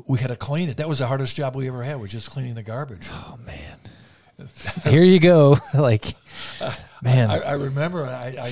we 0.07 0.18
had 0.20 0.28
to 0.28 0.37
clean 0.37 0.68
it. 0.68 0.76
That 0.76 0.88
was 0.88 1.00
the 1.00 1.07
hardest 1.07 1.35
job 1.35 1.57
we 1.57 1.66
ever 1.66 1.83
had 1.83 1.98
was 2.00 2.12
just 2.12 2.30
cleaning 2.30 2.54
the 2.54 2.62
garbage. 2.62 3.09
Oh 3.11 3.38
man, 3.44 3.78
here 4.85 5.02
you 5.02 5.18
go. 5.18 5.57
like, 5.74 6.14
man, 7.05 7.31
I, 7.31 7.38
I 7.40 7.53
remember 7.53 8.05
I, 8.07 8.51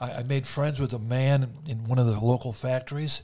I 0.00 0.18
I 0.18 0.22
made 0.24 0.46
friends 0.46 0.80
with 0.80 0.92
a 0.92 0.98
man 0.98 1.48
in 1.66 1.84
one 1.84 1.98
of 1.98 2.06
the 2.06 2.18
local 2.18 2.52
factories, 2.52 3.22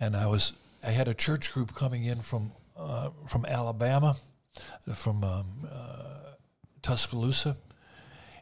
and 0.00 0.16
I 0.16 0.26
was 0.26 0.52
I 0.82 0.90
had 0.90 1.08
a 1.08 1.14
church 1.14 1.52
group 1.52 1.74
coming 1.74 2.04
in 2.04 2.20
from 2.20 2.52
uh, 2.76 3.10
from 3.28 3.44
Alabama, 3.44 4.16
from 4.94 5.22
um, 5.24 5.46
uh, 5.70 6.32
Tuscaloosa, 6.82 7.56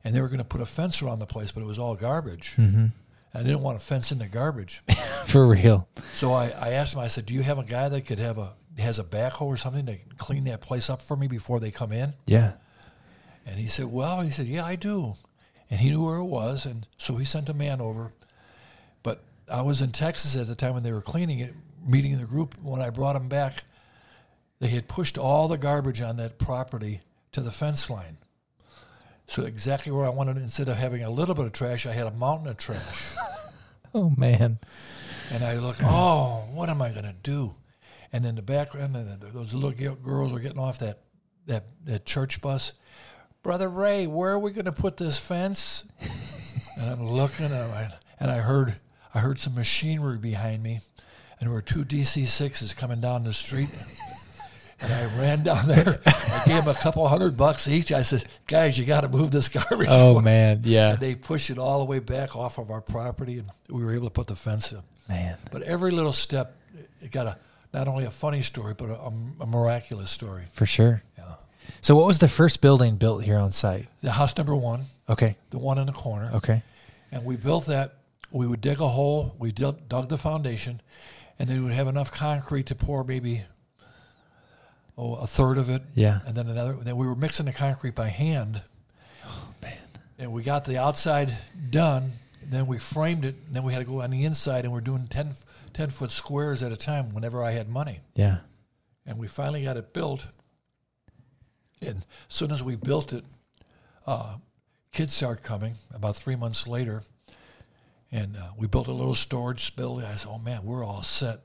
and 0.05 0.14
they 0.14 0.21
were 0.21 0.29
going 0.29 0.38
to 0.38 0.45
put 0.45 0.61
a 0.61 0.66
fence 0.66 1.03
around 1.03 1.18
the 1.18 1.27
place, 1.27 1.53
but 1.53 1.62
it 1.62 1.66
was 1.66 1.79
all 1.79 1.95
garbage. 1.95 2.55
hmm 2.55 2.87
I 3.35 3.38
didn't 3.42 3.62
want 3.62 3.81
to 3.81 3.87
fence 3.87 4.12
in 4.12 4.18
the 4.18 4.29
garbage, 4.29 4.83
for 5.27 5.47
real. 5.47 5.88
so 6.12 6.35
I, 6.35 6.49
I 6.51 6.71
asked 6.73 6.92
him. 6.92 7.01
I 7.01 7.09
said, 7.09 7.25
"Do 7.25 7.33
you 7.33 7.42
have 7.42 7.59
a 7.59 7.64
guy 7.64 7.88
that 7.88 8.03
could 8.03 8.18
have 8.18 8.37
a 8.37 8.53
has 8.77 8.99
a 8.99 9.05
backhoe 9.05 9.47
or 9.47 9.57
something 9.57 9.87
to 9.87 9.97
clean 10.18 10.45
that 10.45 10.61
place 10.61 10.90
up 10.90 11.01
for 11.01 11.16
me 11.16 11.29
before 11.29 11.59
they 11.59 11.71
come 11.71 11.92
in?" 11.92 12.12
Yeah, 12.27 12.53
And 13.46 13.59
he 13.59 13.66
said, 13.66 13.87
Well, 13.87 14.20
he 14.20 14.31
said, 14.31 14.46
Yeah, 14.46 14.64
I 14.64 14.76
do. 14.76 15.14
And 15.70 15.81
he 15.81 15.90
knew 15.90 16.05
where 16.05 16.16
it 16.16 16.24
was. 16.24 16.66
And 16.66 16.87
so 16.98 17.16
he 17.16 17.24
sent 17.24 17.48
a 17.48 17.55
man 17.55 17.81
over. 17.81 18.12
But 19.02 19.24
I 19.50 19.62
was 19.62 19.81
in 19.81 19.90
Texas 19.92 20.37
at 20.37 20.46
the 20.46 20.55
time 20.55 20.74
when 20.74 20.83
they 20.83 20.92
were 20.92 21.00
cleaning 21.00 21.38
it, 21.38 21.55
meeting 21.85 22.16
the 22.18 22.24
group. 22.24 22.57
When 22.62 22.83
I 22.83 22.90
brought 22.90 23.16
him 23.16 23.28
back, 23.28 23.64
they 24.61 24.68
had 24.68 24.87
pushed 24.87 25.16
all 25.16 25.48
the 25.48 25.59
garbage 25.59 26.00
on 26.00 26.16
that 26.18 26.38
property 26.38 27.00
to 27.33 27.40
the 27.40 27.50
fence 27.50 27.88
line. 27.88 28.18
So 29.26 29.44
exactly 29.44 29.90
where 29.90 30.05
I 30.05 30.11
wanted, 30.11 30.37
instead 30.37 30.68
of 30.68 30.76
having 30.76 31.02
a 31.02 31.11
little 31.11 31.35
bit 31.35 31.46
of 31.46 31.52
trash, 31.52 31.87
I 31.87 31.92
had 31.92 32.07
a 32.07 32.11
mountain 32.11 32.48
of 32.48 32.59
trash. 32.59 33.02
Oh 33.94 34.11
man. 34.16 34.59
And 35.31 35.44
I 35.44 35.59
look, 35.59 35.76
oh, 35.83 36.48
what 36.52 36.70
am 36.70 36.81
I 36.81 36.90
going 36.90 37.05
to 37.05 37.14
do? 37.22 37.55
And 38.12 38.24
in 38.24 38.37
the 38.37 38.42
background, 38.42 38.96
and 38.96 39.20
those 39.20 39.52
little 39.55 39.72
girls 39.96 40.33
are 40.33 40.38
getting 40.38 40.59
off 40.59 40.78
that, 40.78 41.00
that, 41.46 41.66
that 41.85 42.07
church 42.07 42.40
bus. 42.40 42.72
Brother 43.42 43.68
Ray, 43.68 44.07
where 44.07 44.31
are 44.33 44.38
we 44.38 44.52
going 44.52 44.66
to 44.66 44.72
put 44.72 44.96
this 44.96 45.18
fence? 45.18 45.85
and 46.81 46.90
I'm 46.90 47.09
looking, 47.09 47.46
and 47.46 47.55
I, 47.55 47.90
and 48.20 48.31
I 48.31 48.38
heard 48.38 48.74
I 49.14 49.18
heard 49.18 49.38
some 49.38 49.55
machinery 49.55 50.16
behind 50.18 50.62
me, 50.62 50.81
and 51.40 51.48
there 51.48 51.50
were 51.50 51.61
two 51.62 51.85
DC 51.85 52.26
sixes 52.26 52.72
coming 52.72 53.00
down 53.00 53.24
the 53.24 53.33
street. 53.35 53.68
And 54.81 54.92
I 54.92 55.05
ran 55.16 55.44
down 55.44 55.68
there. 55.68 56.00
I 56.05 56.42
gave 56.44 56.64
them 56.64 56.68
a 56.68 56.78
couple 56.78 57.07
hundred 57.07 57.37
bucks 57.37 57.68
each. 57.68 57.92
I 57.92 58.02
said, 58.02 58.24
"Guys, 58.48 58.76
you 58.76 58.85
got 58.85 59.02
to 59.02 59.09
move 59.09 59.31
this 59.31 59.48
garbage." 59.48 59.87
Oh 59.90 60.20
man. 60.20 60.62
Yeah. 60.64 60.92
And 60.92 61.00
they 61.00 61.14
pushed 61.14 61.50
it 61.50 61.59
all 61.59 61.78
the 61.78 61.85
way 61.85 62.00
back 62.00 62.35
off 62.37 62.59
of 62.59 62.70
our 62.70 62.81
property, 62.81 63.38
and 63.38 63.48
we 63.68 63.85
were 63.85 63.94
able 63.94 64.09
to 64.09 64.12
put 64.12 64.26
the 64.26 64.35
fence 64.37 64.72
in. 64.72 64.81
Man. 65.09 65.37
But 65.52 65.62
every 65.62 65.90
little 65.92 66.12
step, 66.12 66.57
it 67.00 67.11
got 67.12 67.26
a 67.26 67.38
not 67.72 67.87
only 67.87 68.05
a 68.05 68.11
funny 68.11 68.42
story, 68.42 68.74
but 68.76 68.90
a, 68.90 69.12
a 69.40 69.46
miraculous 69.46 70.11
story. 70.11 70.44
For 70.52 70.66
sure. 70.66 71.02
Yeah. 71.16 71.35
So, 71.80 71.96
what 71.96 72.06
was 72.06 72.18
the 72.20 72.28
first 72.28 72.61
building 72.61 72.96
built 72.96 73.24
here 73.24 73.38
on 73.38 73.50
site? 73.52 73.88
The 74.02 74.12
house 74.12 74.37
number 74.37 74.54
one, 74.54 74.85
Okay. 75.08 75.37
the 75.50 75.58
one 75.58 75.78
in 75.78 75.87
the 75.87 75.92
corner, 75.92 76.30
Okay. 76.35 76.62
and 77.11 77.24
we 77.24 77.37
built 77.37 77.66
that. 77.66 77.94
We 78.30 78.46
would 78.46 78.61
dig 78.61 78.80
a 78.80 78.88
hole, 78.88 79.35
we 79.38 79.52
dug, 79.52 79.88
dug 79.88 80.08
the 80.08 80.16
foundation, 80.18 80.80
and 81.38 81.48
then 81.48 81.58
we 81.58 81.64
would 81.64 81.74
have 81.74 81.88
enough 81.88 82.11
concrete 82.12 82.66
to 82.66 82.74
pour 82.74 83.04
maybe 83.04 83.42
oh 84.96 85.14
a 85.16 85.26
third 85.26 85.58
of 85.58 85.68
it, 85.68 85.82
Yeah. 85.94 86.20
and 86.26 86.35
then 86.37 86.46
another. 86.48 86.74
Then 86.74 86.96
we 86.96 87.06
were 87.06 87.14
mixing 87.16 87.46
the 87.46 87.52
concrete 87.52 87.94
by 87.94 88.08
hand, 88.08 88.62
Oh 89.24 89.48
man. 89.61 89.76
and 90.18 90.32
we 90.32 90.42
got 90.42 90.64
the 90.64 90.78
outside 90.78 91.37
done. 91.70 92.12
Then 92.44 92.66
we 92.66 92.78
framed 92.78 93.24
it, 93.24 93.37
and 93.46 93.54
then 93.56 93.62
we 93.62 93.72
had 93.72 93.78
to 93.80 93.85
go 93.85 94.02
on 94.02 94.11
the 94.11 94.24
inside, 94.24 94.64
and 94.64 94.72
we're 94.72 94.80
doing 94.80 95.06
10, 95.08 95.35
10 95.72 95.90
foot 95.90 96.11
squares 96.11 96.62
at 96.62 96.72
a 96.72 96.76
time 96.76 97.12
whenever 97.14 97.42
I 97.42 97.52
had 97.52 97.68
money. 97.68 98.00
Yeah. 98.14 98.38
and 99.04 99.18
we 99.18 99.26
finally 99.26 99.64
got 99.64 99.76
it 99.76 99.92
built. 99.92 100.26
And 101.83 101.99
as 102.29 102.35
soon 102.35 102.53
as 102.53 102.62
we 102.62 102.77
built 102.77 103.12
it, 103.12 103.25
uh, 104.07 104.37
kids 104.92 105.14
started 105.14 105.42
coming 105.42 105.77
about 105.95 106.16
three 106.16 106.37
months 106.37 106.66
later, 106.66 107.03
and 108.11 108.37
uh, 108.37 108.51
we 108.57 108.66
built 108.66 108.88
a 108.88 108.92
little 108.92 109.14
storage 109.14 109.75
building. 109.77 110.05
I 110.05 110.14
said, 110.14 110.31
"Oh 110.31 110.38
man, 110.38 110.64
we're 110.64 110.85
all 110.85 111.03
set." 111.03 111.40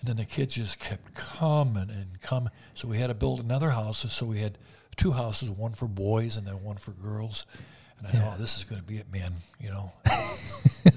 And 0.00 0.08
then 0.10 0.16
the 0.16 0.26
kids 0.26 0.56
just 0.56 0.78
kept 0.78 1.14
coming 1.14 1.88
and 1.88 2.20
coming. 2.20 2.50
So 2.74 2.88
we 2.88 2.98
had 2.98 3.06
to 3.06 3.14
build 3.14 3.42
another 3.42 3.70
house. 3.70 4.12
So 4.12 4.26
we 4.26 4.38
had 4.38 4.58
two 4.96 5.12
houses, 5.12 5.48
one 5.48 5.72
for 5.72 5.88
boys 5.88 6.36
and 6.36 6.46
then 6.46 6.62
one 6.62 6.76
for 6.76 6.90
girls. 6.90 7.46
And 7.98 8.08
I 8.08 8.10
thought, 8.10 8.34
oh, 8.36 8.38
this 8.38 8.58
is 8.58 8.64
going 8.64 8.82
to 8.82 8.86
be 8.86 8.98
it, 8.98 9.10
man. 9.10 9.32
You 9.58 9.70
know. 9.70 9.92
and 10.84 10.92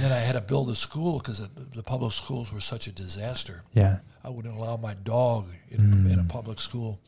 then 0.00 0.12
I 0.12 0.18
had 0.18 0.34
to 0.34 0.40
build 0.40 0.70
a 0.70 0.76
school 0.76 1.18
because 1.18 1.40
the, 1.40 1.82
public 1.82 2.12
schools 2.12 2.52
were 2.52 2.60
such 2.60 2.86
a 2.86 2.92
disaster. 2.92 3.64
Yeah. 3.74 3.98
I 4.22 4.28
wouldn't 4.28 4.56
allow 4.56 4.76
my 4.76 4.94
dog 4.94 5.48
in, 5.68 6.06
in 6.08 6.20
a 6.20 6.24
public 6.24 6.60
school. 6.60 7.00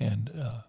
And 0.00 0.30
uh, 0.38 0.62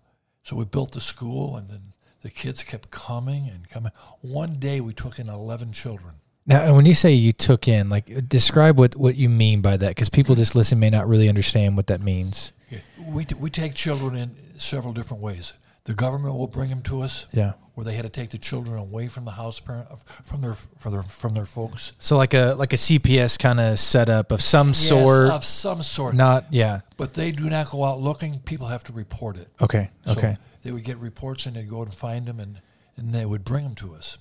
so 0.43 0.55
we 0.55 0.65
built 0.65 0.93
the 0.93 1.01
school, 1.01 1.55
and 1.55 1.69
then 1.69 1.81
the 2.23 2.29
kids 2.29 2.63
kept 2.63 2.91
coming 2.91 3.49
and 3.49 3.69
coming. 3.69 3.91
One 4.21 4.53
day 4.53 4.81
we 4.81 4.93
took 4.93 5.19
in 5.19 5.29
11 5.29 5.73
children. 5.73 6.15
Now, 6.45 6.61
and 6.61 6.75
when 6.75 6.85
you 6.85 6.95
say 6.95 7.11
you 7.11 7.31
took 7.31 7.67
in, 7.67 7.89
like, 7.89 8.27
describe 8.27 8.79
what 8.79 8.95
what 8.95 9.15
you 9.15 9.29
mean 9.29 9.61
by 9.61 9.77
that, 9.77 9.89
because 9.89 10.09
people 10.09 10.35
just 10.35 10.55
listen 10.55 10.79
may 10.79 10.89
not 10.89 11.07
really 11.07 11.29
understand 11.29 11.77
what 11.77 11.87
that 11.87 12.01
means. 12.01 12.51
Yeah, 12.69 12.79
We, 13.07 13.27
we 13.39 13.49
take 13.51 13.75
children 13.75 14.15
in 14.15 14.35
several 14.57 14.93
different 14.93 15.21
ways. 15.21 15.53
The 15.83 15.93
government 15.93 16.35
will 16.35 16.47
bring 16.47 16.69
them 16.69 16.81
to 16.83 17.01
us, 17.01 17.27
Yeah. 17.31 17.53
Where 17.79 17.85
they 17.85 17.93
had 17.93 18.03
to 18.03 18.09
take 18.09 18.29
the 18.29 18.37
children 18.37 18.77
away 18.77 19.07
from 19.07 19.23
the 19.23 19.31
house 19.31 19.61
parent, 19.61 19.87
from 20.25 20.41
their 20.41 20.55
from 20.77 20.91
their 20.91 21.03
from 21.03 21.33
their 21.33 21.45
folks. 21.45 21.93
So 21.97 22.17
like 22.17 22.33
a 22.33 22.53
like 22.57 22.73
a 22.73 22.75
CPS 22.75 23.39
kind 23.39 23.57
of 23.57 23.79
setup 23.79 24.33
of 24.33 24.41
some 24.41 24.67
Yes, 24.69 24.89
sort. 24.89 25.29
of 25.31 25.45
some 25.45 25.81
sort. 25.81 26.13
Not 26.13 26.47
yeah. 26.51 26.81
But 26.97 27.13
they 27.13 27.31
do 27.31 27.49
not 27.49 27.69
go 27.69 27.85
out 27.85 28.01
looking. 28.01 28.39
People 28.39 28.67
have 28.67 28.83
to 28.83 28.91
report 28.91 29.37
it. 29.37 29.47
Okay. 29.61 29.89
So 30.05 30.11
Okay. 30.11 30.35
they 30.61 30.73
would 30.73 30.83
get 30.83 30.97
reports 30.97 31.45
and 31.45 31.55
they'd 31.55 31.69
go 31.69 31.81
and 31.81 31.93
find 31.93 32.25
them 32.25 32.41
and, 32.41 32.59
and 32.97 33.13
they 33.13 33.25
would 33.25 33.45
bring 33.45 33.63
them 33.63 33.75
to 33.75 33.95
us. 33.95 34.17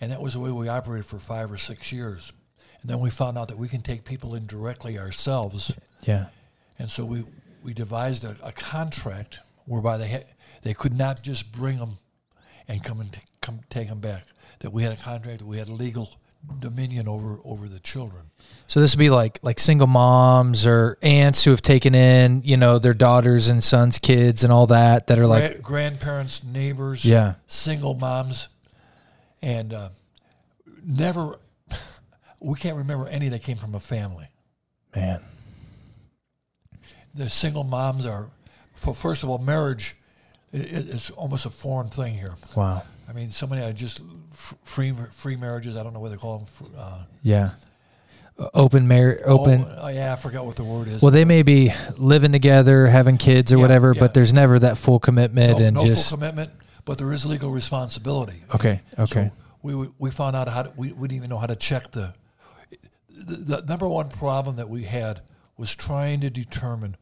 And 0.00 0.12
that 0.12 0.20
was 0.22 0.34
the 0.34 0.38
way 0.40 0.52
we 0.52 0.68
operated 0.68 1.06
for 1.06 1.18
five 1.18 1.50
or 1.50 1.58
six 1.58 1.90
years. 1.90 2.32
And 2.82 2.88
then 2.88 3.00
we 3.00 3.10
found 3.10 3.36
out 3.36 3.48
that 3.48 3.58
we 3.58 3.66
can 3.66 3.82
take 3.82 4.04
people 4.04 4.36
in 4.36 4.46
directly 4.46 4.96
ourselves. 4.96 5.74
yeah. 6.04 6.26
And 6.78 6.88
so 6.88 7.04
we, 7.04 7.24
we 7.64 7.74
devised 7.74 8.24
a, 8.24 8.36
a 8.44 8.52
contract 8.52 9.38
whereby 9.64 9.96
they 9.98 10.06
had, 10.06 10.26
they 10.62 10.72
could 10.74 10.96
not 10.96 11.20
just 11.24 11.50
bring 11.50 11.78
them 11.78 11.98
and 12.68 12.82
come 12.82 13.00
and 13.00 13.12
t- 13.12 13.20
come 13.40 13.60
take 13.70 13.88
them 13.88 14.00
back. 14.00 14.24
That 14.60 14.72
we 14.72 14.82
had 14.82 14.92
a 14.92 14.96
contract, 14.96 15.40
that 15.40 15.46
we 15.46 15.58
had 15.58 15.68
legal 15.68 16.10
dominion 16.60 17.08
over 17.08 17.38
over 17.44 17.68
the 17.68 17.80
children. 17.80 18.22
So 18.68 18.80
this 18.80 18.94
would 18.94 18.98
be 19.00 19.10
like 19.10 19.38
like 19.42 19.58
single 19.60 19.86
moms 19.86 20.66
or 20.66 20.98
aunts 21.02 21.44
who 21.44 21.50
have 21.50 21.62
taken 21.62 21.94
in, 21.94 22.42
you 22.44 22.56
know, 22.56 22.78
their 22.78 22.94
daughters 22.94 23.48
and 23.48 23.62
sons, 23.62 23.98
kids, 23.98 24.44
and 24.44 24.52
all 24.52 24.66
that 24.68 25.06
that 25.08 25.18
are 25.18 25.26
like, 25.26 25.62
grandparents, 25.62 26.42
neighbors, 26.42 27.04
yeah, 27.04 27.34
single 27.46 27.94
moms, 27.94 28.48
and 29.42 29.72
uh, 29.72 29.88
never. 30.84 31.38
We 32.38 32.54
can't 32.58 32.76
remember 32.76 33.08
any 33.08 33.30
that 33.30 33.42
came 33.42 33.56
from 33.56 33.74
a 33.74 33.80
family. 33.80 34.28
man, 34.94 35.20
The 37.14 37.30
single 37.30 37.64
moms 37.64 38.04
are, 38.04 38.28
for 38.74 38.94
first 38.94 39.22
of 39.22 39.30
all, 39.30 39.38
marriage 39.38 39.96
i- 40.56 40.58
i- 40.58 40.88
is 40.96 41.10
almost 41.10 41.46
a 41.46 41.50
foreign 41.50 41.88
thing 41.88 42.14
here. 42.14 42.34
wow, 42.56 42.82
I 43.08 43.12
mean, 43.12 43.30
so 43.30 43.46
many 43.46 43.62
are 43.62 43.72
just 43.72 44.00
free 44.64 44.92
free 45.12 45.36
marriages. 45.36 45.76
I 45.76 45.82
don't 45.82 45.92
know 45.94 46.00
what 46.00 46.10
they 46.10 46.16
call 46.16 46.38
them. 46.38 46.46
Uh, 46.76 47.02
yeah, 47.22 47.50
Uh, 48.38 48.48
open 48.54 48.86
marriage, 48.88 49.22
open. 49.24 49.64
Oh, 49.78 49.88
yeah, 49.88 50.12
I 50.12 50.16
forgot 50.16 50.44
what 50.44 50.56
the 50.56 50.64
word 50.64 50.88
is. 50.88 51.00
Well, 51.00 51.10
they 51.12 51.24
may 51.24 51.42
be 51.42 51.72
living 51.96 52.32
together, 52.32 52.86
having 52.86 53.16
kids 53.16 53.50
or 53.52 53.56
Yeah, 53.56 53.62
whatever, 53.62 53.92
yeah. 53.94 54.00
but 54.00 54.12
there's 54.14 54.32
never 54.32 54.58
that 54.58 54.76
full 54.76 54.98
commitment 54.98 55.58
no, 55.58 55.64
and 55.64 55.76
no 55.76 55.84
just 55.86 56.10
full 56.10 56.18
commitment, 56.18 56.50
but 56.84 56.98
there 56.98 57.12
is 57.12 57.24
legal 57.24 57.50
responsibility. 57.50 58.42
okay, 58.54 58.80
okay, 58.98 59.28
So 59.34 59.42
we 59.62 59.74
we- 59.74 59.92
we 59.98 60.10
found 60.10 60.36
out 60.36 60.48
how 60.48 60.62
to, 60.64 60.72
we, 60.76 60.92
we 60.92 61.08
didn't 61.08 61.16
even 61.18 61.30
know 61.30 61.38
how 61.38 61.46
to 61.46 61.56
check 61.56 61.92
the, 61.92 62.12
the 63.10 63.36
the 63.36 63.62
number 63.62 63.88
one 63.88 64.08
problem 64.10 64.56
that 64.56 64.68
we 64.68 64.84
had 64.84 65.20
was 65.56 65.74
trying 65.74 66.20
to 66.20 66.28
determine 66.30 66.96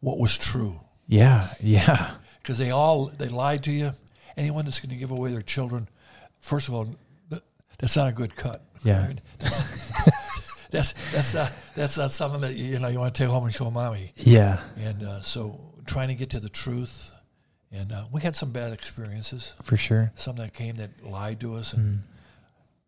what 0.00 0.18
was 0.18 0.36
true 0.36 0.80
yeah, 1.08 1.48
yeah, 1.62 2.14
because 2.44 2.58
they 2.58 2.70
all 2.70 3.06
they 3.06 3.28
lied 3.28 3.64
to 3.64 3.72
you. 3.72 3.92
Anyone 4.36 4.66
that's 4.66 4.78
going 4.80 4.90
to 4.90 4.96
give 4.96 5.10
away 5.10 5.32
their 5.32 5.42
children, 5.42 5.88
first 6.40 6.68
of 6.68 6.74
all, 6.74 6.94
that's 7.78 7.96
not 7.96 8.08
a 8.08 8.12
good 8.12 8.36
cut. 8.36 8.62
Yeah. 8.84 9.12
That's, 9.38 10.68
that's 10.70 11.12
that's 11.12 11.34
not 11.34 11.52
that's 11.74 11.96
not 11.96 12.10
something 12.10 12.42
that 12.42 12.54
you 12.54 12.78
know 12.78 12.88
you 12.88 12.98
want 12.98 13.14
to 13.14 13.22
take 13.22 13.30
home 13.30 13.44
and 13.44 13.54
show 13.54 13.70
mommy. 13.70 14.12
yeah, 14.16 14.60
And 14.76 15.02
uh, 15.02 15.22
so 15.22 15.58
trying 15.86 16.08
to 16.08 16.14
get 16.14 16.30
to 16.30 16.40
the 16.40 16.48
truth, 16.50 17.14
and 17.72 17.92
uh, 17.92 18.04
we 18.12 18.20
had 18.20 18.34
some 18.34 18.50
bad 18.50 18.72
experiences. 18.72 19.54
for 19.62 19.76
sure. 19.76 20.12
Some 20.16 20.36
that 20.36 20.52
came 20.52 20.76
that 20.76 21.02
lied 21.02 21.40
to 21.40 21.54
us, 21.54 21.72
and 21.72 22.02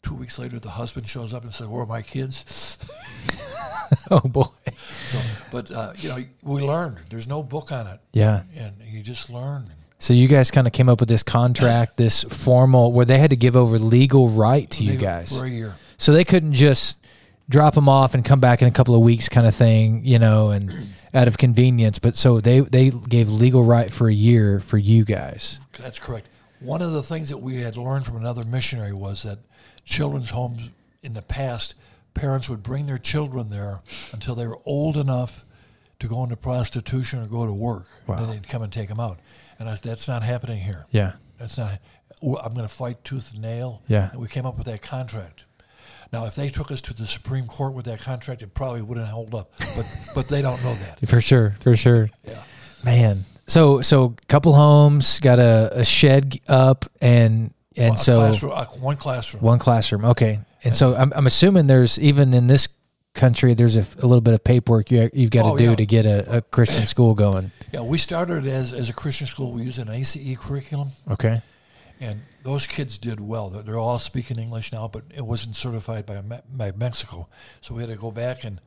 two 0.07 0.14
weeks 0.14 0.38
later 0.38 0.59
the 0.61 0.71
husband 0.71 1.07
shows 1.07 1.35
up 1.35 1.42
and 1.42 1.53
says, 1.53 1.66
"Where 1.66 1.83
are 1.83 1.87
my 1.87 2.03
kids?" 2.03 2.79
Oh 4.11 4.21
boy, 4.21 4.45
So, 5.07 5.19
but 5.51 5.71
uh, 5.71 5.92
you 5.99 6.09
know, 6.09 6.25
we 6.42 6.61
learned. 6.61 6.99
There's 7.09 7.29
no 7.29 7.42
book 7.42 7.71
on 7.71 7.87
it, 7.87 8.01
yeah. 8.12 8.42
and 8.57 8.75
you 8.85 9.01
just 9.01 9.31
learn. 9.31 9.71
So 9.99 10.12
you 10.12 10.27
guys 10.29 10.51
kind 10.51 10.66
of 10.66 10.73
came 10.73 10.88
up 10.88 10.99
with 11.01 11.09
this 11.09 11.23
contract, 11.23 11.97
this 11.97 12.25
formal, 12.25 12.92
where 12.92 13.07
they 13.07 13.19
had 13.19 13.31
to 13.31 13.37
give 13.37 13.55
over 13.57 13.79
legal 13.79 14.29
right 14.29 14.69
to 14.73 14.83
you 14.83 14.97
guys. 14.97 15.29
for 15.31 15.45
a 15.45 15.49
year. 15.49 15.77
So 15.99 16.12
they 16.12 16.25
couldn't 16.25 16.53
just 16.55 16.99
drop 17.49 17.75
them 17.75 17.88
off 17.88 18.14
and 18.14 18.25
come 18.25 18.40
back 18.40 18.61
in 18.61 18.69
a 18.69 18.73
couple 18.73 18.95
of 18.95 19.03
weeks, 19.03 19.29
kind 19.29 19.47
of 19.47 19.55
thing, 19.55 20.05
you 20.05 20.19
know, 20.19 20.51
and 20.51 20.73
out 21.14 21.29
of 21.29 21.38
convenience. 21.38 21.99
But 22.01 22.16
so 22.16 22.40
they 22.40 22.61
they 22.61 22.90
gave 22.90 23.29
legal 23.29 23.62
right 23.64 23.92
for 23.92 24.09
a 24.09 24.14
year 24.14 24.59
for 24.61 24.79
you 24.79 25.05
guys. 25.05 25.61
That's 25.79 25.99
correct. 25.99 26.29
One 26.61 26.83
of 26.83 26.92
the 26.92 27.03
things 27.03 27.29
that 27.29 27.38
we 27.38 27.61
had 27.62 27.77
learned 27.77 28.07
from 28.07 28.16
another 28.16 28.42
missionary 28.45 28.92
was 28.92 29.23
that 29.23 29.38
children's 29.87 30.31
homes 30.31 30.70
in 31.03 31.14
the 31.14 31.22
past, 31.22 31.75
parents 32.12 32.49
would 32.49 32.62
bring 32.62 32.85
their 32.87 32.99
children 32.99 33.49
there 33.49 33.81
until 34.12 34.35
they 34.35 34.46
were 34.46 34.59
old 34.66 34.99
enough 34.99 35.44
to 36.01 36.09
go 36.09 36.22
into 36.22 36.37
prostitution 36.37 37.22
or 37.22 37.27
go 37.27 37.46
to 37.46 37.55
work. 37.55 37.87
Wow. 38.07 38.16
Then 38.16 38.31
they'd 38.31 38.49
come 38.49 38.62
and 38.62 38.72
take 38.72 38.88
them 38.90 39.01
out. 39.01 39.18
And 39.59 39.68
I, 39.68 39.75
said, 39.75 39.85
that's 39.85 40.09
not 40.09 40.22
happening 40.22 40.61
here. 40.61 40.87
Yeah, 40.90 41.12
That's 41.38 41.57
not. 41.57 41.79
I'm 42.22 42.55
going 42.55 42.66
to 42.66 42.68
fight 42.68 43.03
tooth 43.05 43.33
and 43.33 43.40
nail. 43.40 43.83
Yeah. 43.88 44.11
And 44.11 44.20
we 44.20 44.29
came 44.29 44.44
up 44.44 44.59
with 44.59 44.66
that 44.66 44.83
contract. 44.83 45.44
Now, 46.12 46.25
if 46.27 46.35
they 46.35 46.49
took 46.49 46.70
us 46.70 46.81
to 46.83 46.94
the 46.94 47.07
Supreme 47.07 47.46
Court 47.46 47.72
with 47.75 47.85
that 47.87 48.01
contract, 48.01 48.42
it 48.42 48.55
probably 48.55 48.83
wouldn't 48.83 49.09
hold 49.09 49.35
up. 49.35 49.53
But 49.59 49.87
but 50.14 50.29
they 50.29 50.42
don't 50.42 50.62
know 50.62 50.75
that. 50.75 51.07
for 51.09 51.20
sure, 51.20 51.57
for 51.61 51.75
sure. 51.77 52.11
Yeah. 52.25 52.42
Man, 52.85 53.25
so 53.46 53.83
so 53.83 54.14
couple 54.29 54.55
homes 54.55 55.20
got 55.20 55.38
a, 55.38 55.70
a 55.72 55.85
shed 55.85 56.38
up 56.49 56.85
and 57.01 57.53
and 57.77 57.95
a 57.95 57.99
so 57.99 58.19
classroom, 58.21 58.53
uh, 58.55 58.65
one 58.81 58.97
classroom. 58.97 59.43
one 59.43 59.59
classroom. 59.59 60.05
Okay, 60.07 60.41
and 60.65 60.75
so 60.75 60.95
I'm 60.97 61.12
I'm 61.15 61.27
assuming 61.27 61.67
there's 61.67 61.99
even 61.99 62.33
in 62.35 62.47
this 62.47 62.69
country 63.15 63.55
there's 63.55 63.77
a 63.77 63.87
little 64.07 64.21
bit 64.21 64.35
of 64.35 64.45
paperwork 64.45 64.91
you 64.91 65.09
you've 65.15 65.31
got 65.31 65.43
to 65.43 65.49
Oh, 65.49 65.57
do 65.57 65.71
yeah. 65.71 65.75
to 65.77 65.87
get 65.87 66.05
a, 66.07 66.37
a 66.39 66.43
Christian 66.43 66.85
school 66.87 67.15
going. 67.15 67.51
Yeah, 67.73 67.81
we 67.83 67.99
started 67.99 68.47
as 68.47 68.73
as 68.73 68.89
a 68.91 68.93
Christian 68.93 69.27
school. 69.27 69.53
We 69.53 69.62
used 69.62 69.79
an 69.79 69.89
ACE 69.89 70.37
curriculum, 70.39 70.91
Okay. 71.11 71.41
and 72.01 72.23
those 72.43 72.67
kids 72.67 72.99
did 72.99 73.19
well. 73.21 73.49
They're, 73.49 73.62
they're 73.62 73.79
all 73.79 73.99
speaking 73.99 74.39
English 74.39 74.71
now, 74.73 74.87
but 74.89 75.05
it 75.15 75.25
wasn't 75.25 75.57
certified 75.57 76.05
by 76.07 76.21
by 76.51 76.73
Mexico, 76.73 77.29
so 77.61 77.75
we 77.75 77.83
had 77.83 77.91
to 77.91 77.97
go 77.97 78.11
back 78.11 78.45
and 78.45 78.61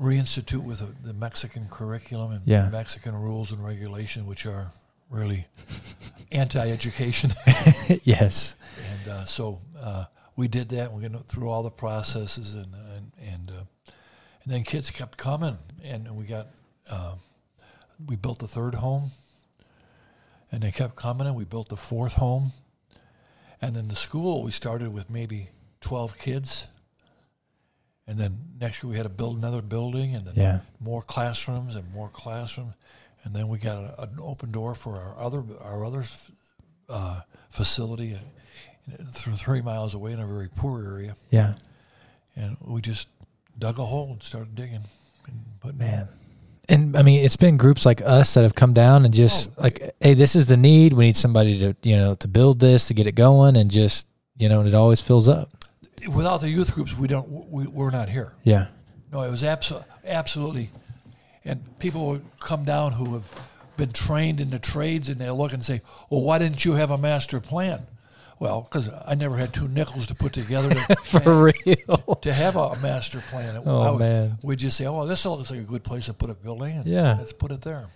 reinstitute 0.00 0.64
with 0.64 0.80
the, 0.80 0.92
the 1.06 1.12
Mexican 1.14 1.68
curriculum 1.70 2.32
and 2.32 2.42
Yeah. 2.44 2.68
Mexican 2.68 3.14
rules 3.14 3.52
and 3.52 3.64
regulation, 3.64 4.26
which 4.26 4.44
are 4.46 4.72
really 5.14 5.46
anti-education. 6.32 7.30
yes. 8.02 8.56
and 8.92 9.08
uh, 9.12 9.24
so 9.24 9.60
uh, 9.80 10.04
we 10.36 10.48
did 10.48 10.68
that. 10.70 10.92
We 10.92 11.02
went 11.02 11.26
through 11.28 11.48
all 11.48 11.62
the 11.62 11.70
processes, 11.70 12.54
and 12.54 12.74
and 12.96 13.12
and, 13.32 13.50
uh, 13.50 13.64
and 14.44 14.52
then 14.52 14.62
kids 14.64 14.90
kept 14.90 15.16
coming, 15.16 15.56
and 15.82 16.10
we 16.16 16.24
got 16.24 16.48
uh, 16.90 17.14
we 18.04 18.16
built 18.16 18.40
the 18.40 18.48
third 18.48 18.74
home, 18.74 19.10
and 20.50 20.62
they 20.62 20.72
kept 20.72 20.96
coming, 20.96 21.26
and 21.26 21.36
we 21.36 21.44
built 21.44 21.68
the 21.68 21.76
fourth 21.76 22.14
home, 22.14 22.52
and 23.62 23.74
then 23.76 23.88
the 23.88 23.96
school 23.96 24.42
we 24.42 24.50
started 24.50 24.92
with 24.92 25.08
maybe 25.08 25.50
twelve 25.80 26.18
kids, 26.18 26.66
and 28.08 28.18
then 28.18 28.38
next 28.60 28.82
year 28.82 28.90
we 28.90 28.96
had 28.96 29.04
to 29.04 29.08
build 29.10 29.38
another 29.38 29.62
building, 29.62 30.14
and 30.16 30.26
then 30.26 30.34
Yeah. 30.36 30.60
more 30.80 31.02
classrooms 31.02 31.76
and 31.76 31.90
more 31.94 32.08
classrooms, 32.08 32.74
and 33.24 33.34
then 33.34 33.48
we 33.48 33.58
got 33.58 33.78
a, 33.78 34.02
an 34.02 34.18
open 34.20 34.52
door 34.52 34.74
for 34.74 34.96
our 34.96 35.16
other 35.18 35.42
our 35.62 35.84
other 35.84 36.04
uh, 36.88 37.20
facility, 37.50 38.14
uh, 38.14 38.96
th- 39.12 39.36
three 39.38 39.62
miles 39.62 39.94
away 39.94 40.12
in 40.12 40.20
a 40.20 40.26
very 40.26 40.48
poor 40.54 40.84
area, 40.84 41.16
Yeah. 41.30 41.54
and 42.36 42.56
we 42.60 42.80
just 42.80 43.08
dug 43.58 43.78
a 43.78 43.84
hole 43.84 44.10
and 44.12 44.22
started 44.22 44.54
digging. 44.54 44.80
And 45.26 45.40
putting 45.60 45.78
Man. 45.78 46.08
And 46.68 46.96
I 46.96 47.02
mean, 47.02 47.24
it's 47.24 47.36
been 47.36 47.56
groups 47.58 47.84
like 47.86 48.00
us 48.02 48.34
that 48.34 48.42
have 48.42 48.54
come 48.54 48.72
down 48.72 49.04
and 49.04 49.12
just 49.12 49.50
Oh, 49.58 49.62
like, 49.62 49.94
hey, 50.00 50.14
this 50.14 50.34
is 50.34 50.46
the 50.46 50.56
need. 50.56 50.92
We 50.94 51.04
need 51.06 51.16
somebody 51.16 51.58
to, 51.60 51.76
you 51.82 51.96
know, 51.96 52.14
to 52.16 52.28
build 52.28 52.58
this, 52.60 52.86
to 52.88 52.94
get 52.94 53.06
it 53.06 53.12
going, 53.14 53.56
and 53.56 53.70
just, 53.70 54.06
you 54.38 54.48
know, 54.48 54.60
and 54.60 54.68
it 54.68 54.74
always 54.74 55.00
fills 55.00 55.28
up. 55.28 55.50
Without 56.10 56.40
the 56.40 56.48
youth 56.50 56.74
groups, 56.74 56.96
we 56.96 57.06
don't 57.08 57.28
we, 57.50 57.66
we're 57.66 57.90
not 57.90 58.08
here. 58.08 58.32
Yeah. 58.44 58.66
No, 59.12 59.22
it 59.22 59.30
was 59.30 59.42
abso- 59.42 59.84
absolutely, 60.06 60.70
and 61.44 61.78
people 61.78 62.20
come 62.40 62.64
down 62.64 62.92
who 62.92 63.14
have 63.14 63.30
been 63.76 63.92
trained 63.92 64.40
in 64.40 64.50
the 64.50 64.58
trades, 64.58 65.08
and 65.08 65.20
they'll 65.20 65.36
look 65.36 65.52
and 65.52 65.64
say, 65.64 65.80
"Well, 66.10 66.22
why 66.22 66.38
didn't 66.38 66.64
you 66.64 66.72
have 66.74 66.90
a 66.90 66.98
master 66.98 67.40
plan?" 67.40 67.86
Well, 68.40 68.62
because 68.62 68.90
I 69.06 69.14
never 69.14 69.36
had 69.36 69.52
two 69.54 69.68
nickels 69.68 70.08
to 70.08 70.14
put 70.14 70.32
together 70.32 70.70
to, 70.74 70.96
For 71.04 71.44
real. 71.66 72.18
to 72.20 72.32
have 72.32 72.56
a 72.56 72.76
master 72.82 73.22
plan. 73.30 73.62
Oh, 73.64 73.92
would, 73.92 74.00
man. 74.00 74.38
We'd 74.42 74.58
just 74.58 74.76
say, 74.76 74.86
"Oh, 74.86 75.06
this 75.06 75.24
looks 75.24 75.50
like 75.50 75.60
a 75.60 75.64
good 75.64 75.84
place 75.84 76.06
to 76.06 76.14
put 76.14 76.30
a 76.30 76.34
building, 76.34 76.76
and 76.78 76.86
Yeah. 76.86 77.16
let's 77.18 77.32
put 77.32 77.50
it 77.52 77.62
there," 77.62 77.86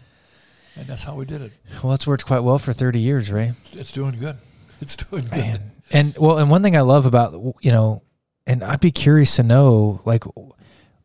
and 0.77 0.87
that's 0.87 1.05
how 1.05 1.15
we 1.17 1.25
did 1.25 1.43
it. 1.43 1.53
Well, 1.83 1.93
it's 1.93 2.07
worked 2.07 2.25
quite 2.27 2.41
well 2.41 2.59
for 2.59 2.73
30 2.73 3.01
years, 3.01 3.31
right? 3.31 3.53
It's 3.73 3.93
doing 3.93 4.19
good. 4.19 4.37
It's 4.81 4.95
doing 4.97 5.23
good. 5.25 5.31
Man. 5.33 5.73
And 5.91 6.17
well, 6.19 6.39
and 6.39 6.51
one 6.51 6.63
thing 6.63 6.77
I 6.77 6.83
love 6.83 7.05
about, 7.07 7.33
you 7.61 7.73
know, 7.73 8.03
and 8.47 8.63
I'd 8.63 8.81
be 8.81 8.91
curious 8.93 9.37
to 9.37 9.43
know, 9.43 10.01
like, 10.05 10.25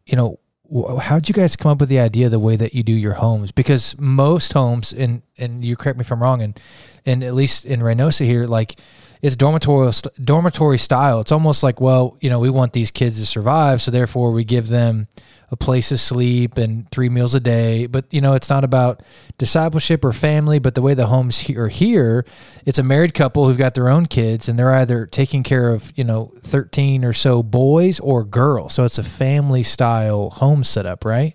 you 0.05 0.15
know, 0.15 0.39
how'd 0.73 1.29
you 1.29 1.33
guys 1.33 1.55
come 1.55 1.71
up 1.71 1.79
with 1.79 1.89
the 1.89 1.99
idea 1.99 2.29
the 2.29 2.39
way 2.39 2.55
that 2.55 2.73
you 2.73 2.83
do 2.83 2.93
your 2.93 3.13
homes? 3.13 3.51
Because 3.51 3.95
most 3.99 4.53
homes, 4.53 4.91
and 4.93 5.21
and 5.37 5.63
you 5.63 5.75
correct 5.75 5.97
me 5.97 6.01
if 6.01 6.11
I'm 6.11 6.21
wrong, 6.21 6.41
and 6.41 6.59
and 7.05 7.23
at 7.23 7.35
least 7.35 7.65
in 7.65 7.81
Reynosa 7.81 8.25
here, 8.25 8.45
like 8.45 8.77
it's 9.23 9.37
dormitory 9.37 9.91
dormitory 10.21 10.77
style. 10.77 11.21
It's 11.21 11.31
almost 11.31 11.63
like, 11.63 11.79
well, 11.79 12.17
you 12.19 12.29
know, 12.29 12.39
we 12.39 12.49
want 12.49 12.73
these 12.73 12.91
kids 12.91 13.19
to 13.19 13.25
survive, 13.25 13.81
so 13.81 13.89
therefore 13.89 14.31
we 14.33 14.43
give 14.43 14.67
them 14.67 15.07
a 15.49 15.55
place 15.55 15.89
to 15.89 15.97
sleep 15.97 16.57
and 16.57 16.89
three 16.91 17.07
meals 17.07 17.33
a 17.33 17.39
day. 17.39 17.85
But 17.85 18.05
you 18.11 18.19
know, 18.19 18.33
it's 18.33 18.49
not 18.49 18.65
about 18.65 19.01
discipleship 19.37 20.03
or 20.03 20.11
family. 20.11 20.59
But 20.59 20.75
the 20.75 20.81
way 20.81 20.93
the 20.93 21.07
homes 21.07 21.39
he- 21.39 21.55
are 21.55 21.69
here, 21.69 22.25
it's 22.65 22.79
a 22.79 22.83
married 22.83 23.13
couple 23.13 23.47
who've 23.47 23.57
got 23.57 23.75
their 23.75 23.87
own 23.87 24.07
kids, 24.07 24.49
and 24.49 24.59
they're 24.59 24.73
either 24.73 25.05
taking 25.05 25.41
care 25.41 25.69
of 25.69 25.93
you 25.95 26.03
know 26.03 26.33
thirteen 26.41 27.05
or 27.05 27.13
so 27.13 27.41
boys 27.41 28.01
or 28.01 28.25
girls. 28.25 28.73
So 28.73 28.83
it's 28.83 28.97
a 28.97 29.03
family 29.03 29.63
style 29.63 30.31
home 30.31 30.65
setup, 30.65 31.05
right? 31.05 31.33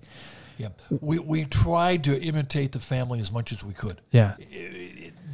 Yeah, 0.58 0.68
we 1.00 1.20
we 1.20 1.46
tried 1.46 2.04
to 2.04 2.20
imitate 2.20 2.72
the 2.72 2.80
family 2.80 3.20
as 3.20 3.32
much 3.32 3.50
as 3.50 3.64
we 3.64 3.72
could. 3.72 3.98
Yeah, 4.10 4.34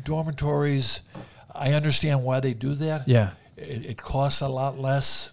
Dormitories, 0.05 1.01
I 1.55 1.73
understand 1.73 2.23
why 2.25 2.41
they 2.41 2.55
do 2.55 2.75
that. 2.75 3.07
yeah, 3.09 3.31
It, 3.57 3.87
it 3.91 3.97
costs 4.03 4.41
a 4.41 4.49
lot 4.49 4.79
less. 4.79 5.33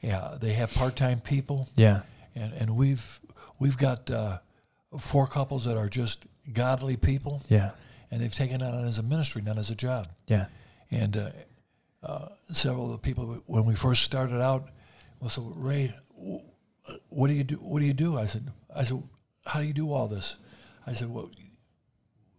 Yeah, 0.00 0.36
they 0.40 0.52
have 0.52 0.72
part-time 0.74 1.20
people, 1.20 1.68
yeah, 1.74 2.02
and 2.34 2.52
and 2.52 2.76
we've 2.76 3.20
we've 3.58 3.76
got 3.76 4.10
uh, 4.10 4.38
four 4.98 5.26
couples 5.26 5.64
that 5.64 5.76
are 5.76 5.88
just 5.88 6.26
godly 6.52 6.96
people, 6.96 7.42
yeah, 7.48 7.70
and 8.10 8.20
they've 8.20 8.34
taken 8.34 8.60
it 8.62 8.64
on 8.64 8.84
as 8.84 8.98
a 8.98 9.02
ministry, 9.02 9.42
not 9.42 9.58
as 9.58 9.70
a 9.70 9.74
job. 9.74 10.06
Yeah. 10.28 10.46
And 10.90 11.16
uh, 11.16 11.30
uh, 12.02 12.28
several 12.52 12.86
of 12.86 12.92
the 12.92 12.98
people, 12.98 13.42
when 13.46 13.64
we 13.66 13.74
first 13.74 14.02
started 14.04 14.40
out, 14.40 14.68
well, 15.20 15.30
so 15.30 15.52
Ray, 15.56 15.92
what 17.08 17.26
do 17.28 17.34
you 17.34 17.44
do? 17.44 17.56
What 17.56 17.80
do 17.80 17.84
you 17.86 17.92
do? 17.92 18.16
I 18.16 18.26
said, 18.26 18.50
I 18.74 18.84
said, 18.84 19.02
how 19.46 19.60
do 19.60 19.66
you 19.66 19.74
do 19.74 19.92
all 19.92 20.06
this? 20.08 20.36
I 20.86 20.94
said, 20.94 21.10
well, 21.10 21.30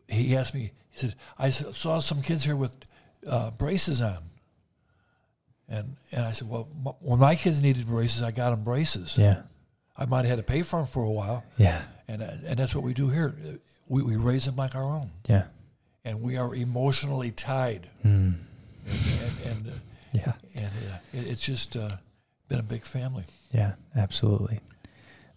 he 0.07 0.35
asked 0.35 0.53
me. 0.53 0.71
He 0.91 0.97
said, 0.97 1.15
I 1.37 1.49
saw 1.49 1.99
some 1.99 2.21
kids 2.21 2.45
here 2.45 2.55
with 2.55 2.71
uh, 3.27 3.51
braces 3.51 4.01
on. 4.01 4.17
And, 5.67 5.95
and 6.11 6.25
I 6.25 6.31
said, 6.31 6.49
well, 6.49 6.67
m- 6.85 6.93
when 6.99 7.19
my 7.19 7.35
kids 7.35 7.61
needed 7.61 7.85
braces, 7.87 8.21
I 8.23 8.31
got 8.31 8.49
them 8.51 8.63
braces. 8.63 9.17
Yeah. 9.17 9.41
I 9.97 10.05
might 10.05 10.19
have 10.25 10.29
had 10.29 10.37
to 10.37 10.43
pay 10.43 10.63
for 10.63 10.77
them 10.79 10.87
for 10.87 11.03
a 11.03 11.11
while, 11.11 11.43
Yeah. 11.57 11.81
and 12.07 12.21
uh, 12.21 12.31
and 12.47 12.57
that's 12.57 12.73
what 12.73 12.85
we 12.85 12.93
do 12.93 13.09
here. 13.09 13.35
We, 13.89 14.01
we 14.01 14.15
raise 14.15 14.45
them 14.45 14.55
like 14.55 14.73
our 14.73 14.83
own, 14.83 15.11
Yeah. 15.27 15.43
and 16.05 16.21
we 16.21 16.37
are 16.37 16.55
emotionally 16.55 17.31
tied. 17.31 17.89
Mm. 18.05 18.35
And 18.85 19.45
and, 19.45 19.67
uh, 19.67 19.71
Yeah. 20.13 20.33
and 20.55 20.65
uh, 20.89 20.97
it, 21.13 21.27
it's 21.27 21.41
just 21.41 21.75
uh, 21.75 21.97
been 22.47 22.59
a 22.59 22.63
big 22.63 22.85
family. 22.85 23.25
Yeah, 23.51 23.73
absolutely. 23.95 24.61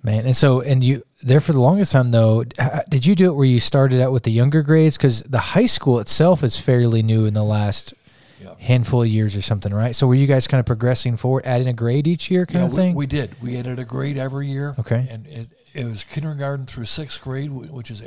Man, 0.05 0.27
and 0.27 0.37
so 0.37 0.61
and 0.61 0.83
you 0.83 1.05
there 1.23 1.41
for 1.41 1.53
the 1.53 1.61
longest 1.61 1.93
time 1.93 2.11
though. 2.11 2.43
Did 2.89 3.07
you 3.07 3.15
do 3.15 3.27
it 3.27 3.35
where 3.37 3.45
you 3.47 3.61
started 3.61 4.01
out 4.01 4.11
with 4.13 4.25
the 4.25 4.33
younger 4.33 4.63
grades? 4.63 4.97
Because 4.97 5.23
the 5.23 5.39
high 5.39 5.67
school 5.67 6.01
itself 6.01 6.43
is 6.43 6.59
fairly 6.59 7.03
new 7.05 7.25
in 7.25 7.35
the 7.35 7.45
last 7.45 7.95
Yeah. 8.41 8.55
handful 8.59 9.03
of 9.03 9.09
years 9.09 9.37
or 9.37 9.43
something, 9.43 9.73
right? 9.73 9.95
So 9.95 10.09
were 10.09 10.17
you 10.17 10.27
guys 10.27 10.49
kind 10.49 10.59
of 10.59 10.67
progressing 10.67 11.17
forward, 11.17 11.45
adding 11.47 11.69
a 11.69 11.73
grade 11.73 12.09
each 12.09 12.29
year, 12.33 12.47
kind 12.47 12.61
Yeah, 12.63 12.67
of 12.67 12.73
we, 12.73 12.77
thing? 12.77 12.95
we 12.97 13.07
did. 13.07 13.41
We 13.41 13.57
added 13.57 13.79
a 13.79 13.85
grade 13.85 14.19
every 14.19 14.49
year. 14.49 14.75
Okay. 14.81 15.07
And 15.09 15.25
it, 15.29 15.49
it 15.73 15.85
was 15.85 16.03
kindergarten 16.03 16.67
through 16.67 16.87
sixth 16.87 17.21
grade, 17.23 17.53
which 17.53 17.89
is 17.93 18.03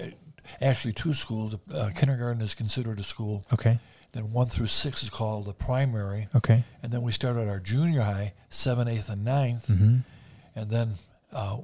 actually 0.62 0.91
two 0.93 1.13
schools. 1.13 1.55
Uh, 1.73 1.91
kindergarten 1.95 2.41
is 2.41 2.53
considered 2.53 2.99
a 2.99 3.03
school. 3.03 3.45
okay, 3.53 3.79
Then 4.12 4.31
one 4.34 4.47
through 4.47 4.67
six 4.67 5.01
is 5.01 5.10
called 5.10 5.45
the 5.45 5.53
primary. 5.53 6.27
okay, 6.36 6.65
And 6.84 6.91
then 6.91 7.01
we 7.03 7.13
started 7.13 7.47
our 7.47 7.62
junior 7.62 8.01
high, 8.01 8.34
seventh, 8.49 8.89
eighth, 8.89 9.10
and 9.10 9.23
ninth. 9.23 9.67
mm-hmm. 9.67 9.99
And 10.58 10.69
then 10.69 10.95
uh, 11.31 11.60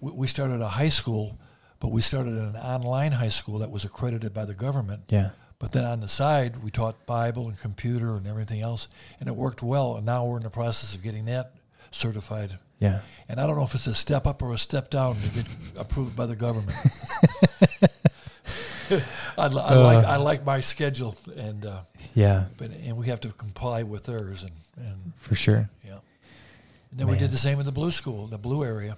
we, 0.00 0.12
we 0.12 0.26
started 0.26 0.60
a 0.60 0.68
high 0.68 0.88
school, 0.90 1.38
but 1.80 1.88
we 1.92 2.00
started 2.02 2.34
an 2.34 2.56
online 2.56 3.12
high 3.12 3.28
school 3.30 3.58
that 3.60 3.70
was 3.70 3.84
accredited 3.84 4.32
by 4.34 4.44
the 4.44 4.54
government. 4.54 5.02
yeah, 5.08 5.30
But 5.58 5.72
then 5.72 5.84
on 5.84 6.00
the 6.00 6.08
side, 6.08 6.62
we 6.62 6.70
taught 6.70 7.06
Bible 7.06 7.48
and 7.48 7.58
computer 7.58 8.16
and 8.16 8.26
everything 8.26 8.60
else, 8.60 8.88
and 9.20 9.28
it 9.28 9.36
worked 9.36 9.62
well. 9.62 9.96
And 9.96 10.04
now 10.06 10.24
we're 10.26 10.36
in 10.38 10.42
the 10.42 10.50
process 10.50 10.94
of 10.94 11.02
getting 11.02 11.24
that 11.26 11.52
certified. 11.90 12.58
yeah. 12.80 13.00
And 13.28 13.38
I 13.40 13.46
don't 13.46 13.56
know 13.56 13.64
if 13.64 13.74
it's 13.74 13.86
a 13.86 13.94
step 13.94 14.26
up 14.26 14.40
or 14.42 14.52
a 14.52 14.58
step 14.58 14.88
down 14.90 15.16
to 15.16 15.28
get 15.30 15.46
approved 15.76 16.16
by 16.16 16.26
the 16.26 16.36
government. 16.36 16.76
I, 18.90 19.44
I 19.44 19.46
like 19.74 20.04
I 20.06 20.16
like 20.16 20.44
my 20.46 20.60
schedule, 20.62 21.14
and 21.36 21.66
uh, 21.66 21.80
Yeah, 22.14 22.46
but 22.56 22.70
and 22.70 22.96
we 22.96 23.06
have 23.08 23.20
to 23.20 23.28
comply 23.32 23.82
with 23.82 24.04
theirs, 24.04 24.42
and 24.44 24.52
and 24.78 25.12
for 25.16 25.34
sure. 25.34 25.68
yeah. 25.84 25.98
And 26.90 26.98
then 27.00 27.06
we 27.06 27.18
did 27.18 27.30
the 27.30 27.36
same 27.36 27.60
in 27.60 27.66
the 27.66 27.72
blue 27.72 27.90
school, 27.90 28.26
the 28.28 28.38
blue 28.38 28.64
area. 28.64 28.96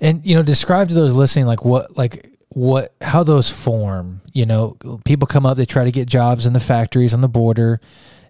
And 0.00 0.24
you 0.24 0.34
know, 0.34 0.42
describe 0.42 0.88
to 0.88 0.94
those 0.94 1.14
listening 1.14 1.46
like 1.46 1.64
what 1.64 1.96
like 1.96 2.30
what 2.48 2.94
how 3.00 3.22
those 3.22 3.50
form. 3.50 4.22
You 4.32 4.46
know, 4.46 4.76
people 5.04 5.26
come 5.26 5.44
up, 5.46 5.56
they 5.56 5.66
try 5.66 5.84
to 5.84 5.92
get 5.92 6.08
jobs 6.08 6.46
in 6.46 6.52
the 6.52 6.60
factories 6.60 7.12
on 7.12 7.20
the 7.20 7.28
border, 7.28 7.80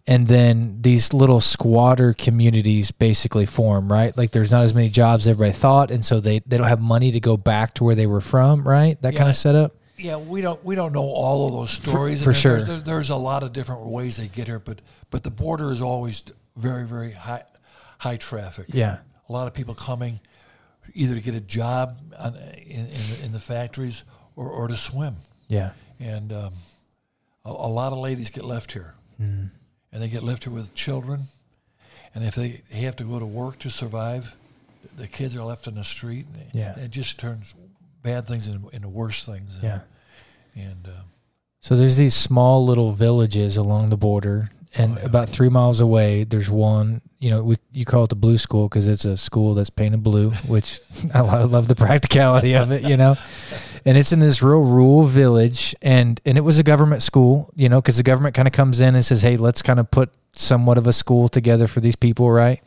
and 0.06 0.26
then 0.26 0.78
these 0.80 1.12
little 1.12 1.40
squatter 1.40 2.12
communities 2.14 2.90
basically 2.90 3.46
form, 3.46 3.90
right? 3.92 4.16
Like 4.16 4.30
there's 4.32 4.50
not 4.50 4.64
as 4.64 4.74
many 4.74 4.88
jobs 4.88 5.24
as 5.26 5.28
everybody 5.32 5.52
thought, 5.56 5.90
and 5.90 6.04
so 6.04 6.20
they 6.20 6.40
they 6.40 6.56
don't 6.58 6.66
have 6.68 6.80
money 6.80 7.12
to 7.12 7.20
go 7.20 7.36
back 7.36 7.74
to 7.74 7.84
where 7.84 7.94
they 7.94 8.06
were 8.06 8.20
from, 8.20 8.66
right? 8.66 9.00
That 9.02 9.12
kind 9.12 9.26
Yeah. 9.26 9.30
of 9.30 9.36
setup. 9.36 9.76
Yeah, 9.96 10.16
we 10.16 10.40
don't 10.40 10.64
we 10.64 10.74
don't 10.74 10.92
know 10.92 11.02
all 11.04 11.46
of 11.46 11.52
those 11.52 11.70
stories. 11.70 12.22
for 12.22 12.30
and 12.30 12.34
there- 12.34 12.40
sure. 12.40 12.52
there's, 12.56 12.66
there- 12.68 12.80
there's 12.80 13.10
a 13.10 13.16
lot 13.16 13.42
of 13.42 13.52
different 13.52 13.86
ways 13.86 14.16
they 14.16 14.26
get 14.28 14.48
here, 14.48 14.58
but 14.58 14.80
but 15.10 15.22
the 15.22 15.30
border 15.30 15.70
is 15.70 15.80
always 15.82 16.24
very 16.56 16.84
very 16.86 17.12
high 17.12 17.44
high 17.98 18.16
traffic. 18.16 18.66
Yeah, 18.72 18.98
a 19.28 19.32
lot 19.32 19.46
of 19.46 19.54
people 19.54 19.74
coming 19.74 20.20
either 20.94 21.14
to 21.14 21.20
get 21.20 21.34
a 21.34 21.40
job 21.40 21.98
on, 22.18 22.34
in, 22.36 22.86
in, 22.86 23.24
in 23.24 23.32
the 23.32 23.38
factories 23.38 24.02
or, 24.36 24.48
or 24.48 24.68
to 24.68 24.76
swim. 24.76 25.16
yeah, 25.48 25.70
And 25.98 26.32
um, 26.32 26.52
a, 27.44 27.50
a 27.50 27.68
lot 27.68 27.92
of 27.92 27.98
ladies 27.98 28.30
get 28.30 28.44
left 28.44 28.72
here. 28.72 28.94
Mm. 29.20 29.50
And 29.92 30.02
they 30.02 30.08
get 30.08 30.22
left 30.22 30.44
here 30.44 30.52
with 30.52 30.74
children. 30.74 31.22
And 32.14 32.24
if 32.24 32.34
they, 32.34 32.62
they 32.70 32.78
have 32.80 32.96
to 32.96 33.04
go 33.04 33.18
to 33.18 33.26
work 33.26 33.58
to 33.60 33.70
survive, 33.70 34.34
the 34.96 35.06
kids 35.08 35.36
are 35.36 35.42
left 35.44 35.66
on 35.68 35.74
the 35.74 35.84
street. 35.84 36.26
And 36.34 36.46
Yeah. 36.54 36.78
It 36.78 36.90
just 36.90 37.18
turns 37.18 37.54
bad 38.02 38.26
things 38.26 38.48
into, 38.48 38.68
into 38.70 38.88
worse 38.88 39.24
things. 39.24 39.58
yeah. 39.62 39.80
And 40.54 40.86
uh, 40.86 41.02
So 41.60 41.76
there's 41.76 41.96
these 41.96 42.14
small 42.14 42.64
little 42.64 42.92
villages 42.92 43.56
along 43.56 43.90
the 43.90 43.96
border, 43.96 44.50
and 44.74 44.92
Oh, 44.96 45.00
yeah. 45.00 45.06
about 45.06 45.28
three 45.28 45.48
miles 45.48 45.80
away, 45.80 46.24
there's 46.24 46.48
one. 46.50 47.00
You 47.18 47.30
know, 47.30 47.42
we 47.42 47.56
you 47.72 47.84
call 47.84 48.04
it 48.04 48.08
the 48.10 48.16
blue 48.16 48.38
school 48.38 48.68
because 48.68 48.86
it's 48.86 49.04
a 49.04 49.16
school 49.16 49.54
that's 49.54 49.70
painted 49.70 50.02
blue, 50.02 50.30
which 50.46 50.80
I 51.14 51.20
love 51.44 51.68
the 51.68 51.74
practicality 51.74 52.54
of 52.54 52.70
it. 52.72 52.82
You 52.82 52.96
know, 52.96 53.16
and 53.84 53.98
it's 53.98 54.12
in 54.12 54.20
this 54.20 54.42
real 54.42 54.60
rural 54.60 55.04
village, 55.04 55.74
and 55.82 56.20
and 56.24 56.38
it 56.38 56.42
was 56.42 56.58
a 56.58 56.62
government 56.62 57.02
school. 57.02 57.52
You 57.56 57.68
know, 57.68 57.80
because 57.80 57.96
the 57.96 58.02
government 58.02 58.34
kind 58.34 58.48
of 58.48 58.52
comes 58.52 58.80
in 58.80 58.94
and 58.94 59.04
says, 59.04 59.22
"Hey, 59.22 59.36
let's 59.36 59.60
kind 59.62 59.80
of 59.80 59.90
put 59.90 60.10
somewhat 60.32 60.78
of 60.78 60.86
a 60.86 60.92
school 60.92 61.28
together 61.28 61.66
for 61.66 61.80
these 61.80 61.96
people, 61.96 62.30
right?" 62.30 62.62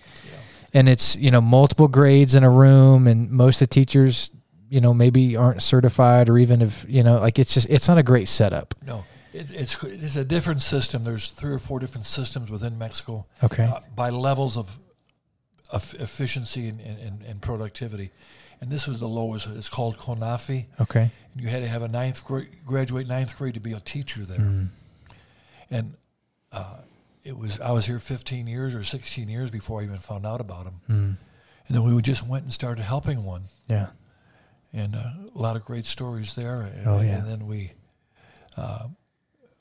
And 0.74 0.90
it's 0.90 1.16
you 1.16 1.32
know 1.32 1.42
multiple 1.42 1.88
grades 1.88 2.36
in 2.36 2.44
a 2.44 2.50
room, 2.50 3.08
and 3.08 3.32
most 3.32 3.62
of 3.62 3.70
the 3.70 3.74
teachers, 3.74 4.32
you 4.70 4.82
know, 4.82 4.94
maybe 4.94 5.36
aren't 5.38 5.62
certified 5.62 6.30
or 6.30 6.38
even 6.38 6.62
if 6.62 6.86
you 6.90 7.02
know, 7.04 7.20
like 7.20 7.40
it's 7.40 7.54
just 7.54 7.68
it's 7.70 7.88
not 7.88 7.98
a 7.98 8.04
great 8.04 8.28
setup. 8.28 8.74
no, 8.86 9.06
it, 9.34 9.48
it's, 9.52 9.84
it's 9.84 10.16
a 10.16 10.24
different 10.26 10.62
system. 10.62 11.04
There's 11.04 11.32
three 11.32 11.52
or 11.54 11.60
four 11.60 11.80
different 11.80 12.06
systems 12.06 12.50
within 12.52 12.78
Mexico. 12.78 13.26
Okay. 13.44 13.66
uh, 13.66 13.80
by 13.96 14.10
levels 14.10 14.58
of, 14.58 14.80
of 15.72 15.94
efficiency 16.00 16.68
and, 16.68 16.80
and, 16.80 17.22
and 17.24 17.42
productivity. 17.42 18.12
And 18.62 18.72
this 18.72 18.88
was 18.88 19.00
the 19.00 19.08
lowest. 19.08 19.48
It's 19.48 19.70
called 19.70 19.98
CONAFE. 19.98 20.66
Okay. 20.80 21.12
And 21.34 21.42
you 21.42 21.50
had 21.50 21.62
to 21.64 21.68
have 21.68 21.82
a 21.82 21.88
ninth 21.88 22.24
grade, 22.24 22.50
graduate 22.66 23.08
ninth 23.08 23.38
grade 23.38 23.56
to 23.56 23.60
be 23.60 23.74
a 23.74 23.80
teacher 23.80 24.24
there. 24.24 24.40
Mm. 24.40 24.68
And 25.70 25.96
uh, 26.52 26.78
it 27.24 27.36
was 27.38 27.60
I 27.60 27.72
was 27.72 27.86
here 27.86 28.00
15 28.00 28.48
years 28.48 28.76
or 28.76 28.84
16 28.84 29.28
years 29.28 29.50
before 29.50 29.82
I 29.82 29.84
even 29.86 29.98
found 29.98 30.26
out 30.26 30.40
about 30.40 30.66
them. 30.66 30.82
Mm. 30.90 31.18
And 31.68 31.76
then 31.78 31.84
we 31.84 32.02
just 32.02 32.26
went 32.28 32.44
and 32.44 32.54
started 32.54 32.84
helping 32.84 33.26
one. 33.26 33.44
Yeah. 33.68 33.88
And 34.72 34.96
uh, 34.96 35.00
a 35.36 35.40
lot 35.40 35.56
of 35.56 35.66
great 35.66 35.86
stories 35.86 36.36
there. 36.36 36.62
And, 36.62 36.88
Oh, 36.88 37.02
yeah. 37.02 37.18
and 37.18 37.28
then 37.28 37.48
we 37.48 37.72
uh, 38.58 38.88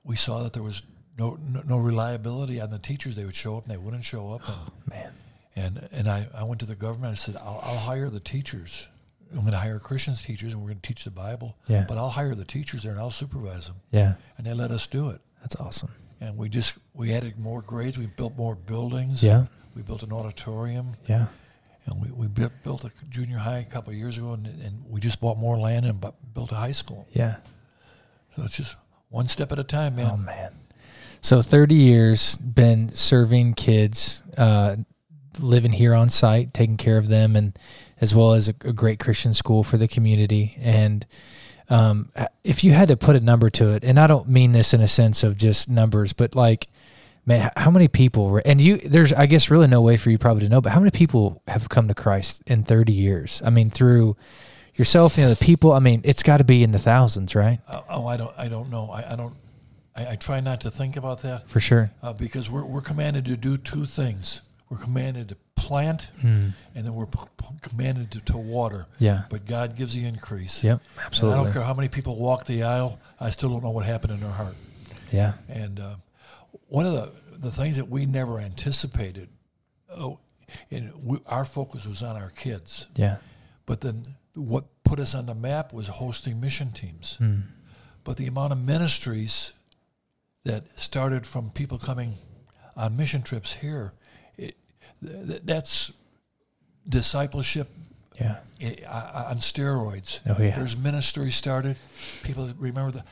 we 0.04 0.16
saw 0.16 0.42
that 0.42 0.52
there 0.52 0.62
was 0.62 0.82
no, 1.18 1.38
no 1.48 1.62
no 1.66 1.76
reliability 1.78 2.60
on 2.60 2.70
the 2.70 2.78
teachers. 2.78 3.14
They 3.16 3.24
would 3.24 3.34
show 3.34 3.56
up 3.56 3.64
and 3.64 3.72
they 3.72 3.76
wouldn't 3.76 4.04
show 4.04 4.30
up. 4.32 4.42
And, 4.48 4.56
oh, 4.58 4.72
Man. 4.90 5.12
And 5.54 5.88
and 5.92 6.08
I, 6.08 6.26
I 6.36 6.44
went 6.44 6.60
to 6.60 6.66
the 6.66 6.74
government. 6.74 7.12
I 7.12 7.14
said, 7.16 7.36
I'll, 7.36 7.60
I'll 7.62 7.78
hire 7.78 8.08
the 8.08 8.20
teachers. 8.20 8.88
I'm 9.32 9.40
going 9.40 9.52
to 9.52 9.58
hire 9.58 9.78
Christians 9.78 10.22
teachers, 10.22 10.52
and 10.52 10.60
we're 10.60 10.68
going 10.68 10.80
to 10.80 10.86
teach 10.86 11.04
the 11.04 11.10
Bible. 11.10 11.56
Yeah. 11.66 11.84
But 11.88 11.96
I'll 11.96 12.10
hire 12.10 12.34
the 12.34 12.44
teachers 12.44 12.82
there, 12.82 12.92
and 12.92 13.00
I'll 13.00 13.10
supervise 13.10 13.66
them. 13.66 13.76
Yeah. 13.90 14.14
And 14.36 14.46
they 14.46 14.52
let 14.52 14.70
us 14.70 14.86
do 14.86 15.08
it. 15.10 15.20
That's 15.40 15.56
awesome. 15.56 15.90
And 16.20 16.36
we 16.36 16.48
just 16.50 16.74
we 16.94 17.12
added 17.14 17.38
more 17.38 17.62
grades. 17.62 17.96
We 17.98 18.06
built 18.06 18.36
more 18.36 18.54
buildings. 18.56 19.22
Yeah. 19.22 19.46
We 19.74 19.80
built 19.82 20.02
an 20.02 20.12
auditorium, 20.12 20.88
Yeah. 21.08 21.26
and 21.86 21.98
we, 22.00 22.10
we 22.10 22.26
built, 22.28 22.52
built 22.62 22.84
a 22.84 22.92
junior 23.08 23.38
high 23.38 23.58
a 23.58 23.64
couple 23.64 23.90
of 23.90 23.98
years 23.98 24.18
ago, 24.18 24.34
and, 24.34 24.46
and 24.46 24.84
we 24.86 25.00
just 25.00 25.18
bought 25.18 25.38
more 25.38 25.56
land 25.58 25.86
and 25.86 25.98
bu- 25.98 26.12
built 26.34 26.52
a 26.52 26.56
high 26.56 26.72
school. 26.72 27.06
Yeah. 27.14 27.36
So 28.36 28.42
it's 28.44 28.56
just 28.58 28.76
one 29.12 29.28
step 29.28 29.52
at 29.52 29.58
a 29.58 29.64
time, 29.64 29.96
man. 29.96 30.10
Oh 30.10 30.16
man. 30.16 30.52
So 31.20 31.42
30 31.42 31.74
years 31.74 32.36
been 32.38 32.88
serving 32.88 33.54
kids, 33.54 34.22
uh, 34.36 34.76
living 35.38 35.72
here 35.72 35.94
on 35.94 36.08
site, 36.08 36.52
taking 36.52 36.78
care 36.78 36.96
of 36.96 37.08
them, 37.08 37.36
and 37.36 37.56
as 38.00 38.14
well 38.14 38.32
as 38.32 38.48
a, 38.48 38.54
a 38.64 38.72
great 38.72 38.98
Christian 38.98 39.34
school 39.34 39.62
for 39.62 39.76
the 39.76 39.86
community. 39.86 40.56
And 40.58 41.06
um, 41.68 42.10
if 42.42 42.64
you 42.64 42.72
had 42.72 42.88
to 42.88 42.96
put 42.96 43.14
a 43.14 43.20
number 43.20 43.50
to 43.50 43.70
it, 43.74 43.84
and 43.84 44.00
I 44.00 44.06
don't 44.06 44.28
mean 44.28 44.52
this 44.52 44.74
in 44.74 44.80
a 44.80 44.88
sense 44.88 45.22
of 45.22 45.36
just 45.36 45.68
numbers, 45.68 46.12
but 46.14 46.34
like, 46.34 46.68
man, 47.26 47.52
how 47.56 47.70
many 47.70 47.88
people 47.88 48.30
were, 48.30 48.42
and 48.44 48.60
you, 48.60 48.78
there's, 48.78 49.12
I 49.12 49.26
guess, 49.26 49.50
really 49.50 49.68
no 49.68 49.82
way 49.82 49.98
for 49.98 50.10
you 50.10 50.16
probably 50.16 50.42
to 50.44 50.48
know, 50.48 50.62
but 50.62 50.72
how 50.72 50.80
many 50.80 50.90
people 50.90 51.42
have 51.46 51.68
come 51.68 51.86
to 51.88 51.94
Christ 51.94 52.42
in 52.46 52.64
30 52.64 52.92
years? 52.92 53.42
I 53.44 53.50
mean, 53.50 53.70
through 53.70 54.16
yourself, 54.74 55.16
you 55.16 55.24
know, 55.24 55.30
the 55.30 55.44
people, 55.44 55.72
I 55.72 55.78
mean, 55.80 56.00
it's 56.04 56.22
got 56.22 56.38
to 56.38 56.44
be 56.44 56.62
in 56.62 56.70
the 56.70 56.78
thousands, 56.78 57.34
right? 57.34 57.60
Oh, 57.68 57.84
oh, 57.88 58.06
I 58.06 58.16
don't 58.16 58.34
I 58.38 58.48
don't 58.48 58.70
know. 58.70 58.90
I, 58.90 59.12
I 59.12 59.16
don't. 59.16 59.34
I, 59.94 60.12
I 60.12 60.16
try 60.16 60.40
not 60.40 60.62
to 60.62 60.70
think 60.70 60.96
about 60.96 61.22
that 61.22 61.48
For 61.48 61.60
sure. 61.60 61.90
uh, 62.02 62.12
because 62.14 62.48
we're 62.50 62.64
we're 62.64 62.80
commanded 62.80 63.26
to 63.26 63.36
do 63.36 63.56
two 63.58 63.84
things. 63.84 64.40
We're 64.70 64.78
commanded 64.78 65.28
to 65.28 65.36
plant, 65.54 66.10
Mm. 66.24 66.54
and 66.74 66.84
then 66.86 66.94
we're 66.94 67.06
p- 67.06 67.18
p- 67.36 67.46
commanded 67.60 68.10
to, 68.12 68.20
to 68.32 68.38
water. 68.38 68.86
Yeah. 68.98 69.24
But 69.28 69.44
God 69.46 69.76
gives 69.76 69.94
the 69.94 70.04
increase. 70.06 70.64
Yep. 70.64 70.80
And 71.20 71.30
I 71.30 71.36
don't 71.36 71.52
care 71.52 71.62
how 71.62 71.74
many 71.74 71.88
people 71.88 72.16
walk 72.18 72.46
the 72.46 72.62
aisle. 72.62 72.98
I 73.20 73.30
still 73.30 73.50
don't 73.50 73.62
know 73.62 73.70
what 73.70 73.84
happened 73.84 74.14
in 74.14 74.20
their 74.20 74.30
heart. 74.30 74.54
Yeah. 75.12 75.34
And 75.48 75.78
uh, 75.78 75.96
one 76.68 76.86
of 76.86 76.92
the 76.94 77.12
the 77.36 77.50
things 77.50 77.76
that 77.76 77.88
we 77.88 78.06
never 78.06 78.38
anticipated, 78.38 79.28
oh, 79.94 80.18
and 80.70 80.90
we, 81.04 81.18
our 81.26 81.44
focus 81.44 81.86
was 81.86 82.02
on 82.02 82.16
our 82.16 82.30
kids. 82.30 82.86
Yeah. 82.96 83.16
But 83.66 83.82
then 83.82 84.04
what 84.34 84.64
put 84.84 84.98
us 84.98 85.14
on 85.14 85.26
the 85.26 85.34
map 85.34 85.72
was 85.72 85.88
hosting 85.88 86.40
mission 86.40 86.70
teams. 86.72 87.18
Mm. 87.20 87.42
but 88.04 88.16
the 88.16 88.26
amount 88.26 88.52
of 88.52 88.58
ministries 88.58 89.52
that 90.44 90.64
started 90.78 91.24
from 91.26 91.50
people 91.50 91.78
coming 91.78 92.14
on 92.76 92.96
mission 92.96 93.22
trips 93.22 93.52
here, 93.54 93.92
it, 94.36 94.56
th- 95.04 95.42
that's 95.44 95.92
discipleship 96.88 97.68
Yeah. 98.20 98.38
i- 98.60 98.78
i- 98.88 99.24
on 99.30 99.36
steroids. 99.38 100.20
Oh, 100.26 100.36
yeah. 100.42 100.56
There's 100.58 100.76
ministries 100.76 101.36
started. 101.36 101.76
People 102.22 102.52
remember 102.58 102.90
that. 102.92 103.06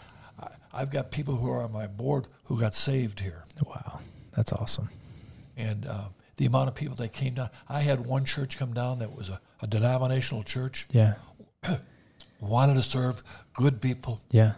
I've 0.72 0.90
got 0.90 1.10
people 1.10 1.36
who 1.36 1.50
are 1.50 1.62
on 1.62 1.72
my 1.72 1.86
board 1.88 2.26
who 2.44 2.58
got 2.58 2.74
saved 2.74 3.20
here, 3.20 3.44
Wow. 3.66 4.00
That's 4.32 4.52
awesome. 4.52 4.88
and 5.56 5.84
uh, 5.86 6.08
the 6.40 6.46
amount 6.46 6.68
of 6.68 6.74
people 6.74 6.96
that 6.96 7.12
came 7.12 7.34
down. 7.34 7.50
I 7.68 7.80
had 7.80 8.06
one 8.06 8.24
church 8.24 8.56
come 8.58 8.72
down 8.72 9.00
that 9.00 9.14
was 9.14 9.28
a, 9.28 9.42
a 9.60 9.66
denominational 9.66 10.42
church, 10.42 10.86
Yeah. 10.90 11.16
wanted 12.40 12.74
to 12.74 12.82
serve 12.82 13.22
good 13.52 13.82
people, 13.82 14.22
Yeah. 14.30 14.54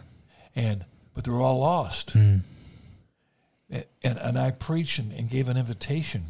and 0.55 0.85
but 1.13 1.25
they 1.25 1.31
were 1.31 1.41
all 1.41 1.59
lost. 1.59 2.13
Mm. 2.15 2.39
And 3.69 4.17
and 4.17 4.39
I 4.39 4.51
preached 4.51 4.97
and, 4.97 5.11
and 5.11 5.29
gave 5.29 5.49
an 5.49 5.57
invitation. 5.57 6.23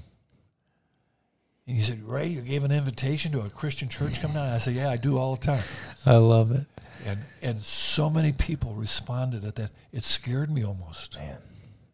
And 1.67 1.75
he 1.75 1.83
said, 1.83 2.01
Ray, 2.01 2.29
you 2.29 2.41
gave 2.41 2.63
an 2.63 2.71
invitation 2.71 3.31
to 3.33 3.41
a 3.41 3.49
Christian 3.51 3.89
church 3.89 4.19
come 4.21 4.33
down? 4.33 4.49
I 4.49 4.57
said, 4.57 4.73
Yeah, 4.73 4.89
I 4.89 4.97
do 4.97 5.19
all 5.19 5.35
the 5.35 5.45
time. 5.45 5.63
I 6.07 6.15
love 6.15 6.49
it. 6.49 6.65
And 7.05 7.19
and 7.43 7.63
so 7.63 8.09
many 8.09 8.31
people 8.31 8.73
responded 8.73 9.43
at 9.45 9.53
that. 9.57 9.69
It 9.91 10.03
scared 10.03 10.49
me 10.49 10.65
almost. 10.65 11.19
Man. 11.19 11.37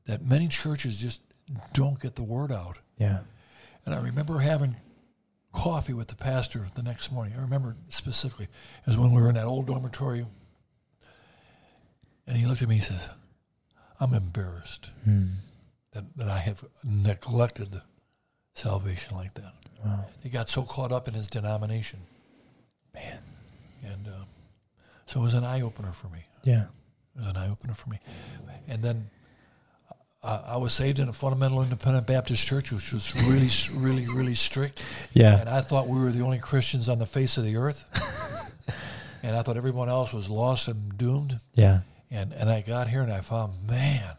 That 0.05 0.21
many 0.25 0.47
churches 0.47 0.97
just 0.97 1.21
don't 1.73 1.99
get 1.99 2.15
the 2.15 2.23
word 2.23 2.53
out. 2.53 2.77
Yeah. 2.97 3.19
And 3.89 3.97
I 3.97 4.03
remember 4.03 4.37
having 4.37 4.75
coffee 5.51 5.93
with 5.95 6.09
the 6.09 6.15
pastor 6.15 6.67
the 6.75 6.83
next 6.83 7.11
morning. 7.11 7.33
I 7.35 7.41
remember 7.41 7.75
specifically. 7.87 8.45
It 8.45 8.87
was 8.87 8.97
when 8.99 9.13
we 9.15 9.19
were 9.19 9.29
in 9.29 9.33
that 9.33 9.45
old 9.45 9.65
dormitory. 9.65 10.27
And 12.27 12.37
he 12.37 12.45
looked 12.45 12.61
at 12.61 12.69
me 12.69 12.75
and 12.75 12.83
says, 12.83 13.09
I'm 13.99 14.13
embarrassed 14.13 14.91
Mm. 15.09 15.37
that, 15.93 16.03
that 16.17 16.27
I 16.29 16.37
have 16.37 16.63
neglected 16.83 17.81
salvation 18.53 19.15
like 19.15 19.33
that. 19.33 19.53
Wow. 19.83 20.05
He 20.21 20.29
got 20.29 20.49
so 20.49 20.61
caught 20.61 20.91
up 20.91 21.07
in 21.07 21.15
his 21.15 21.27
denomination. 21.27 22.01
Man. 22.93 23.17
And 23.83 24.07
uh, 24.07 24.25
so 25.07 25.19
it 25.19 25.23
was 25.23 25.33
an 25.33 25.43
eye 25.43 25.61
opener 25.61 25.93
for 25.93 26.09
me. 26.09 26.25
Yeah. 26.43 26.65
It 27.15 27.21
was 27.21 27.29
an 27.29 27.37
eye 27.37 27.49
opener 27.49 27.73
for 27.73 27.89
me. 27.89 27.97
And 28.67 28.83
then 28.83 29.09
uh, 30.21 30.41
I 30.45 30.57
was 30.57 30.73
saved 30.73 30.99
in 30.99 31.07
a 31.07 31.13
fundamental 31.13 31.61
independent 31.61 32.07
Baptist 32.07 32.45
church, 32.45 32.71
which 32.71 32.91
was 32.91 33.15
really, 33.27 33.49
really, 33.81 34.07
really 34.13 34.35
strict. 34.35 34.81
Yeah. 35.13 35.39
And 35.39 35.49
I 35.49 35.61
thought 35.61 35.87
we 35.87 35.99
were 35.99 36.11
the 36.11 36.21
only 36.21 36.39
Christians 36.39 36.89
on 36.89 36.99
the 36.99 37.05
face 37.05 37.37
of 37.37 37.45
the 37.45 37.55
earth. 37.55 37.85
and 39.23 39.35
I 39.35 39.41
thought 39.41 39.57
everyone 39.57 39.89
else 39.89 40.11
was 40.11 40.29
lost 40.29 40.67
and 40.67 40.97
doomed. 40.97 41.39
Yeah. 41.53 41.81
And 42.11 42.33
and 42.33 42.49
I 42.49 42.61
got 42.61 42.89
here 42.89 43.01
and 43.01 43.13
I 43.13 43.21
found, 43.21 43.67
man, 43.67 44.15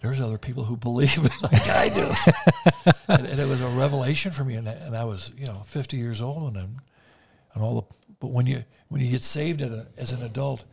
there's 0.00 0.20
other 0.20 0.38
people 0.38 0.64
who 0.64 0.76
believe 0.76 1.22
like 1.42 1.68
I 1.68 1.88
do. 1.88 2.92
and, 3.08 3.26
and 3.26 3.40
it 3.40 3.48
was 3.48 3.62
a 3.62 3.68
revelation 3.68 4.32
for 4.32 4.44
me. 4.44 4.54
And 4.54 4.68
I, 4.68 4.72
and 4.72 4.96
I 4.96 5.04
was, 5.04 5.32
you 5.38 5.46
know, 5.46 5.62
50 5.66 5.96
years 5.96 6.20
old 6.20 6.56
and 6.56 6.80
and 7.54 7.62
all 7.62 7.80
the. 7.80 7.94
But 8.20 8.32
when 8.32 8.46
you 8.46 8.64
when 8.88 9.00
you 9.00 9.10
get 9.10 9.22
saved 9.22 9.62
at 9.62 9.70
a, 9.70 9.86
as 9.96 10.12
an 10.12 10.22
adult, 10.22 10.64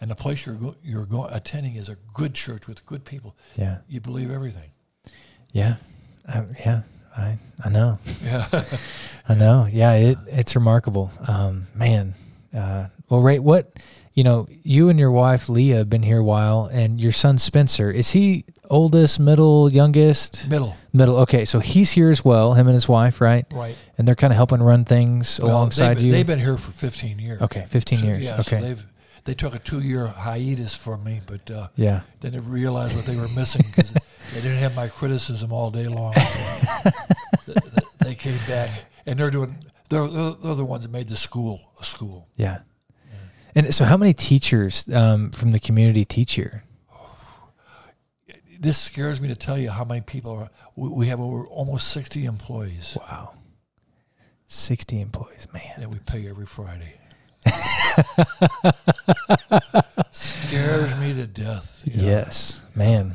and 0.00 0.10
the 0.10 0.14
place 0.14 0.44
you're 0.46 0.54
go, 0.54 0.74
you're 0.82 1.06
go, 1.06 1.26
attending 1.30 1.76
is 1.76 1.88
a 1.88 1.96
good 2.14 2.34
church 2.34 2.66
with 2.66 2.84
good 2.86 3.04
people, 3.04 3.36
Yeah. 3.56 3.78
you 3.88 4.00
believe 4.00 4.30
everything. 4.30 4.70
Yeah. 5.52 5.76
I, 6.28 6.44
yeah. 6.60 6.82
I 7.16 7.38
I 7.64 7.68
know. 7.70 7.98
Yeah. 8.22 8.46
I 9.28 9.34
know. 9.34 9.66
Yeah, 9.70 9.94
it 9.94 10.18
it's 10.28 10.54
remarkable. 10.54 11.10
Um, 11.26 11.66
man. 11.74 12.14
Uh, 12.54 12.86
well, 13.08 13.20
Ray, 13.20 13.38
what 13.40 13.72
you 14.14 14.24
know, 14.24 14.46
you 14.62 14.88
and 14.88 14.98
your 14.98 15.10
wife 15.10 15.48
Leah 15.48 15.76
have 15.78 15.90
been 15.90 16.02
here 16.02 16.18
a 16.18 16.24
while, 16.24 16.66
and 16.72 17.00
your 17.00 17.12
son 17.12 17.38
Spencer 17.38 17.90
is 17.90 18.10
he 18.10 18.44
oldest, 18.70 19.18
middle, 19.18 19.72
youngest? 19.72 20.48
Middle, 20.48 20.76
Middle. 20.92 21.16
Okay, 21.18 21.44
so 21.44 21.60
he's 21.60 21.90
here 21.92 22.10
as 22.10 22.24
well. 22.24 22.54
Him 22.54 22.66
and 22.68 22.74
his 22.74 22.88
wife, 22.88 23.20
right? 23.20 23.46
right. 23.52 23.76
And 23.96 24.06
they're 24.06 24.14
kind 24.16 24.32
of 24.32 24.36
helping 24.36 24.60
run 24.62 24.84
things 24.84 25.38
Well, 25.42 25.52
alongside 25.52 25.94
they've, 25.98 26.04
you. 26.04 26.10
They've 26.12 26.26
been 26.26 26.38
here 26.40 26.56
for 26.56 26.72
15 26.72 27.18
years. 27.18 27.42
okay, 27.42 27.66
fifteen 27.68 28.00
So, 28.00 28.06
years. 28.06 28.24
Yeah, 28.24 28.36
so 28.40 28.40
okay. 28.56 28.60
they've 28.60 28.86
they 29.28 29.34
took 29.34 29.54
a 29.54 29.58
two 29.58 29.80
year 29.80 30.06
hiatus 30.06 30.74
from 30.74 31.04
me, 31.04 31.20
but 31.26 31.50
uh, 31.50 31.68
yeah. 31.76 32.00
they 32.20 32.30
didn't 32.30 32.50
realize 32.50 32.94
what 32.94 33.04
they 33.04 33.14
were 33.14 33.28
missing 33.36 33.62
because 33.68 33.92
they 34.32 34.40
didn't 34.40 34.56
have 34.56 34.74
my 34.74 34.88
criticism 34.88 35.52
all 35.52 35.70
day 35.70 35.86
long. 35.86 36.14
So 36.14 37.52
th- 37.52 37.62
th- 37.62 37.88
they 37.98 38.14
came 38.14 38.38
back, 38.48 38.70
and 39.04 39.20
they're 39.20 39.30
doing. 39.30 39.58
They're, 39.90 40.06
they're, 40.06 40.30
they're 40.30 40.54
the 40.54 40.64
ones 40.64 40.84
that 40.84 40.90
made 40.90 41.08
the 41.08 41.16
school 41.16 41.60
a 41.78 41.84
school. 41.84 42.26
Yeah. 42.36 42.60
And 43.54 43.74
so, 43.74 43.84
how 43.84 43.98
many 43.98 44.14
teachers 44.14 44.88
um, 44.88 45.30
from 45.30 45.50
the 45.50 45.60
community 45.60 46.06
teach 46.06 46.32
here? 46.32 46.64
This 48.58 48.78
scares 48.78 49.20
me 49.20 49.28
to 49.28 49.36
tell 49.36 49.58
you 49.58 49.68
how 49.68 49.84
many 49.84 50.00
people 50.00 50.32
are. 50.38 50.48
We, 50.74 50.88
we 50.88 51.06
have 51.08 51.20
over 51.20 51.46
almost 51.48 51.88
60 51.88 52.24
employees 52.24 52.96
Wow. 52.98 53.34
60 54.46 55.02
employees, 55.02 55.46
man. 55.52 55.74
that 55.80 55.90
we 55.90 55.98
pay 55.98 56.26
every 56.26 56.46
Friday. 56.46 56.94
Scares 60.12 60.96
me 60.96 61.14
to 61.14 61.26
death. 61.26 61.82
know. 61.86 62.02
Yes, 62.02 62.60
man. 62.74 63.14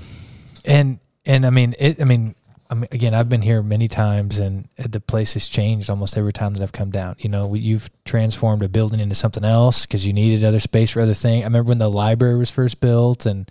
And 0.66 1.00
and 1.26 1.46
I 1.46 1.50
mean 1.50 1.76
it 1.80 2.02
I 2.02 2.06
mean 2.06 2.36
I 2.74 2.76
mean, 2.76 2.88
again, 2.92 3.14
I've 3.14 3.30
been 3.30 3.44
here 3.44 3.62
many 3.62 3.88
times, 3.88 4.40
and 4.40 4.68
the 4.78 5.00
place 5.00 5.34
has 5.34 5.48
changed 5.48 5.92
almost 5.92 6.18
every 6.18 6.34
time 6.34 6.56
that 6.56 6.64
I've 6.64 6.72
come 6.72 6.90
down. 6.90 7.18
You 7.20 7.30
know, 7.30 7.54
you've 7.54 7.92
transformed 8.04 8.64
a 8.64 8.70
building 8.70 9.00
into 9.00 9.14
something 9.14 9.44
else 9.44 9.86
because 9.86 10.08
you 10.08 10.12
needed 10.14 10.44
other 10.44 10.60
space 10.60 10.90
for 10.90 11.02
other 11.02 11.14
things. 11.14 11.44
I 11.44 11.46
remember 11.46 11.70
when 11.70 11.78
the 11.78 11.88
library 11.88 12.36
was 12.36 12.50
first 12.50 12.80
built, 12.80 13.28
and 13.28 13.48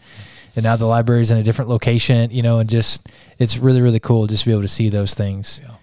and 0.56 0.64
now 0.64 0.74
the 0.74 0.86
library 0.86 1.22
is 1.22 1.30
in 1.30 1.38
a 1.38 1.44
different 1.44 1.68
location. 1.68 2.32
You 2.32 2.42
know, 2.42 2.58
and 2.58 2.68
just 2.68 3.08
it's 3.38 3.56
really 3.58 3.80
really 3.80 4.00
cool 4.00 4.26
just 4.26 4.42
to 4.42 4.48
be 4.48 4.52
able 4.52 4.62
to 4.62 4.68
see 4.68 4.88
those 4.88 5.14
things. 5.14 5.60
Yeah. 5.62 5.76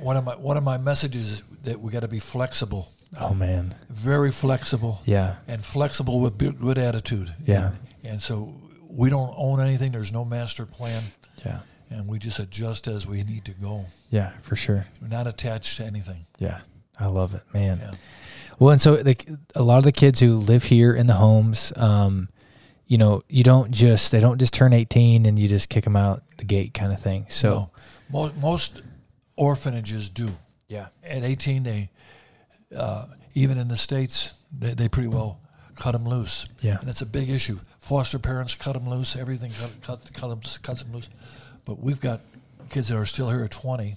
One 0.00 0.16
of 0.16 0.24
my 0.24 0.36
one 0.36 0.56
of 0.56 0.62
my 0.62 0.78
messages 0.78 1.32
is 1.32 1.42
that 1.64 1.80
we 1.80 1.90
got 1.90 2.02
to 2.02 2.08
be 2.08 2.20
flexible, 2.20 2.92
Oh 3.20 3.34
man, 3.34 3.74
very 3.90 4.30
flexible. 4.30 5.00
yeah, 5.04 5.36
and 5.48 5.64
flexible 5.64 6.20
with 6.20 6.36
good 6.38 6.78
attitude. 6.78 7.34
Yeah. 7.46 7.68
And, 7.68 7.78
and 8.12 8.22
so 8.22 8.54
we 8.88 9.10
don't 9.10 9.32
own 9.36 9.60
anything. 9.60 9.92
There's 9.92 10.12
no 10.12 10.24
master 10.24 10.66
plan, 10.66 11.02
yeah, 11.44 11.60
and 11.90 12.06
we 12.08 12.18
just 12.18 12.38
adjust 12.38 12.86
as 12.86 13.06
we 13.06 13.22
need 13.24 13.44
to 13.46 13.52
go. 13.54 13.86
yeah, 14.10 14.32
for 14.42 14.56
sure. 14.56 14.86
We're 15.00 15.08
not 15.08 15.26
attached 15.26 15.76
to 15.78 15.84
anything. 15.84 16.26
Yeah, 16.38 16.60
I 16.98 17.06
love 17.06 17.34
it, 17.34 17.42
man. 17.52 17.78
Yeah. 17.80 17.94
Well, 18.58 18.70
and 18.70 18.80
so 18.80 18.96
the, 18.96 19.16
a 19.54 19.62
lot 19.62 19.78
of 19.78 19.84
the 19.84 19.92
kids 19.92 20.20
who 20.20 20.36
live 20.36 20.64
here 20.64 20.94
in 20.94 21.06
the 21.08 21.14
homes, 21.14 21.72
um, 21.76 22.28
you 22.86 22.98
know, 22.98 23.22
you 23.28 23.42
don't 23.42 23.70
just 23.72 24.12
they 24.12 24.20
don't 24.20 24.38
just 24.38 24.54
turn 24.54 24.72
eighteen 24.72 25.26
and 25.26 25.38
you 25.38 25.48
just 25.48 25.68
kick 25.68 25.84
them 25.84 25.96
out 25.96 26.22
the 26.38 26.44
gate 26.44 26.72
kind 26.74 26.92
of 26.92 27.00
thing. 27.00 27.26
So 27.30 27.48
No. 27.50 27.70
most 28.10 28.36
most 28.36 28.82
orphanages 29.36 30.10
do. 30.10 30.30
yeah, 30.68 30.86
At 31.02 31.24
18, 31.24 31.62
they 31.64 31.90
uh, 32.76 33.06
even 33.34 33.58
in 33.58 33.68
the 33.68 33.76
states 33.76 34.32
they, 34.56 34.74
they 34.74 34.88
pretty 34.88 35.08
well 35.08 35.40
cut 35.76 35.92
them 35.92 36.06
loose. 36.08 36.46
Yeah. 36.60 36.78
And 36.80 36.88
it's 36.88 37.00
a 37.02 37.06
big 37.06 37.28
issue. 37.30 37.58
Foster 37.80 38.18
parents 38.18 38.54
cut 38.54 38.74
them 38.74 38.88
loose. 38.88 39.16
Everything 39.16 39.50
cut 39.60 39.70
cut 39.82 40.12
cut 40.12 40.28
them, 40.28 40.40
cuts 40.62 40.82
them 40.82 40.92
loose. 40.92 41.08
But 41.64 41.80
we've 41.80 42.00
got 42.00 42.20
kids 42.70 42.88
that 42.88 42.96
are 42.96 43.06
still 43.06 43.30
here 43.30 43.42
at 43.44 43.50
20. 43.50 43.96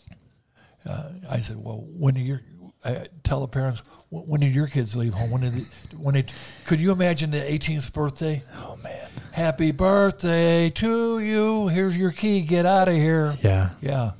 Uh, 0.89 1.09
I 1.29 1.41
said, 1.41 1.57
well, 1.57 1.83
when 1.87 2.13
do 2.13 2.21
your 2.21 2.41
I 2.85 3.07
tell 3.23 3.41
the 3.41 3.47
parents 3.47 3.81
when 4.09 4.39
did 4.39 4.53
your 4.55 4.67
kids 4.67 4.95
leave 4.95 5.13
home? 5.13 5.31
When 5.31 5.41
did 5.41 5.53
they, 5.53 5.97
when 5.97 6.13
they, 6.13 6.25
could 6.65 6.79
you 6.79 6.91
imagine 6.91 7.31
the 7.31 7.39
18th 7.39 7.91
birthday? 7.93 8.41
oh 8.55 8.77
man, 8.83 9.09
Happy 9.33 9.71
birthday 9.71 10.69
to 10.71 11.19
you. 11.19 11.67
Here's 11.67 11.97
your 11.97 12.11
key. 12.11 12.41
Get 12.41 12.65
out 12.65 12.87
of 12.87 12.93
here. 12.95 13.35
yeah, 13.41 13.71
Yeah. 13.81 14.11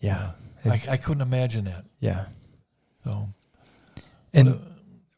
yeah, 0.00 0.30
I, 0.64 0.80
I 0.90 0.96
couldn't 0.96 1.22
imagine 1.22 1.64
that. 1.64 1.84
yeah. 1.98 2.26
So 3.04 3.28
And 4.32 4.48
uh, 4.48 4.54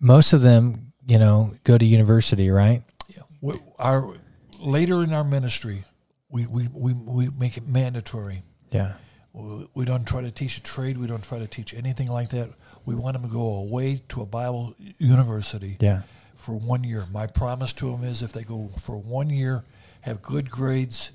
most 0.01 0.33
of 0.33 0.41
them, 0.41 0.93
you 1.07 1.19
know, 1.19 1.55
go 1.65 1.79
to 1.79 1.85
university, 1.85 2.51
right? 2.51 2.83
Yeah. 3.09 3.23
We, 3.41 3.55
our 3.79 4.17
later 4.61 5.03
in 5.03 5.13
our 5.13 5.25
ministry, 5.25 5.85
we, 6.29 6.47
we, 6.47 6.69
we, 6.73 6.93
we 6.93 7.29
make 7.31 7.57
it 7.57 7.69
mandatory. 7.69 8.43
Yeah, 8.71 8.95
We, 9.33 9.69
we 9.75 9.85
don't 9.85 10.07
try 10.07 10.23
to 10.23 10.31
teach 10.31 10.57
a 10.57 10.63
trade. 10.63 10.97
We 10.97 11.07
don't 11.07 11.23
try 11.23 11.39
to 11.39 11.47
teach 11.47 11.75
anything 11.75 12.09
like 12.09 12.31
that. 12.31 12.51
We 12.87 12.95
want 12.95 13.15
them 13.15 13.23
to 13.23 13.29
go 13.29 13.57
away 13.57 14.03
to 14.09 14.23
a 14.23 14.27
Bible 14.27 14.75
university 14.99 15.77
yeah, 15.79 16.03
for 16.37 16.55
one 16.55 16.85
year. 16.85 17.07
My 17.13 17.27
promise 17.27 17.73
to 17.75 17.91
them 17.91 18.03
is 18.03 18.23
if 18.23 18.33
they 18.33 18.45
go 18.45 18.71
for 18.81 18.99
one 18.99 19.29
year, 19.29 19.65
have 20.01 20.23
good 20.23 20.51
grades 20.51 21.13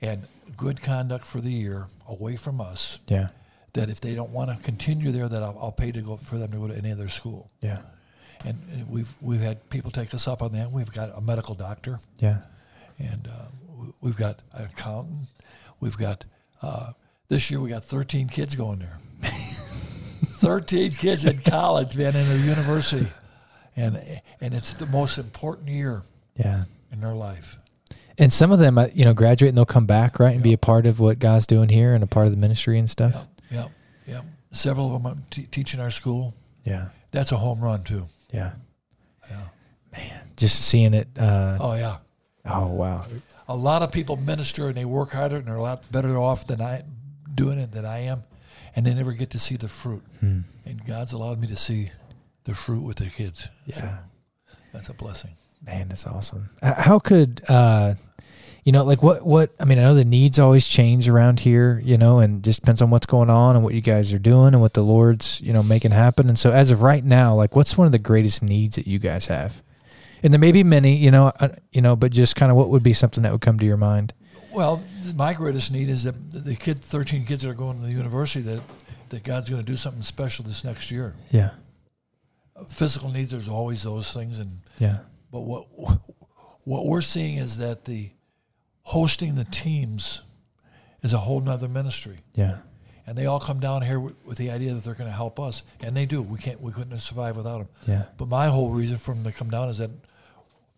and 0.00 0.28
good 0.56 0.80
conduct 0.82 1.26
for 1.26 1.40
the 1.40 1.50
year 1.50 1.88
away 2.06 2.36
from 2.36 2.60
us, 2.60 3.00
yeah, 3.08 3.28
that 3.74 3.88
if 3.88 4.00
they 4.00 4.14
don't 4.14 4.30
want 4.30 4.50
to 4.50 4.56
continue 4.62 5.10
there, 5.12 5.28
that 5.28 5.42
I'll, 5.42 5.58
I'll 5.60 5.72
pay 5.72 5.92
to 5.92 6.00
go 6.00 6.16
for 6.16 6.36
them 6.38 6.50
to 6.52 6.58
go 6.58 6.68
to 6.68 6.76
any 6.76 6.90
other 6.92 7.08
school. 7.08 7.50
yeah, 7.60 7.78
And, 8.44 8.58
and 8.72 8.88
we've 8.88 9.12
we've 9.20 9.40
had 9.40 9.68
people 9.70 9.90
take 9.90 10.14
us 10.14 10.26
up 10.26 10.42
on 10.42 10.52
that. 10.52 10.70
We've 10.72 10.90
got 10.92 11.16
a 11.16 11.20
medical 11.20 11.54
doctor. 11.54 12.00
yeah. 12.18 12.42
and 12.98 13.28
uh, 13.28 13.84
we've 14.00 14.16
got 14.16 14.40
an 14.54 14.64
accountant. 14.66 15.28
We've 15.80 15.96
got 15.96 16.24
uh, 16.62 16.92
this 17.28 17.50
year 17.50 17.60
we 17.60 17.70
got 17.70 17.84
13 17.84 18.28
kids 18.28 18.56
going 18.56 18.78
there. 18.80 18.98
13 20.26 20.92
kids 20.92 21.24
in 21.24 21.38
college, 21.38 21.96
man, 21.96 22.14
in 22.14 22.30
a 22.30 22.36
university, 22.36 23.08
and 23.76 23.96
and 24.40 24.54
it's 24.54 24.72
the 24.74 24.86
most 24.86 25.18
important 25.18 25.68
year. 25.68 26.02
Yeah, 26.36 26.64
in 26.92 27.00
their 27.00 27.14
life. 27.14 27.58
And 28.16 28.32
some 28.32 28.50
of 28.50 28.58
them, 28.58 28.78
uh, 28.78 28.88
you 28.92 29.04
know, 29.04 29.14
graduate 29.14 29.48
and 29.50 29.58
they'll 29.58 29.64
come 29.64 29.86
back, 29.86 30.18
right, 30.18 30.34
and 30.34 30.42
be 30.42 30.52
a 30.52 30.58
part 30.58 30.86
of 30.86 30.98
what 30.98 31.18
God's 31.20 31.46
doing 31.46 31.68
here 31.68 31.94
and 31.94 32.02
a 32.02 32.06
part 32.06 32.26
of 32.26 32.32
the 32.32 32.38
ministry 32.38 32.78
and 32.78 32.88
stuff. 32.90 33.12
Yeah, 33.14 33.22
yeah, 33.50 33.66
yeah. 34.06 34.20
Several 34.50 34.94
of 34.96 35.02
them 35.02 35.24
t- 35.30 35.46
teaching 35.50 35.80
our 35.80 35.90
school. 35.90 36.34
Yeah, 36.64 36.88
That's 37.10 37.32
a 37.32 37.36
home 37.36 37.60
run 37.60 37.82
too. 37.84 38.06
yeah. 38.32 38.52
Yeah. 39.30 39.40
Man, 39.92 40.20
just 40.36 40.60
seeing 40.66 40.94
it. 40.94 41.08
Uh, 41.18 41.58
Oh 41.60 41.74
yeah. 41.74 41.98
oh 42.44 42.66
wow. 42.68 43.04
A 43.48 43.56
lot 43.56 43.82
of 43.82 43.90
people 43.92 44.16
minister 44.16 44.68
and 44.68 44.76
they 44.76 44.84
work 44.84 45.12
harder 45.12 45.36
and 45.36 45.46
they're 45.46 45.56
a 45.56 45.62
lot 45.62 45.90
better 45.90 46.18
off 46.18 46.46
than 46.46 46.60
I 46.60 46.82
doing 47.34 47.58
it 47.58 47.72
than 47.72 47.84
I 47.86 47.98
am, 48.00 48.24
and 48.76 48.84
they 48.86 48.92
never 48.94 49.12
get 49.12 49.30
to 49.30 49.38
see 49.38 49.56
the 49.56 49.68
fruit. 49.68 50.02
Hmm. 50.20 50.40
And 50.66 50.84
God's 50.84 51.12
allowed 51.12 51.40
me 51.40 51.46
to 51.48 51.56
see 51.56 51.90
the 52.44 52.54
fruit 52.54 52.82
with 52.84 52.96
the 52.98 53.06
kids. 53.10 53.48
So 53.72 53.84
Yeah. 53.84 53.98
that's 54.72 54.88
a 54.88 54.94
blessing. 54.94 55.36
Man, 55.64 55.88
that's 55.88 56.06
awesome. 56.06 56.50
How 56.62 56.98
could 56.98 57.42
uh 57.48 57.94
you 58.68 58.72
know, 58.72 58.84
like 58.84 59.02
what 59.02 59.24
what 59.24 59.54
I 59.58 59.64
mean, 59.64 59.78
I 59.78 59.82
know 59.84 59.94
the 59.94 60.04
needs 60.04 60.38
always 60.38 60.68
change 60.68 61.08
around 61.08 61.40
here, 61.40 61.80
you 61.82 61.96
know, 61.96 62.18
and 62.18 62.44
just 62.44 62.60
depends 62.60 62.82
on 62.82 62.90
what's 62.90 63.06
going 63.06 63.30
on 63.30 63.56
and 63.56 63.64
what 63.64 63.72
you 63.72 63.80
guys 63.80 64.12
are 64.12 64.18
doing 64.18 64.48
and 64.48 64.60
what 64.60 64.74
the 64.74 64.82
Lord's, 64.82 65.40
you 65.40 65.54
know, 65.54 65.62
making 65.62 65.92
happen. 65.92 66.28
And 66.28 66.38
so 66.38 66.52
as 66.52 66.70
of 66.70 66.82
right 66.82 67.02
now, 67.02 67.34
like 67.34 67.56
what's 67.56 67.78
one 67.78 67.86
of 67.86 67.92
the 67.92 67.98
greatest 67.98 68.42
needs 68.42 68.76
that 68.76 68.86
you 68.86 68.98
guys 68.98 69.28
have? 69.28 69.62
And 70.22 70.34
there 70.34 70.38
may 70.38 70.52
be 70.52 70.64
many, 70.64 70.96
you 70.96 71.10
know, 71.10 71.32
uh, 71.40 71.48
you 71.72 71.80
know, 71.80 71.96
but 71.96 72.12
just 72.12 72.36
kind 72.36 72.50
of 72.52 72.58
what 72.58 72.68
would 72.68 72.82
be 72.82 72.92
something 72.92 73.22
that 73.22 73.32
would 73.32 73.40
come 73.40 73.58
to 73.58 73.64
your 73.64 73.78
mind? 73.78 74.12
Well, 74.52 74.84
my 75.16 75.32
greatest 75.32 75.72
need 75.72 75.88
is 75.88 76.04
that 76.04 76.30
the 76.30 76.54
kid, 76.54 76.78
13 76.82 77.24
kids 77.24 77.44
that 77.44 77.48
are 77.48 77.54
going 77.54 77.78
to 77.78 77.86
the 77.86 77.92
university, 77.92 78.42
that, 78.42 78.60
that 79.08 79.24
God's 79.24 79.48
going 79.48 79.64
to 79.64 79.66
do 79.66 79.78
something 79.78 80.02
special 80.02 80.44
this 80.44 80.62
next 80.62 80.90
year. 80.90 81.16
Yeah. 81.30 81.52
Physical 82.68 83.10
needs, 83.10 83.30
there's 83.30 83.48
always 83.48 83.82
those 83.82 84.12
things, 84.12 84.38
and 84.38 84.58
Yeah. 84.78 84.98
but 85.32 85.40
what 85.40 85.68
what 86.64 86.84
we're 86.84 87.00
seeing 87.00 87.38
is 87.38 87.56
that 87.56 87.86
the 87.86 88.10
hosting 88.92 89.34
the 89.34 89.44
teams 89.44 90.22
is 91.02 91.12
a 91.12 91.18
whole 91.18 91.40
nother 91.40 91.68
ministry, 91.68 92.16
Yeah. 92.34 92.58
and 93.06 93.16
they 93.16 93.26
all 93.26 93.40
come 93.40 93.60
down 93.60 93.82
here 93.82 94.00
with, 94.00 94.14
with 94.24 94.38
the 94.38 94.50
idea 94.50 94.74
that 94.74 94.82
they're 94.84 94.94
going 94.94 95.10
to 95.10 95.16
help 95.16 95.38
us, 95.38 95.62
and 95.80 95.96
they 95.96 96.06
do. 96.06 96.22
We 96.22 96.38
can't, 96.38 96.60
we 96.60 96.72
couldn't 96.72 96.90
have 96.92 97.02
survived 97.02 97.36
without 97.36 97.58
them. 97.58 97.68
Yeah. 97.86 98.04
But 98.16 98.28
my 98.28 98.46
whole 98.48 98.70
reason 98.70 98.98
for 98.98 99.14
them 99.14 99.24
to 99.24 99.32
come 99.32 99.50
down 99.50 99.68
is 99.68 99.78
that 99.78 99.90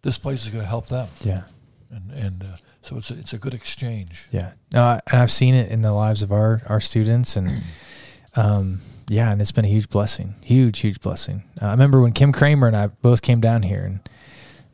this 0.02 0.18
place 0.18 0.44
is 0.44 0.50
going 0.50 0.62
to 0.64 0.68
help 0.68 0.86
them, 0.88 1.08
Yeah. 1.22 1.42
and 1.90 2.10
and 2.10 2.42
uh, 2.42 2.56
so 2.82 2.96
it's 2.98 3.10
a, 3.10 3.18
it's 3.18 3.32
a 3.32 3.38
good 3.38 3.54
exchange. 3.54 4.26
Yeah, 4.32 4.52
no, 4.72 4.82
I, 4.82 5.00
and 5.10 5.20
I've 5.20 5.30
seen 5.30 5.54
it 5.54 5.70
in 5.70 5.82
the 5.82 5.92
lives 5.92 6.22
of 6.22 6.32
our 6.32 6.62
our 6.68 6.80
students, 6.80 7.36
and 7.36 7.48
um, 8.36 8.80
yeah, 9.08 9.30
and 9.30 9.40
it's 9.40 9.52
been 9.52 9.64
a 9.64 9.68
huge 9.68 9.88
blessing, 9.88 10.34
huge, 10.42 10.78
huge 10.80 11.00
blessing. 11.00 11.42
Uh, 11.60 11.66
I 11.66 11.70
remember 11.72 12.00
when 12.00 12.12
Kim 12.12 12.32
Kramer 12.32 12.66
and 12.66 12.76
I 12.76 12.86
both 12.88 13.22
came 13.22 13.40
down 13.40 13.62
here, 13.62 13.82
and 13.84 14.00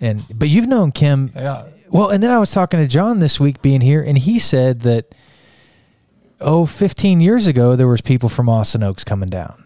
and 0.01 0.22
but 0.34 0.49
you've 0.49 0.66
known 0.66 0.92
Kim 0.92 1.30
Yeah, 1.34 1.68
well, 1.90 2.11
and 2.11 2.22
then 2.22 2.30
I 2.30 2.38
was 2.38 2.51
talking 2.51 2.80
to 2.80 2.86
John 2.86 3.18
this 3.20 3.38
week 3.40 3.62
being 3.62 3.80
here, 3.80 4.03
and 4.03 4.18
he 4.18 4.38
said 4.38 4.80
that 4.80 5.14
oh, 6.40 6.66
15 6.66 7.20
years 7.20 7.47
ago 7.47 7.76
there 7.76 7.88
was 7.88 8.01
people 8.01 8.28
from 8.28 8.49
Austin 8.49 8.82
Oaks 8.82 9.05
coming 9.05 9.28
down. 9.28 9.64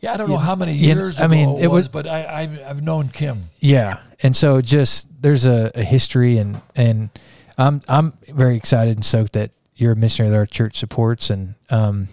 yeah. 0.00 0.12
I 0.12 0.16
don't 0.16 0.28
know 0.30 0.36
how 0.36 0.54
many 0.54 0.74
years 0.74 1.20
I 1.20 1.26
mean, 1.26 1.48
it, 1.58 1.64
it 1.64 1.66
was, 1.68 1.84
was- 1.84 1.88
but 1.88 2.06
I, 2.06 2.42
I've 2.42 2.60
I've 2.66 2.82
known 2.82 3.08
Kim. 3.08 3.50
Yeah, 3.60 3.98
and 4.22 4.34
so 4.36 4.60
just 4.60 5.08
there's 5.20 5.46
a, 5.46 5.70
a 5.74 5.82
history, 5.82 6.38
and 6.38 6.60
and 6.74 7.10
I'm 7.58 7.82
I'm 7.88 8.12
very 8.28 8.56
excited 8.56 8.96
and 8.96 9.04
stoked 9.04 9.32
that 9.32 9.50
you're 9.74 9.92
a 9.92 9.96
missionary 9.96 10.30
that 10.30 10.36
our 10.38 10.46
church 10.46 10.78
supports, 10.78 11.30
and 11.30 11.54
um, 11.70 12.08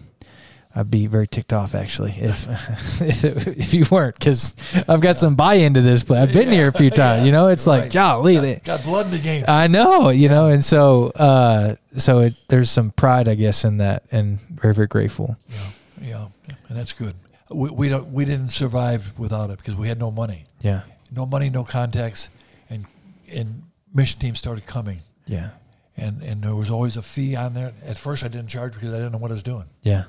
I'd 0.76 0.90
be 0.90 1.06
very 1.08 1.28
ticked 1.28 1.54
off 1.54 1.76
actually 1.76 2.14
if 2.18 2.48
if, 3.02 3.24
it, 3.24 3.48
if 3.60 3.74
you 3.76 3.86
weren't, 3.92 4.18
because 4.18 4.56
I've 4.88 5.02
got 5.02 5.20
some 5.20 5.36
buy 5.36 5.56
into 5.56 5.82
this, 5.82 6.02
but 6.04 6.18
I've 6.18 6.34
been 6.34 6.50
here 6.52 6.68
a 6.68 6.72
few 6.72 6.90
times. 7.04 7.26
You 7.26 7.32
know, 7.32 7.48
it's 7.50 7.68
like, 7.68 7.82
Right. 7.84 7.94
golly, 7.94 8.34
Got, 8.36 8.42
they- 8.42 8.62
got 8.64 8.84
blood 8.84 9.06
in 9.06 9.12
the 9.12 9.20
game. 9.20 9.46
I 9.48 9.68
know, 9.68 10.10
you 10.10 10.30
know, 10.30 10.50
and 10.50 10.64
so 10.66 11.08
uh, 11.12 11.76
so 11.96 12.20
it, 12.22 12.34
there's 12.48 12.72
some 12.72 12.90
pride, 12.92 13.28
I 13.28 13.36
guess, 13.36 13.64
in 13.66 13.78
that, 13.78 14.04
and 14.12 14.40
very 14.42 14.74
very 14.74 14.88
grateful. 14.88 15.38
Yeah, 15.48 15.58
yeah, 16.02 16.26
and 16.70 16.78
that's 16.78 16.94
good. 16.94 17.14
We, 17.52 17.70
we 17.70 17.90
don't 17.90 18.12
we 18.12 18.26
didn't 18.26 18.48
survive 18.50 19.18
without 19.20 19.52
it 19.52 19.60
because 19.60 19.76
we 19.76 19.88
had 19.90 20.00
no 20.00 20.10
money, 20.10 20.46
Yeah, 20.62 20.82
no 21.12 21.28
money, 21.28 21.52
no 21.52 21.64
contacts, 21.64 22.30
and 22.68 22.88
and 23.32 23.62
mission 23.94 24.20
teams 24.20 24.40
started 24.40 24.66
coming, 24.66 25.02
yeah, 25.28 25.50
and 25.96 26.24
and 26.24 26.42
there 26.42 26.56
was 26.56 26.72
always 26.72 26.98
a 26.98 27.04
fee 27.04 27.36
on 27.36 27.54
there. 27.54 27.74
At 27.86 28.00
first, 28.00 28.24
I 28.24 28.28
didn't 28.28 28.48
charge 28.50 28.74
because 28.74 28.90
I 28.92 28.98
didn't 28.98 29.12
know 29.12 29.20
what 29.20 29.30
I 29.30 29.36
was 29.36 29.44
doing, 29.44 29.66
yeah. 29.84 30.06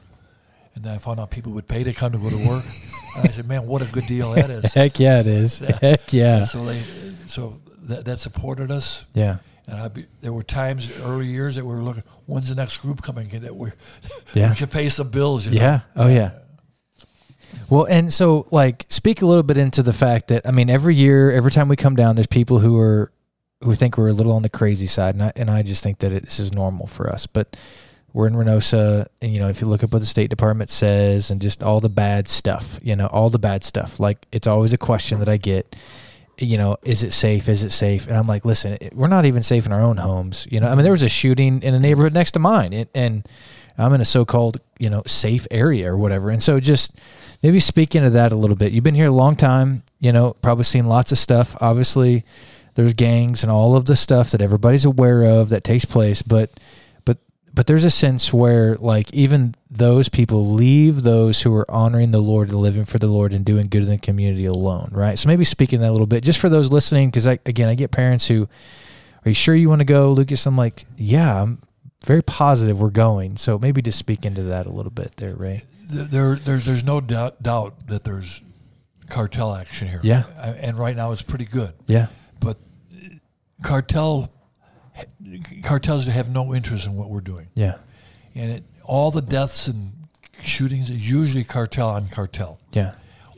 And 0.75 0.85
then 0.85 0.95
I 0.95 0.99
found 0.99 1.21
out 1.21 1.31
people 1.31 1.53
would 1.53 1.69
pay 1.69 1.85
to 1.85 1.93
come 1.93 2.13
to 2.13 2.19
go 2.19 2.31
to 2.31 2.49
work, 2.49 2.65
and 3.17 3.29
I 3.29 3.33
said, 3.33 3.47
"Man, 3.49 3.67
what 3.67 3.83
a 3.83 3.87
good 3.87 4.07
deal 4.07 4.33
that 4.33 4.51
is." 4.51 4.73
Heck 4.75 4.99
yeah, 4.99 5.21
it 5.21 5.27
is. 5.27 5.59
Heck 5.61 6.13
yeah, 6.13 6.39
And 6.39 6.47
so 6.47 6.65
they 6.65 6.83
so 7.27 7.61
that, 7.85 8.05
that 8.07 8.21
supported 8.21 8.71
us. 8.71 9.05
yeah, 9.15 9.37
And 9.67 9.79
I 9.81 9.89
be, 9.89 10.07
there 10.21 10.33
were 10.33 10.43
times 10.43 10.91
early 11.01 11.27
years 11.27 11.55
that 11.57 11.65
we 11.65 11.75
were 11.75 11.83
looking, 11.83 12.03
when's 12.27 12.49
the 12.49 12.55
next 12.55 12.79
group 12.79 13.03
coming? 13.03 13.29
That 13.29 13.55
we, 13.55 13.71
Yeah. 14.35 14.51
we 14.51 14.57
could 14.57 14.71
pay 14.71 14.89
some 14.89 15.09
bills. 15.11 15.47
You 15.47 15.59
know? 15.59 15.61
Yeah. 15.65 15.81
Oh 15.97 16.09
yeah. 16.09 16.31
Well, 17.71 17.85
and 17.85 18.13
so 18.13 18.47
like 18.51 18.85
speak 18.89 19.23
a 19.23 19.27
little 19.27 19.43
bit 19.43 19.57
into 19.57 19.83
the 19.83 19.93
fact 19.93 20.29
that 20.29 20.47
I 20.47 20.51
mean 20.51 20.69
every 20.69 20.95
year, 20.95 21.31
every 21.31 21.51
time 21.51 21.69
we 21.69 21.77
come 21.77 21.95
down, 21.97 22.17
there's 22.17 22.27
people 22.27 22.59
who 22.59 22.79
are 22.79 23.13
who 23.63 23.75
think 23.75 23.97
we're 23.97 24.09
a 24.09 24.13
little 24.13 24.33
on 24.33 24.43
the 24.43 24.49
crazy 24.51 24.87
side, 24.87 25.15
and 25.15 25.23
I 25.25 25.33
and 25.37 25.51
I 25.51 25.63
just 25.63 25.83
think 25.83 25.99
that 26.01 26.13
it, 26.13 26.25
this 26.25 26.41
is 26.41 26.53
normal 26.53 26.87
for 26.87 27.09
us. 27.11 27.27
But 27.27 27.57
we're 28.15 28.29
in 28.29 28.35
Reynosa, 28.35 29.09
and 29.21 29.35
you 29.35 29.41
know 29.41 29.49
if 29.51 29.61
you 29.61 29.67
look 29.67 29.85
up 29.85 29.93
what 29.93 29.99
the 29.99 30.07
State 30.07 30.31
Department 30.31 30.71
says, 30.71 31.31
and 31.31 31.43
just 31.43 31.63
all 31.63 31.81
the 31.81 31.91
bad 31.91 32.29
stuff, 32.29 32.81
you 32.83 32.97
know, 32.97 33.09
all 33.09 33.29
the 33.29 33.39
bad 33.39 33.65
stuff. 33.65 34.01
Like 34.01 34.27
it's 34.33 34.47
always 34.47 34.73
a 34.73 34.79
question 34.79 35.19
that 35.19 35.29
I 35.29 35.37
get. 35.37 35.77
You 36.37 36.59
know, 36.59 36.77
is 36.83 37.05
it 37.05 37.13
safe? 37.13 37.49
Is 37.49 37.63
it 37.63 37.71
safe? 37.71 38.09
And 38.09 38.17
I'm 38.17 38.27
like, 38.27 38.45
listen, 38.45 38.77
we're 38.93 39.07
not 39.07 39.25
even 39.25 39.45
safe 39.45 39.67
in 39.67 39.73
our 39.73 39.81
own 39.81 39.99
homes. 39.99 40.49
You 40.51 40.59
know, 40.59 40.67
I 40.67 40.75
mean, 40.75 40.83
there 40.83 40.91
was 40.91 41.05
a 41.05 41.09
shooting 41.09 41.63
in 41.63 41.75
a 41.75 41.79
neighborhood 41.79 42.13
next 42.13 42.33
to 42.33 42.41
mine, 42.41 42.73
and, 42.73 42.89
and 42.93 43.29
I'm 43.79 43.93
in 43.93 44.01
a 44.01 44.05
so-called, 44.05 44.61
you 44.81 44.91
know, 44.91 45.05
safe 45.07 45.47
area 45.53 45.93
or 45.93 45.97
whatever. 45.97 46.31
And 46.31 46.43
so 46.43 46.59
just 46.59 46.93
maybe 47.41 47.61
speak 47.61 47.95
into 47.95 48.11
that 48.11 48.33
a 48.33 48.37
little 48.37 48.57
bit. 48.57 48.73
You've 48.73 48.83
been 48.83 48.97
here 48.97 49.07
a 49.07 49.13
long 49.13 49.37
time, 49.37 49.85
you 50.01 50.11
know, 50.11 50.33
probably 50.43 50.65
seen 50.65 50.87
lots 50.87 51.13
of 51.13 51.19
stuff. 51.19 51.57
Obviously, 51.61 52.25
there's 52.75 52.95
gangs 52.95 53.45
and 53.45 53.53
all 53.53 53.77
of 53.77 53.85
the 53.85 53.95
stuff 53.95 54.33
that 54.33 54.43
everybody's 54.43 54.85
aware 54.85 55.23
of 55.23 55.51
that 55.51 55.63
takes 55.63 55.85
place, 55.85 56.21
but 56.21 56.51
but 57.55 57.69
there's 57.69 57.85
a 57.85 57.91
sense 57.91 58.33
where 58.33 58.75
like 58.77 59.13
even 59.15 59.55
those 59.71 60.09
people 60.09 60.53
leave 60.53 61.03
those 61.03 61.43
who 61.43 61.55
are 61.55 61.71
honoring 61.71 62.11
the 62.11 62.21
Lord 62.21 62.49
and 62.49 62.59
living 62.59 62.85
for 62.85 62.99
the 62.99 63.07
Lord 63.07 63.33
and 63.33 63.45
doing 63.45 63.69
good 63.69 63.83
in 63.83 63.89
the 63.89 63.99
community 63.99 64.45
alone, 64.45 64.89
right? 64.93 65.17
So 65.17 65.29
maybe 65.29 65.45
speaking 65.45 65.81
that 65.81 65.91
a 65.91 65.93
little 65.93 66.07
bit 66.07 66.25
just 66.25 66.41
for 66.41 66.49
those 66.49 66.73
listening 66.73 67.13
cuz 67.13 67.27
I 67.27 67.39
again, 67.47 67.69
I 67.69 67.77
get 67.77 67.93
parents 67.93 68.27
who 68.27 68.49
are 69.25 69.29
you 69.29 69.35
sure 69.35 69.55
you 69.55 69.69
want 69.69 69.81
to 69.81 69.87
go, 69.87 70.13
Lucas? 70.13 70.47
I'm 70.47 70.57
like, 70.57 70.85
yeah, 70.97 71.43
I'm 71.43 71.63
very 72.05 72.23
positive 72.23 72.81
we're 72.81 72.91
going. 72.91 73.37
So 73.37 73.59
maybe 73.59 73.81
just 73.81 73.99
speak 73.99 74.27
into 74.27 74.43
that 74.45 74.67
a 74.67 74.71
little 74.71 74.91
bit 74.91 75.17
there, 75.17 75.35
Ray. 75.35 75.65
There, 75.87 76.37
there's, 76.37 76.65
there's 76.65 76.85
no 76.85 77.01
doubt, 77.01 77.43
doubt 77.43 77.87
that 77.87 78.05
there's 78.05 78.43
cartel 79.09 79.55
action 79.55 79.89
here. 79.89 80.01
Yeah. 80.03 80.25
And 80.61 80.79
right 80.79 80.97
now 80.97 81.13
it's 81.13 81.23
pretty 81.23 81.45
good. 81.45 81.73
Yeah. 81.87 82.09
But 82.41 82.59
uh, 82.93 83.09
cartel, 83.63 84.31
cartels 85.63 86.07
have 86.07 86.31
no 86.31 86.55
interest 86.55 86.87
in 86.87 86.95
what 86.95 87.11
we're 87.11 87.21
doing, 87.21 87.49
Yeah. 87.55 87.77
and 88.35 88.51
it, 88.51 88.65
all 88.85 89.11
the 89.11 89.23
deaths 89.23 89.67
and 89.69 89.93
shootings 90.43 90.91
is 90.91 91.09
usually 91.09 91.45
cartel 91.45 91.91
on 91.91 92.09
cartel, 92.09 92.61
Yeah. 92.73 92.93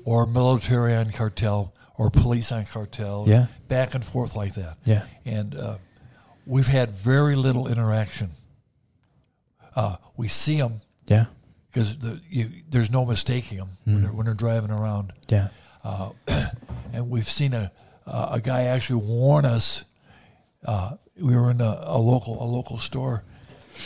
or 0.04 0.26
military 0.26 0.94
on 0.94 1.10
cartel, 1.10 1.72
or 1.98 2.10
police 2.10 2.52
on 2.52 2.64
cartel. 2.66 3.24
Yeah. 3.26 3.46
Back 3.68 3.94
and 3.94 4.04
forth 4.04 4.36
like 4.36 4.54
that. 4.54 4.76
Yeah. 4.84 5.04
and 5.24 5.54
uh, 5.54 5.78
we've 6.46 6.66
had 6.66 6.90
very 6.90 7.34
little 7.36 7.68
interaction. 7.68 8.30
Uh, 9.74 9.96
we 10.16 10.28
see 10.28 10.58
them 10.58 10.80
Yeah. 11.06 11.26
because 11.70 11.98
the, 11.98 12.20
there's 12.68 12.90
no 12.90 13.04
mistaking 13.06 13.58
them 13.58 13.70
when, 13.84 14.02
they're, 14.02 14.12
when 14.12 14.24
they're 14.26 14.34
driving 14.34 14.70
around. 14.70 15.12
Yeah. 15.28 15.48
Uh, 15.84 16.10
and 16.92 17.08
we've 17.10 17.28
seen 17.28 17.54
a 17.54 17.72
uh, 18.06 18.28
a 18.34 18.40
guy 18.40 18.64
actually 18.64 19.04
warn 19.04 19.44
us. 19.44 19.84
Uh, 20.64 20.96
we 21.20 21.34
were 21.34 21.50
in 21.50 21.60
a, 21.60 21.78
a 21.82 21.98
local 21.98 22.42
a 22.42 22.46
local 22.46 22.78
store, 22.78 23.24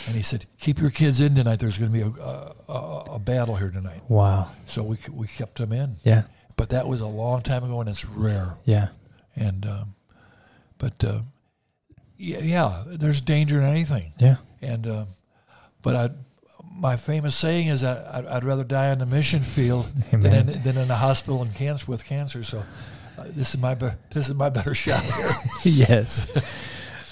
and 0.07 0.15
he 0.15 0.21
said, 0.21 0.45
"Keep 0.59 0.79
your 0.79 0.89
kids 0.89 1.21
in 1.21 1.35
tonight. 1.35 1.59
There's 1.59 1.77
going 1.77 1.91
to 1.91 1.97
be 1.97 2.03
a, 2.03 2.71
a, 2.71 3.15
a, 3.15 3.19
battle 3.19 3.55
here 3.55 3.69
tonight." 3.69 4.01
Wow. 4.07 4.49
So 4.67 4.83
we 4.83 4.97
we 5.11 5.27
kept 5.27 5.57
them 5.57 5.71
in. 5.71 5.97
Yeah. 6.03 6.23
But 6.57 6.69
that 6.69 6.87
was 6.87 7.01
a 7.01 7.07
long 7.07 7.41
time 7.41 7.63
ago, 7.63 7.79
and 7.79 7.89
it's 7.89 8.05
rare. 8.05 8.57
Yeah. 8.65 8.89
And 9.35 9.65
um, 9.65 9.95
but 10.77 11.03
uh, 11.03 11.21
yeah, 12.17 12.39
yeah, 12.39 12.83
there's 12.87 13.21
danger 13.21 13.59
in 13.59 13.65
anything. 13.65 14.13
Yeah. 14.19 14.37
And 14.61 14.87
um, 14.87 15.07
but 15.81 15.95
I, 15.95 16.09
my 16.71 16.97
famous 16.97 17.35
saying 17.35 17.67
is 17.67 17.81
that 17.81 18.13
I'd, 18.13 18.25
I'd 18.25 18.43
rather 18.43 18.63
die 18.63 18.91
on 18.91 18.99
the 18.99 19.05
mission 19.05 19.41
field 19.41 19.85
than 20.11 20.49
in, 20.49 20.63
than 20.63 20.77
in 20.77 20.91
a 20.91 20.95
hospital 20.95 21.41
in 21.41 21.51
cancer 21.51 21.85
with 21.87 22.05
cancer. 22.05 22.43
So 22.43 22.63
this 23.27 23.53
is 23.53 23.57
my 23.59 23.75
be- 23.75 23.89
this 24.11 24.29
is 24.29 24.35
my 24.35 24.49
better 24.49 24.73
shot 24.73 25.01
here. 25.03 25.29
yes. 25.63 26.27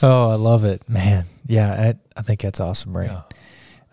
Oh, 0.02 0.30
I 0.32 0.36
love 0.36 0.64
it, 0.64 0.88
man. 0.90 1.26
Yeah, 1.46 1.72
I, 1.72 2.20
I 2.20 2.22
think 2.22 2.42
that's 2.42 2.60
awesome, 2.60 2.96
right? 2.96 3.10
Yeah. 3.12 3.22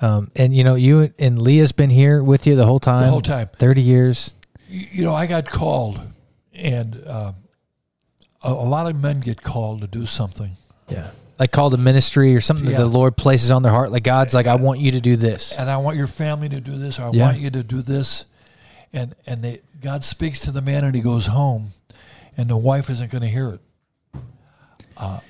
Um, 0.00 0.30
and 0.36 0.54
you 0.54 0.62
know, 0.64 0.74
you 0.74 1.12
and 1.18 1.40
Leah's 1.40 1.72
been 1.72 1.90
here 1.90 2.22
with 2.22 2.46
you 2.46 2.54
the 2.54 2.66
whole 2.66 2.80
time. 2.80 3.00
The 3.00 3.08
whole 3.08 3.20
time. 3.22 3.48
thirty 3.58 3.82
years. 3.82 4.34
You, 4.68 4.86
you 4.92 5.04
know, 5.04 5.14
I 5.14 5.26
got 5.26 5.46
called, 5.48 6.00
and 6.52 7.02
um, 7.06 7.34
a, 8.42 8.48
a 8.50 8.68
lot 8.68 8.86
of 8.88 9.00
men 9.00 9.20
get 9.20 9.42
called 9.42 9.80
to 9.82 9.86
do 9.86 10.06
something, 10.06 10.52
Yeah. 10.88 11.10
Like 11.38 11.52
called 11.52 11.74
a 11.74 11.78
ministry 11.78 12.34
or 12.34 12.40
something 12.40 12.66
Yeah. 12.66 12.78
that 12.78 12.82
the 12.84 12.88
Lord 12.88 13.16
places 13.16 13.50
on 13.50 13.62
their 13.62 13.72
heart. 13.72 13.92
Like 13.92 14.02
God's 14.04 14.32
like, 14.34 14.46
I 14.46 14.54
want 14.56 14.80
you 14.80 14.92
to 14.92 15.00
do 15.00 15.16
this. 15.16 15.52
and 15.52 15.68
I 15.70 15.76
want 15.78 15.96
your 15.98 16.06
family 16.06 16.48
to 16.50 16.60
do 16.60 16.78
this, 16.78 16.98
or 16.98 17.04
I 17.04 17.10
Yeah. 17.12 17.26
want 17.26 17.40
you 17.40 17.50
to 17.50 17.62
do 17.62 17.80
this, 17.82 18.26
and 18.92 19.14
and 19.26 19.42
they 19.42 19.60
God 19.80 20.04
speaks 20.04 20.40
to 20.40 20.50
the 20.52 20.62
man, 20.62 20.84
and 20.84 20.94
he 20.94 21.00
goes 21.00 21.26
home, 21.26 21.72
and 22.36 22.48
the 22.48 22.56
wife 22.56 22.90
isn't 22.90 23.10
going 23.10 23.22
to 23.22 23.28
hear 23.28 23.50
it. 23.50 23.60
Uh, 24.96 25.20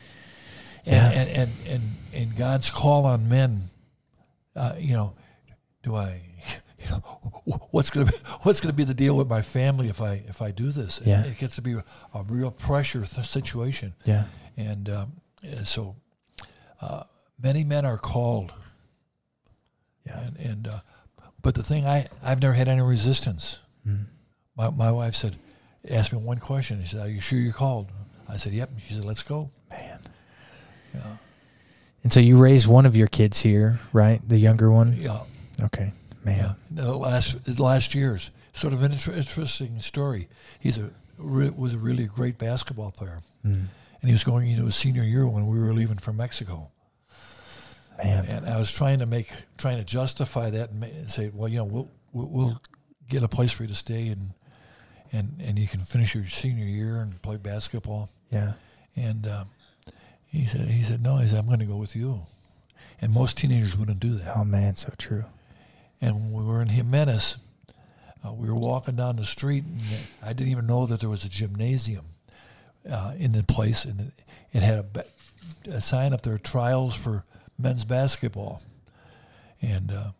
Yeah. 0.85 1.11
and, 1.11 1.29
and, 1.31 1.31
and 1.39 1.51
and 1.69 1.83
and 2.15 2.37
God's 2.37 2.71
call 2.71 3.05
on 3.07 3.29
men, 3.29 3.71
uh, 4.55 4.75
you 4.79 4.95
know, 4.95 5.15
do 5.83 5.97
I, 5.97 6.21
you 6.79 6.89
know, 6.91 7.03
what's 7.73 7.91
gonna 7.91 8.07
be, 8.07 8.17
what's 8.43 8.61
gonna 8.61 8.73
be 8.73 8.85
the 8.85 8.95
deal 8.95 9.17
with 9.17 9.29
my 9.29 9.43
family 9.43 9.89
if 9.89 10.01
I 10.01 10.23
if 10.29 10.41
I 10.41 10.53
do 10.53 10.71
this? 10.71 11.01
Yeah. 11.05 11.25
it 11.25 11.39
gets 11.39 11.57
to 11.57 11.63
be 11.63 11.73
a, 12.15 12.23
real 12.29 12.51
pressure 12.53 13.05
th- 13.05 13.27
situation, 13.27 13.95
Yeah. 14.05 14.25
and 14.57 14.89
um, 14.89 15.13
uh, 15.45 15.65
so 15.65 15.97
uh, 16.81 17.03
many 17.43 17.65
men 17.65 17.85
are 17.85 17.99
called, 17.99 18.53
Yeah. 20.07 20.21
and 20.21 20.37
and 20.37 20.69
uh, 20.69 20.81
but 21.43 21.55
the 21.57 21.63
thing 21.65 21.85
I 21.87 22.07
I've 22.23 22.41
never 22.41 22.55
had 22.55 22.69
any 22.69 22.83
resistance. 22.83 23.59
Mm. 23.87 24.07
My 24.57 24.71
my 24.71 24.93
wife 24.93 25.15
said, 25.17 25.37
asked 25.91 26.13
me 26.13 26.19
one 26.19 26.39
question. 26.39 26.83
She 26.85 26.97
said, 26.97 27.07
"Are 27.07 27.11
you 27.11 27.21
sure 27.21 27.39
you're 27.39 27.53
called?" 27.53 27.89
I 28.29 28.37
said, 28.37 28.53
"Yep." 28.53 28.71
She 28.87 28.95
said, 28.95 29.05
"Let's 29.05 29.23
go." 29.23 29.51
Man. 29.71 29.99
Yeah, 30.95 31.17
And 32.03 32.13
so 32.13 32.21
you 32.21 32.39
raised 32.39 32.67
one 32.67 32.87
of 32.87 32.97
your 32.97 33.09
kids 33.09 33.41
here, 33.41 33.79
right? 33.93 34.27
The 34.27 34.39
younger 34.39 34.71
one? 34.71 34.95
yeah, 34.97 35.23
Okay. 35.63 35.93
Man. 36.25 36.37
yeah. 36.37 36.53
The 36.71 36.97
last 36.97 37.59
last 37.59 37.95
years, 37.95 38.31
sort 38.55 38.73
of 38.73 38.83
an 38.83 38.93
inter- 38.93 39.13
interesting 39.13 39.79
story. 39.81 40.29
He's 40.59 40.79
a 40.79 40.91
re- 41.19 41.51
was 41.51 41.75
a 41.75 41.79
really 41.79 42.07
great 42.07 42.39
basketball 42.39 42.91
player, 42.93 43.21
Mm. 43.45 43.53
and 44.01 44.09
he 44.09 44.13
was 44.13 44.25
going 44.25 44.49
into 44.51 44.65
his 44.65 44.75
senior 44.77 45.03
year 45.05 45.27
when 45.29 45.47
we 45.47 45.59
were 45.59 45.73
leaving 45.75 45.99
for 45.99 46.13
Mexico. 46.13 46.71
Man. 48.03 48.25
And 48.27 48.47
I 48.47 48.59
was 48.59 48.71
trying 48.71 48.99
to 48.99 49.07
make, 49.07 49.31
trying 49.57 49.79
to 49.79 49.85
justify 49.85 50.51
that 50.51 50.71
and, 50.71 50.85
and 50.85 51.11
say, 51.11 51.31
well, 51.33 51.49
you 51.49 51.57
know, 51.59 51.65
we'll, 51.65 51.91
we'll 52.13 52.29
we'll 52.29 52.63
get 53.09 53.23
a 53.23 53.29
place 53.29 53.53
for 53.53 53.63
you 53.63 53.69
to 53.69 53.75
stay 53.75 54.09
and 54.09 54.33
and 55.13 55.41
and 55.41 55.59
you 55.59 55.67
can 55.67 55.81
finish 55.81 56.15
your 56.15 56.27
senior 56.27 56.65
year 56.65 56.99
and 56.99 57.21
play 57.23 57.37
basketball. 57.37 58.09
Yeah. 58.31 58.55
And 58.95 59.27
um, 59.27 59.49
he 60.27 60.47
said, 60.47 60.69
he 60.69 60.83
said, 60.83 61.03
no, 61.03 61.19
he 61.19 61.29
said, 61.29 61.39
I'm 61.39 61.47
going 61.47 61.61
to 61.61 61.67
go 61.67 61.77
with 61.77 61.95
you. 61.95 62.23
And 63.01 63.13
most 63.13 63.37
teenagers 63.37 63.77
wouldn't 63.77 64.01
do 64.01 64.15
that. 64.15 64.37
Oh 64.37 64.45
man, 64.45 64.77
so 64.77 64.93
true. 64.97 65.25
And 66.01 66.33
when 66.33 66.33
we 66.33 66.45
were 66.45 66.63
in 66.63 66.69
Jimenez, 66.69 67.39
uh, 68.25 68.33
we 68.33 68.49
were 68.49 68.59
walking 68.59 68.97
down 68.97 69.17
the 69.17 69.25
street, 69.25 69.65
and 69.65 69.81
I 70.23 70.33
didn't 70.33 70.51
even 70.51 70.67
know 70.67 70.87
that 70.87 71.01
there 71.01 71.09
was 71.09 71.25
a 71.25 71.29
gymnasium 71.29 72.07
uh, 72.91 73.13
in 73.19 73.33
the 73.33 73.43
place, 73.43 73.85
and 73.85 74.01
it, 74.01 74.13
it 74.53 74.63
had 74.63 74.85
a, 74.95 75.05
a 75.71 75.81
sign 75.81 76.13
up 76.13 76.23
there, 76.23 76.39
trials 76.39 76.95
for 76.95 77.25
men's 77.59 77.85
basketball. 77.85 78.63
And 79.63 79.93
uh, 79.93 80.11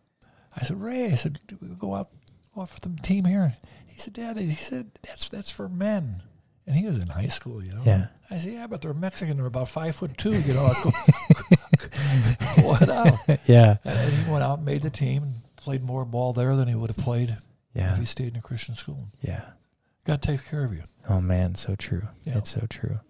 I 0.57 0.65
said, 0.65 0.81
Ray, 0.81 1.07
I 1.07 1.17
said, 1.17 1.41
"Do 1.47 1.59
we 1.61 1.69
go 1.69 1.95
out, 1.95 2.09
go 2.55 2.63
out 2.63 2.71
for 2.71 2.81
the 2.81 2.91
team 3.03 3.25
here. 3.25 3.57
He 3.97 4.03
said, 4.03 4.13
Dad, 4.13 4.37
he 4.39 4.51
said 4.55 4.91
that's 5.03 5.31
that's 5.31 5.51
for 5.51 5.71
men. 5.71 6.23
And 6.67 6.77
he 6.77 6.85
was 6.85 6.99
in 6.99 7.07
high 7.07 7.29
school, 7.29 7.65
you 7.65 7.73
know. 7.73 7.81
Yeah. 7.83 8.09
I 8.31 8.37
said, 8.37 8.53
yeah, 8.53 8.67
but 8.67 8.83
they're 8.83 8.93
Mexican. 8.93 9.39
They're 9.39 9.47
about 9.47 9.71
five 9.71 9.97
foot 9.97 10.19
two, 10.19 10.33
you 10.33 10.53
know. 10.53 10.69
what 12.63 12.89
out? 12.91 13.15
Yeah. 13.47 13.77
And 13.85 14.13
he 14.13 14.31
went 14.31 14.45
out, 14.45 14.59
and 14.59 14.67
made 14.67 14.83
the 14.83 14.91
team, 14.91 15.23
and 15.23 15.35
played 15.57 15.83
more 15.83 16.05
ball 16.05 16.35
there 16.35 16.55
than 16.57 16.69
he 16.69 16.75
would 16.75 16.91
have 16.91 17.03
played 17.03 17.39
Yeah. 17.75 17.93
if 17.93 17.99
he 17.99 18.05
stayed 18.05 18.33
in 18.35 18.37
a 18.37 18.43
Christian 18.43 18.75
school. 18.75 19.09
Yeah. 19.23 19.43
God 20.05 20.21
takes 20.21 20.43
care 20.43 20.65
of 20.65 20.75
you. 20.75 20.83
Oh 21.09 21.23
man, 21.23 21.55
so 21.55 21.75
true. 21.75 22.03
Yeah. 22.25 22.39
It's 22.39 22.51
so 22.51 22.67
true. 22.69 23.01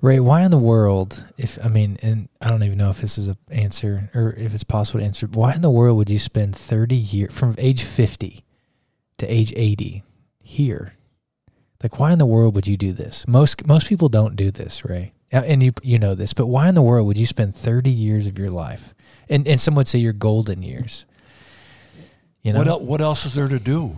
Ray, 0.00 0.18
why 0.18 0.42
in 0.42 0.50
the 0.50 0.58
world, 0.58 1.24
if 1.38 1.56
I 1.64 1.68
mean, 1.68 1.98
and 2.02 2.28
I 2.40 2.50
don't 2.50 2.64
even 2.64 2.78
know 2.78 2.90
if 2.90 3.00
this 3.00 3.16
is 3.16 3.28
a 3.28 3.36
answer 3.50 4.10
or 4.12 4.32
if 4.36 4.54
it's 4.54 4.64
possible 4.64 4.98
to 5.00 5.06
answer, 5.06 5.28
why 5.28 5.52
in 5.54 5.60
the 5.62 5.70
world 5.70 5.96
would 5.98 6.10
you 6.10 6.18
spend 6.18 6.56
30 6.56 6.96
years 6.96 7.32
from 7.32 7.54
age 7.58 7.84
50 7.84 8.42
to 9.18 9.26
age 9.26 9.52
80 9.54 10.02
here? 10.46 10.94
Like 11.82 11.98
why 11.98 12.12
in 12.12 12.18
the 12.18 12.26
world 12.26 12.54
would 12.54 12.66
you 12.66 12.76
do 12.76 12.92
this? 12.92 13.26
Most 13.28 13.66
most 13.66 13.86
people 13.86 14.08
don't 14.08 14.36
do 14.36 14.50
this, 14.50 14.84
Ray. 14.84 15.12
And 15.32 15.62
you 15.62 15.72
you 15.82 15.98
know 15.98 16.14
this, 16.14 16.32
but 16.32 16.46
why 16.46 16.68
in 16.68 16.74
the 16.74 16.82
world 16.82 17.06
would 17.06 17.18
you 17.18 17.26
spend 17.26 17.54
30 17.56 17.90
years 17.90 18.26
of 18.26 18.38
your 18.38 18.50
life? 18.50 18.94
And 19.28 19.46
and 19.46 19.60
some 19.60 19.74
would 19.74 19.88
say 19.88 19.98
your 19.98 20.12
golden 20.12 20.62
years. 20.62 21.04
You 22.42 22.52
know? 22.52 22.60
What 22.60 22.68
el- 22.68 22.84
What 22.86 23.00
else 23.00 23.26
is 23.26 23.34
there 23.34 23.48
to 23.48 23.58
do? 23.58 23.96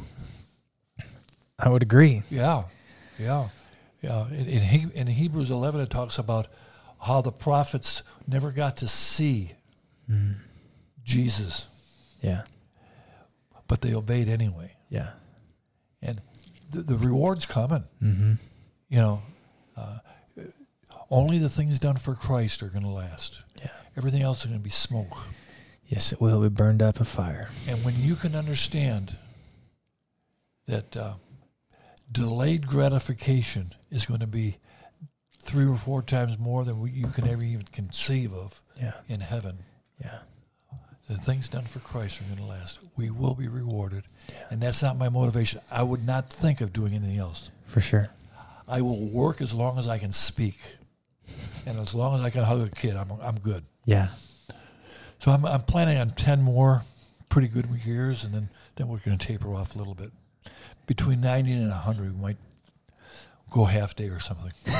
I 1.58 1.68
would 1.68 1.82
agree. 1.82 2.22
Yeah, 2.30 2.64
yeah, 3.18 3.48
yeah. 4.00 4.28
In, 4.28 4.46
in, 4.46 4.60
he, 4.60 4.86
in 4.94 5.06
Hebrews 5.08 5.50
11, 5.50 5.80
it 5.80 5.90
talks 5.90 6.16
about 6.16 6.46
how 7.02 7.20
the 7.20 7.32
prophets 7.32 8.02
never 8.26 8.52
got 8.52 8.76
to 8.78 8.88
see 8.88 9.52
mm-hmm. 10.10 10.34
Jesus, 11.04 11.68
Yeah. 12.22 12.42
but 13.66 13.80
they 13.80 13.92
obeyed 13.94 14.28
anyway. 14.28 14.76
Yeah. 14.88 15.10
And 16.00 16.20
the, 16.70 16.82
the 16.82 16.98
reward's 16.98 17.46
coming. 17.46 17.84
Mhm. 18.02 18.38
You 18.88 18.98
know, 18.98 19.22
uh, 19.76 19.98
only 21.10 21.38
the 21.38 21.48
things 21.48 21.78
done 21.78 21.96
for 21.96 22.14
Christ 22.14 22.62
are 22.62 22.68
going 22.68 22.82
to 22.84 22.90
last. 22.90 23.44
Yeah. 23.58 23.70
Everything 23.96 24.22
else 24.22 24.40
is 24.40 24.46
going 24.46 24.58
to 24.60 24.64
be 24.64 24.70
smoke. 24.70 25.16
Yes, 25.86 26.12
it 26.12 26.20
will 26.20 26.40
be 26.42 26.48
burned 26.48 26.82
up 26.82 26.98
in 26.98 27.04
fire. 27.04 27.48
And 27.66 27.82
when 27.84 27.98
you 27.98 28.14
can 28.14 28.34
understand 28.34 29.16
that 30.66 30.96
uh, 30.96 31.14
delayed 32.12 32.66
gratification 32.66 33.72
is 33.90 34.04
going 34.04 34.20
to 34.20 34.26
be 34.26 34.58
three 35.40 35.64
or 35.66 35.76
four 35.76 36.02
times 36.02 36.38
more 36.38 36.64
than 36.64 36.78
what 36.80 36.92
you 36.92 37.06
can 37.06 37.26
ever 37.26 37.42
even 37.42 37.64
conceive 37.72 38.32
of 38.34 38.62
Yeah. 38.78 38.92
in 39.06 39.20
heaven, 39.20 39.64
Yeah. 39.98 40.18
The 41.08 41.16
things 41.16 41.48
done 41.48 41.64
for 41.64 41.78
Christ 41.80 42.20
are 42.20 42.24
going 42.24 42.36
to 42.36 42.44
last. 42.44 42.78
We 42.96 43.10
will 43.10 43.34
be 43.34 43.48
rewarded. 43.48 44.04
And 44.50 44.60
that's 44.60 44.82
not 44.82 44.98
my 44.98 45.08
motivation. 45.08 45.60
I 45.70 45.82
would 45.82 46.06
not 46.06 46.30
think 46.30 46.60
of 46.60 46.72
doing 46.72 46.94
anything 46.94 47.18
else. 47.18 47.50
For 47.66 47.80
sure. 47.80 48.10
I 48.66 48.82
will 48.82 49.06
work 49.06 49.40
as 49.40 49.54
long 49.54 49.78
as 49.78 49.88
I 49.88 49.98
can 49.98 50.12
speak. 50.12 50.58
And 51.64 51.78
as 51.78 51.94
long 51.94 52.14
as 52.14 52.20
I 52.20 52.30
can 52.30 52.44
hug 52.44 52.66
a 52.66 52.70
kid, 52.70 52.94
I'm, 52.94 53.10
I'm 53.22 53.38
good. 53.38 53.64
Yeah. 53.86 54.08
So 55.18 55.32
I'm, 55.32 55.44
I'm 55.46 55.62
planning 55.62 55.96
on 55.96 56.10
10 56.10 56.42
more 56.42 56.82
pretty 57.28 57.48
good 57.48 57.66
years, 57.84 58.24
and 58.24 58.34
then, 58.34 58.50
then 58.76 58.88
we're 58.88 58.98
going 58.98 59.16
to 59.16 59.26
taper 59.26 59.54
off 59.54 59.74
a 59.74 59.78
little 59.78 59.94
bit. 59.94 60.12
Between 60.86 61.20
90 61.20 61.52
and 61.52 61.70
100, 61.70 62.14
we 62.14 62.20
might 62.20 62.36
go 63.50 63.64
half 63.64 63.94
day 63.96 64.08
or 64.08 64.20
something. 64.20 64.52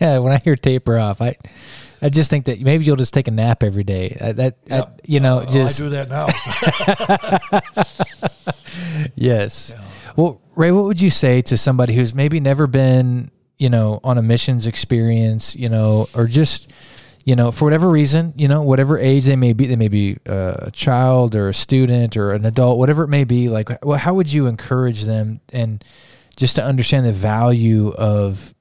Yeah. 0.00 0.18
When 0.18 0.32
I 0.32 0.38
hear 0.42 0.56
taper 0.56 0.98
off, 0.98 1.20
I, 1.20 1.36
I 2.02 2.08
just 2.08 2.28
think 2.28 2.46
that 2.46 2.60
maybe 2.60 2.84
you'll 2.84 2.96
just 2.96 3.14
take 3.14 3.28
a 3.28 3.30
nap 3.30 3.62
every 3.62 3.84
day. 3.84 4.16
Uh, 4.20 4.32
that, 4.32 4.56
I- 4.70 4.76
Yeah. 4.76 4.84
you 5.06 5.20
know, 5.20 5.38
Uh, 5.40 5.46
just 5.46 5.80
I 5.80 5.84
do 5.84 5.90
that 5.90 6.08
now. 6.08 6.26
yes. 9.14 9.72
Yeah. 9.74 9.84
Well, 10.16 10.40
Ray, 10.56 10.70
what 10.70 10.84
would 10.84 11.00
you 11.00 11.10
say 11.10 11.42
to 11.42 11.56
somebody 11.56 11.94
who's 11.94 12.14
maybe 12.14 12.40
never 12.40 12.66
been, 12.66 13.30
you 13.58 13.70
know, 13.70 14.00
on 14.04 14.18
a 14.18 14.22
missions 14.22 14.66
experience, 14.66 15.54
you 15.56 15.68
know, 15.68 16.08
or 16.14 16.26
just, 16.26 16.70
you 17.24 17.34
know, 17.36 17.50
for 17.50 17.64
whatever 17.64 17.88
reason, 17.88 18.32
you 18.36 18.48
know, 18.48 18.62
whatever 18.62 18.98
age 18.98 19.24
they 19.26 19.36
may 19.36 19.52
be, 19.52 19.66
they 19.66 19.76
may 19.76 19.88
be 19.88 20.16
uh, 20.28 20.54
a 20.58 20.70
child 20.70 21.34
or 21.34 21.48
a 21.48 21.54
student 21.54 22.16
or 22.16 22.32
an 22.32 22.44
adult, 22.44 22.78
whatever 22.78 23.04
it 23.04 23.08
may 23.08 23.24
be. 23.24 23.48
Like, 23.48 23.70
well, 23.84 23.98
how 23.98 24.14
would 24.14 24.32
you 24.32 24.46
encourage 24.46 25.04
them 25.04 25.40
and 25.52 25.82
just 26.36 26.56
to 26.56 26.64
understand 26.64 27.06
the 27.06 27.12
value 27.12 27.90
of 27.92 28.54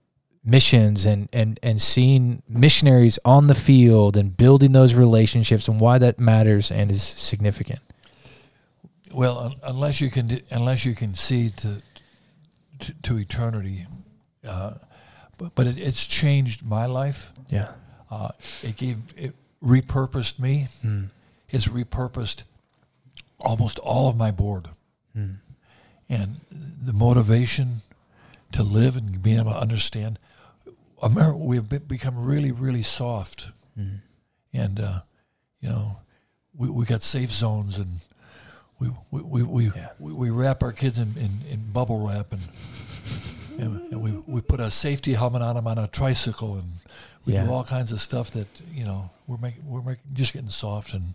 missions 0.45 1.05
and 1.05 1.29
and 1.31 1.59
and 1.63 1.81
seeing 1.81 2.43
missionaries 2.49 3.17
on 3.23 3.47
the 3.47 3.55
field 3.55 4.17
and 4.17 4.35
building 4.35 4.73
those 4.73 4.93
relationships 4.93 5.67
and 5.67 5.79
why 5.79 5.97
that 5.97 6.19
matters 6.19 6.71
and 6.71 6.91
is 6.91 7.01
significant? 7.03 7.79
Well, 9.11 9.37
un- 9.37 9.55
unless 9.63 10.01
you 10.01 10.09
can, 10.09 10.41
unless 10.51 10.85
you 10.85 10.95
can 10.95 11.13
see 11.13 11.49
to 11.49 11.81
to, 12.79 12.93
to 13.03 13.17
eternity, 13.17 13.85
uh, 14.47 14.73
but, 15.37 15.55
but 15.55 15.67
it, 15.67 15.77
it's 15.77 16.05
changed 16.07 16.65
my 16.65 16.85
life. 16.87 17.31
Yeah. 17.49 17.71
Uh, 18.11 18.29
it 18.63 18.75
gave 18.75 18.97
it 19.15 19.33
repurposed 19.63 20.39
me. 20.39 20.67
Mm. 20.83 21.09
It's 21.49 21.67
repurposed 21.67 22.43
almost 23.39 23.79
all 23.79 24.09
of 24.09 24.15
my 24.17 24.31
board, 24.31 24.69
Mm. 25.17 25.37
And 26.13 26.39
the 26.87 26.93
motivation 26.93 27.81
to 28.51 28.63
live 28.63 28.95
and 28.95 29.21
being 29.23 29.39
able 29.39 29.51
to 29.51 29.59
understand. 29.59 30.19
America, 31.01 31.37
we've 31.37 31.67
become 31.87 32.15
really, 32.25 32.51
really 32.51 32.83
soft, 32.83 33.51
Mm. 33.77 33.99
and 34.53 34.79
uh, 34.79 34.99
you 35.59 35.69
know, 35.69 35.97
we 36.55 36.69
we 36.69 36.85
got 36.85 37.01
safe 37.03 37.31
zones 37.31 37.77
and. 37.77 37.99
We 38.79 38.89
we, 39.11 39.21
we, 39.21 39.43
we, 39.43 39.63
Yeah. 39.75 39.89
we, 39.99 40.11
we 40.13 40.29
wrap 40.29 40.61
our 40.63 40.73
kids 40.73 40.97
in, 40.99 41.13
in, 41.17 41.31
in 41.49 41.71
bubble 41.71 42.05
wrap 42.05 42.33
and, 42.33 42.41
and 43.59 43.91
and 43.93 44.01
we, 44.01 44.11
we 44.27 44.41
put 44.41 44.59
a 44.59 44.69
safety 44.71 45.13
helmet 45.13 45.41
on 45.41 45.55
them 45.55 45.67
on 45.67 45.77
a 45.77 45.87
tricycle 45.87 46.55
and 46.55 46.67
we 47.25 47.33
Yeah. 47.33 47.45
do 47.45 47.51
all 47.51 47.63
kinds 47.63 47.91
of 47.91 48.01
stuff 48.01 48.31
that 48.31 48.47
you 48.73 48.83
know 48.83 49.09
we're 49.27 49.37
making 49.37 49.63
we're 49.69 49.83
making, 49.83 50.03
just 50.13 50.33
getting 50.33 50.49
soft 50.49 50.93
and 50.93 51.13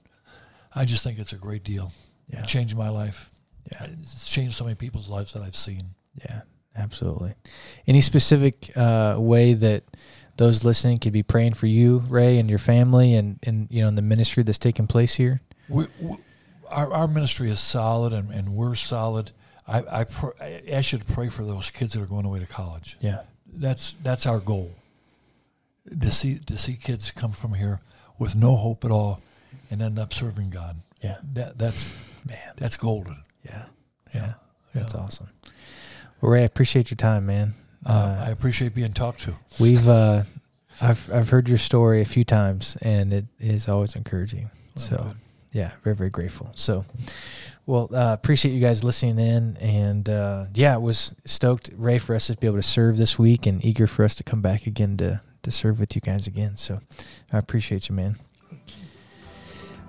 I 0.74 0.84
just 0.84 1.03
think 1.03 1.18
it's 1.18 1.32
a 1.32 1.36
great 1.36 1.64
deal. 1.64 1.92
Yeah. 2.32 2.40
It 2.40 2.46
changed 2.46 2.76
my 2.76 2.88
life. 2.90 3.28
Yeah. 3.73 3.87
It's 4.01 4.29
changed 4.29 4.57
so 4.57 4.64
many 4.64 4.77
people's 4.77 5.09
lives 5.09 5.33
that 5.35 5.43
I've 5.43 5.57
seen. 5.57 5.91
Yeah, 6.29 6.41
Absolutely. 6.77 7.35
Any 7.87 8.01
specific 8.01 8.77
uh, 8.77 9.16
way 9.19 9.55
that 9.55 9.85
those 10.37 10.64
listening 10.64 10.99
could 10.99 11.12
be 11.12 11.23
praying 11.23 11.55
for 11.55 11.66
you, 11.66 11.99
Ray, 12.09 12.39
and 12.39 12.49
your 12.49 12.61
family, 12.61 13.14
and 13.14 13.39
and 13.43 13.66
you 13.71 13.83
know, 13.83 13.89
in 13.89 13.97
the 13.97 14.03
ministry 14.03 14.43
that's 14.43 14.59
taking 14.59 14.87
place 14.87 15.16
here? 15.16 15.41
We, 15.69 15.87
we, 16.01 16.16
our, 16.71 16.93
our 16.93 17.09
ministry 17.09 17.51
is 17.51 17.61
solid, 17.61 18.12
and, 18.12 18.31
and 18.31 18.55
we're 18.55 18.77
solid. 18.77 19.33
I 19.66 19.83
I, 20.01 20.05
pr- 20.05 20.41
I 20.41 20.62
ask 20.71 20.93
you 20.93 20.99
to 20.99 21.05
pray 21.05 21.29
for 21.29 21.45
those 21.45 21.71
kids 21.71 21.95
that 21.95 22.03
are 22.03 22.07
going 22.07 22.25
away 22.25 22.39
to 22.39 22.47
college. 22.47 22.97
Yeah. 23.01 23.23
That's 23.53 23.95
that's 24.03 24.27
our 24.27 24.39
goal. 24.39 24.77
To 26.01 26.11
see 26.12 26.39
to 26.39 26.57
see 26.57 26.75
kids 26.75 27.11
come 27.11 27.33
from 27.33 27.55
here 27.55 27.81
with 28.19 28.37
no 28.37 28.57
hope 28.57 28.85
at 28.85 28.91
all, 28.91 29.21
and 29.71 29.83
end 29.83 29.99
up 29.99 30.14
serving 30.14 30.51
God. 30.51 30.77
Yeah. 31.03 31.16
That 31.33 31.59
that's 31.59 31.93
Man. 32.29 32.39
that's 32.57 32.77
golden. 32.77 33.23
Yeah. 33.49 33.64
Yeah. 34.14 34.20
Yeah. 34.24 34.34
That's 34.74 34.94
awesome. 34.94 35.28
Well, 36.20 36.32
Ray, 36.32 36.42
I 36.42 36.44
appreciate 36.44 36.90
your 36.90 36.96
time, 36.96 37.26
man. 37.26 37.55
Uh, 37.86 38.24
I 38.26 38.30
appreciate 38.30 38.74
being 38.74 38.92
talked 38.92 39.20
to. 39.20 39.36
We've 39.61 39.88
uh, 39.88 40.24
I've 40.80 41.11
I've 41.12 41.30
heard 41.30 41.49
your 41.49 41.59
story 41.59 42.01
a 42.01 42.05
few 42.05 42.24
times, 42.24 42.76
and 42.82 43.12
it 43.12 43.26
is 43.38 43.68
always 43.68 43.94
encouraging. 43.94 44.51
So, 44.76 44.96
good. 44.96 45.16
yeah, 45.53 45.72
very 45.84 45.96
very 45.96 46.11
grateful. 46.11 46.51
So, 46.55 46.84
well, 47.66 47.88
uh, 47.92 48.12
appreciate 48.12 48.53
you 48.53 48.61
guys 48.61 48.82
listening 48.84 49.18
in, 49.18 49.57
and 49.59 50.09
uh, 50.09 50.46
yeah, 50.55 50.76
was 50.76 51.14
stoked, 51.24 51.70
Ray, 51.76 51.99
for 51.99 52.14
us 52.14 52.26
to 52.26 52.36
be 52.36 52.46
able 52.46 52.59
to 52.59 52.62
serve 52.62 52.99
this 52.99 53.18
week, 53.18 53.46
and 53.46 53.64
eager 53.64 53.86
for 53.86 54.05
us 54.05 54.14
to 54.16 54.24
come 54.24 54.42
back 54.42 54.66
again 54.66 54.96
to 54.99 55.20
to 55.42 55.51
serve 55.51 55.78
with 55.78 55.94
you 55.94 56.01
guys 56.01 56.26
again. 56.26 56.57
So, 56.57 56.80
I 57.32 57.38
appreciate 57.38 57.88
you, 57.88 57.94
man. 57.94 58.16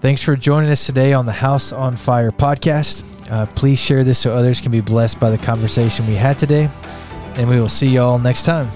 Thanks 0.02 0.24
for 0.24 0.38
joining 0.38 0.70
us 0.70 0.86
today 0.86 1.12
on 1.12 1.26
the 1.26 1.34
House 1.34 1.74
on 1.74 1.98
Fire 1.98 2.32
podcast. 2.32 3.04
Uh, 3.30 3.46
please 3.48 3.78
share 3.78 4.06
this 4.06 4.18
so 4.18 4.32
others 4.32 4.62
can 4.62 4.72
be 4.72 4.80
blessed 4.80 5.20
by 5.20 5.30
the 5.30 5.38
conversation 5.38 6.08
we 6.08 6.16
had 6.16 6.40
today, 6.40 6.70
and 7.36 7.50
we 7.50 7.60
will 7.60 7.68
see 7.68 7.90
you 7.90 8.00
all 8.00 8.18
next 8.18 8.44
time. 8.44 8.72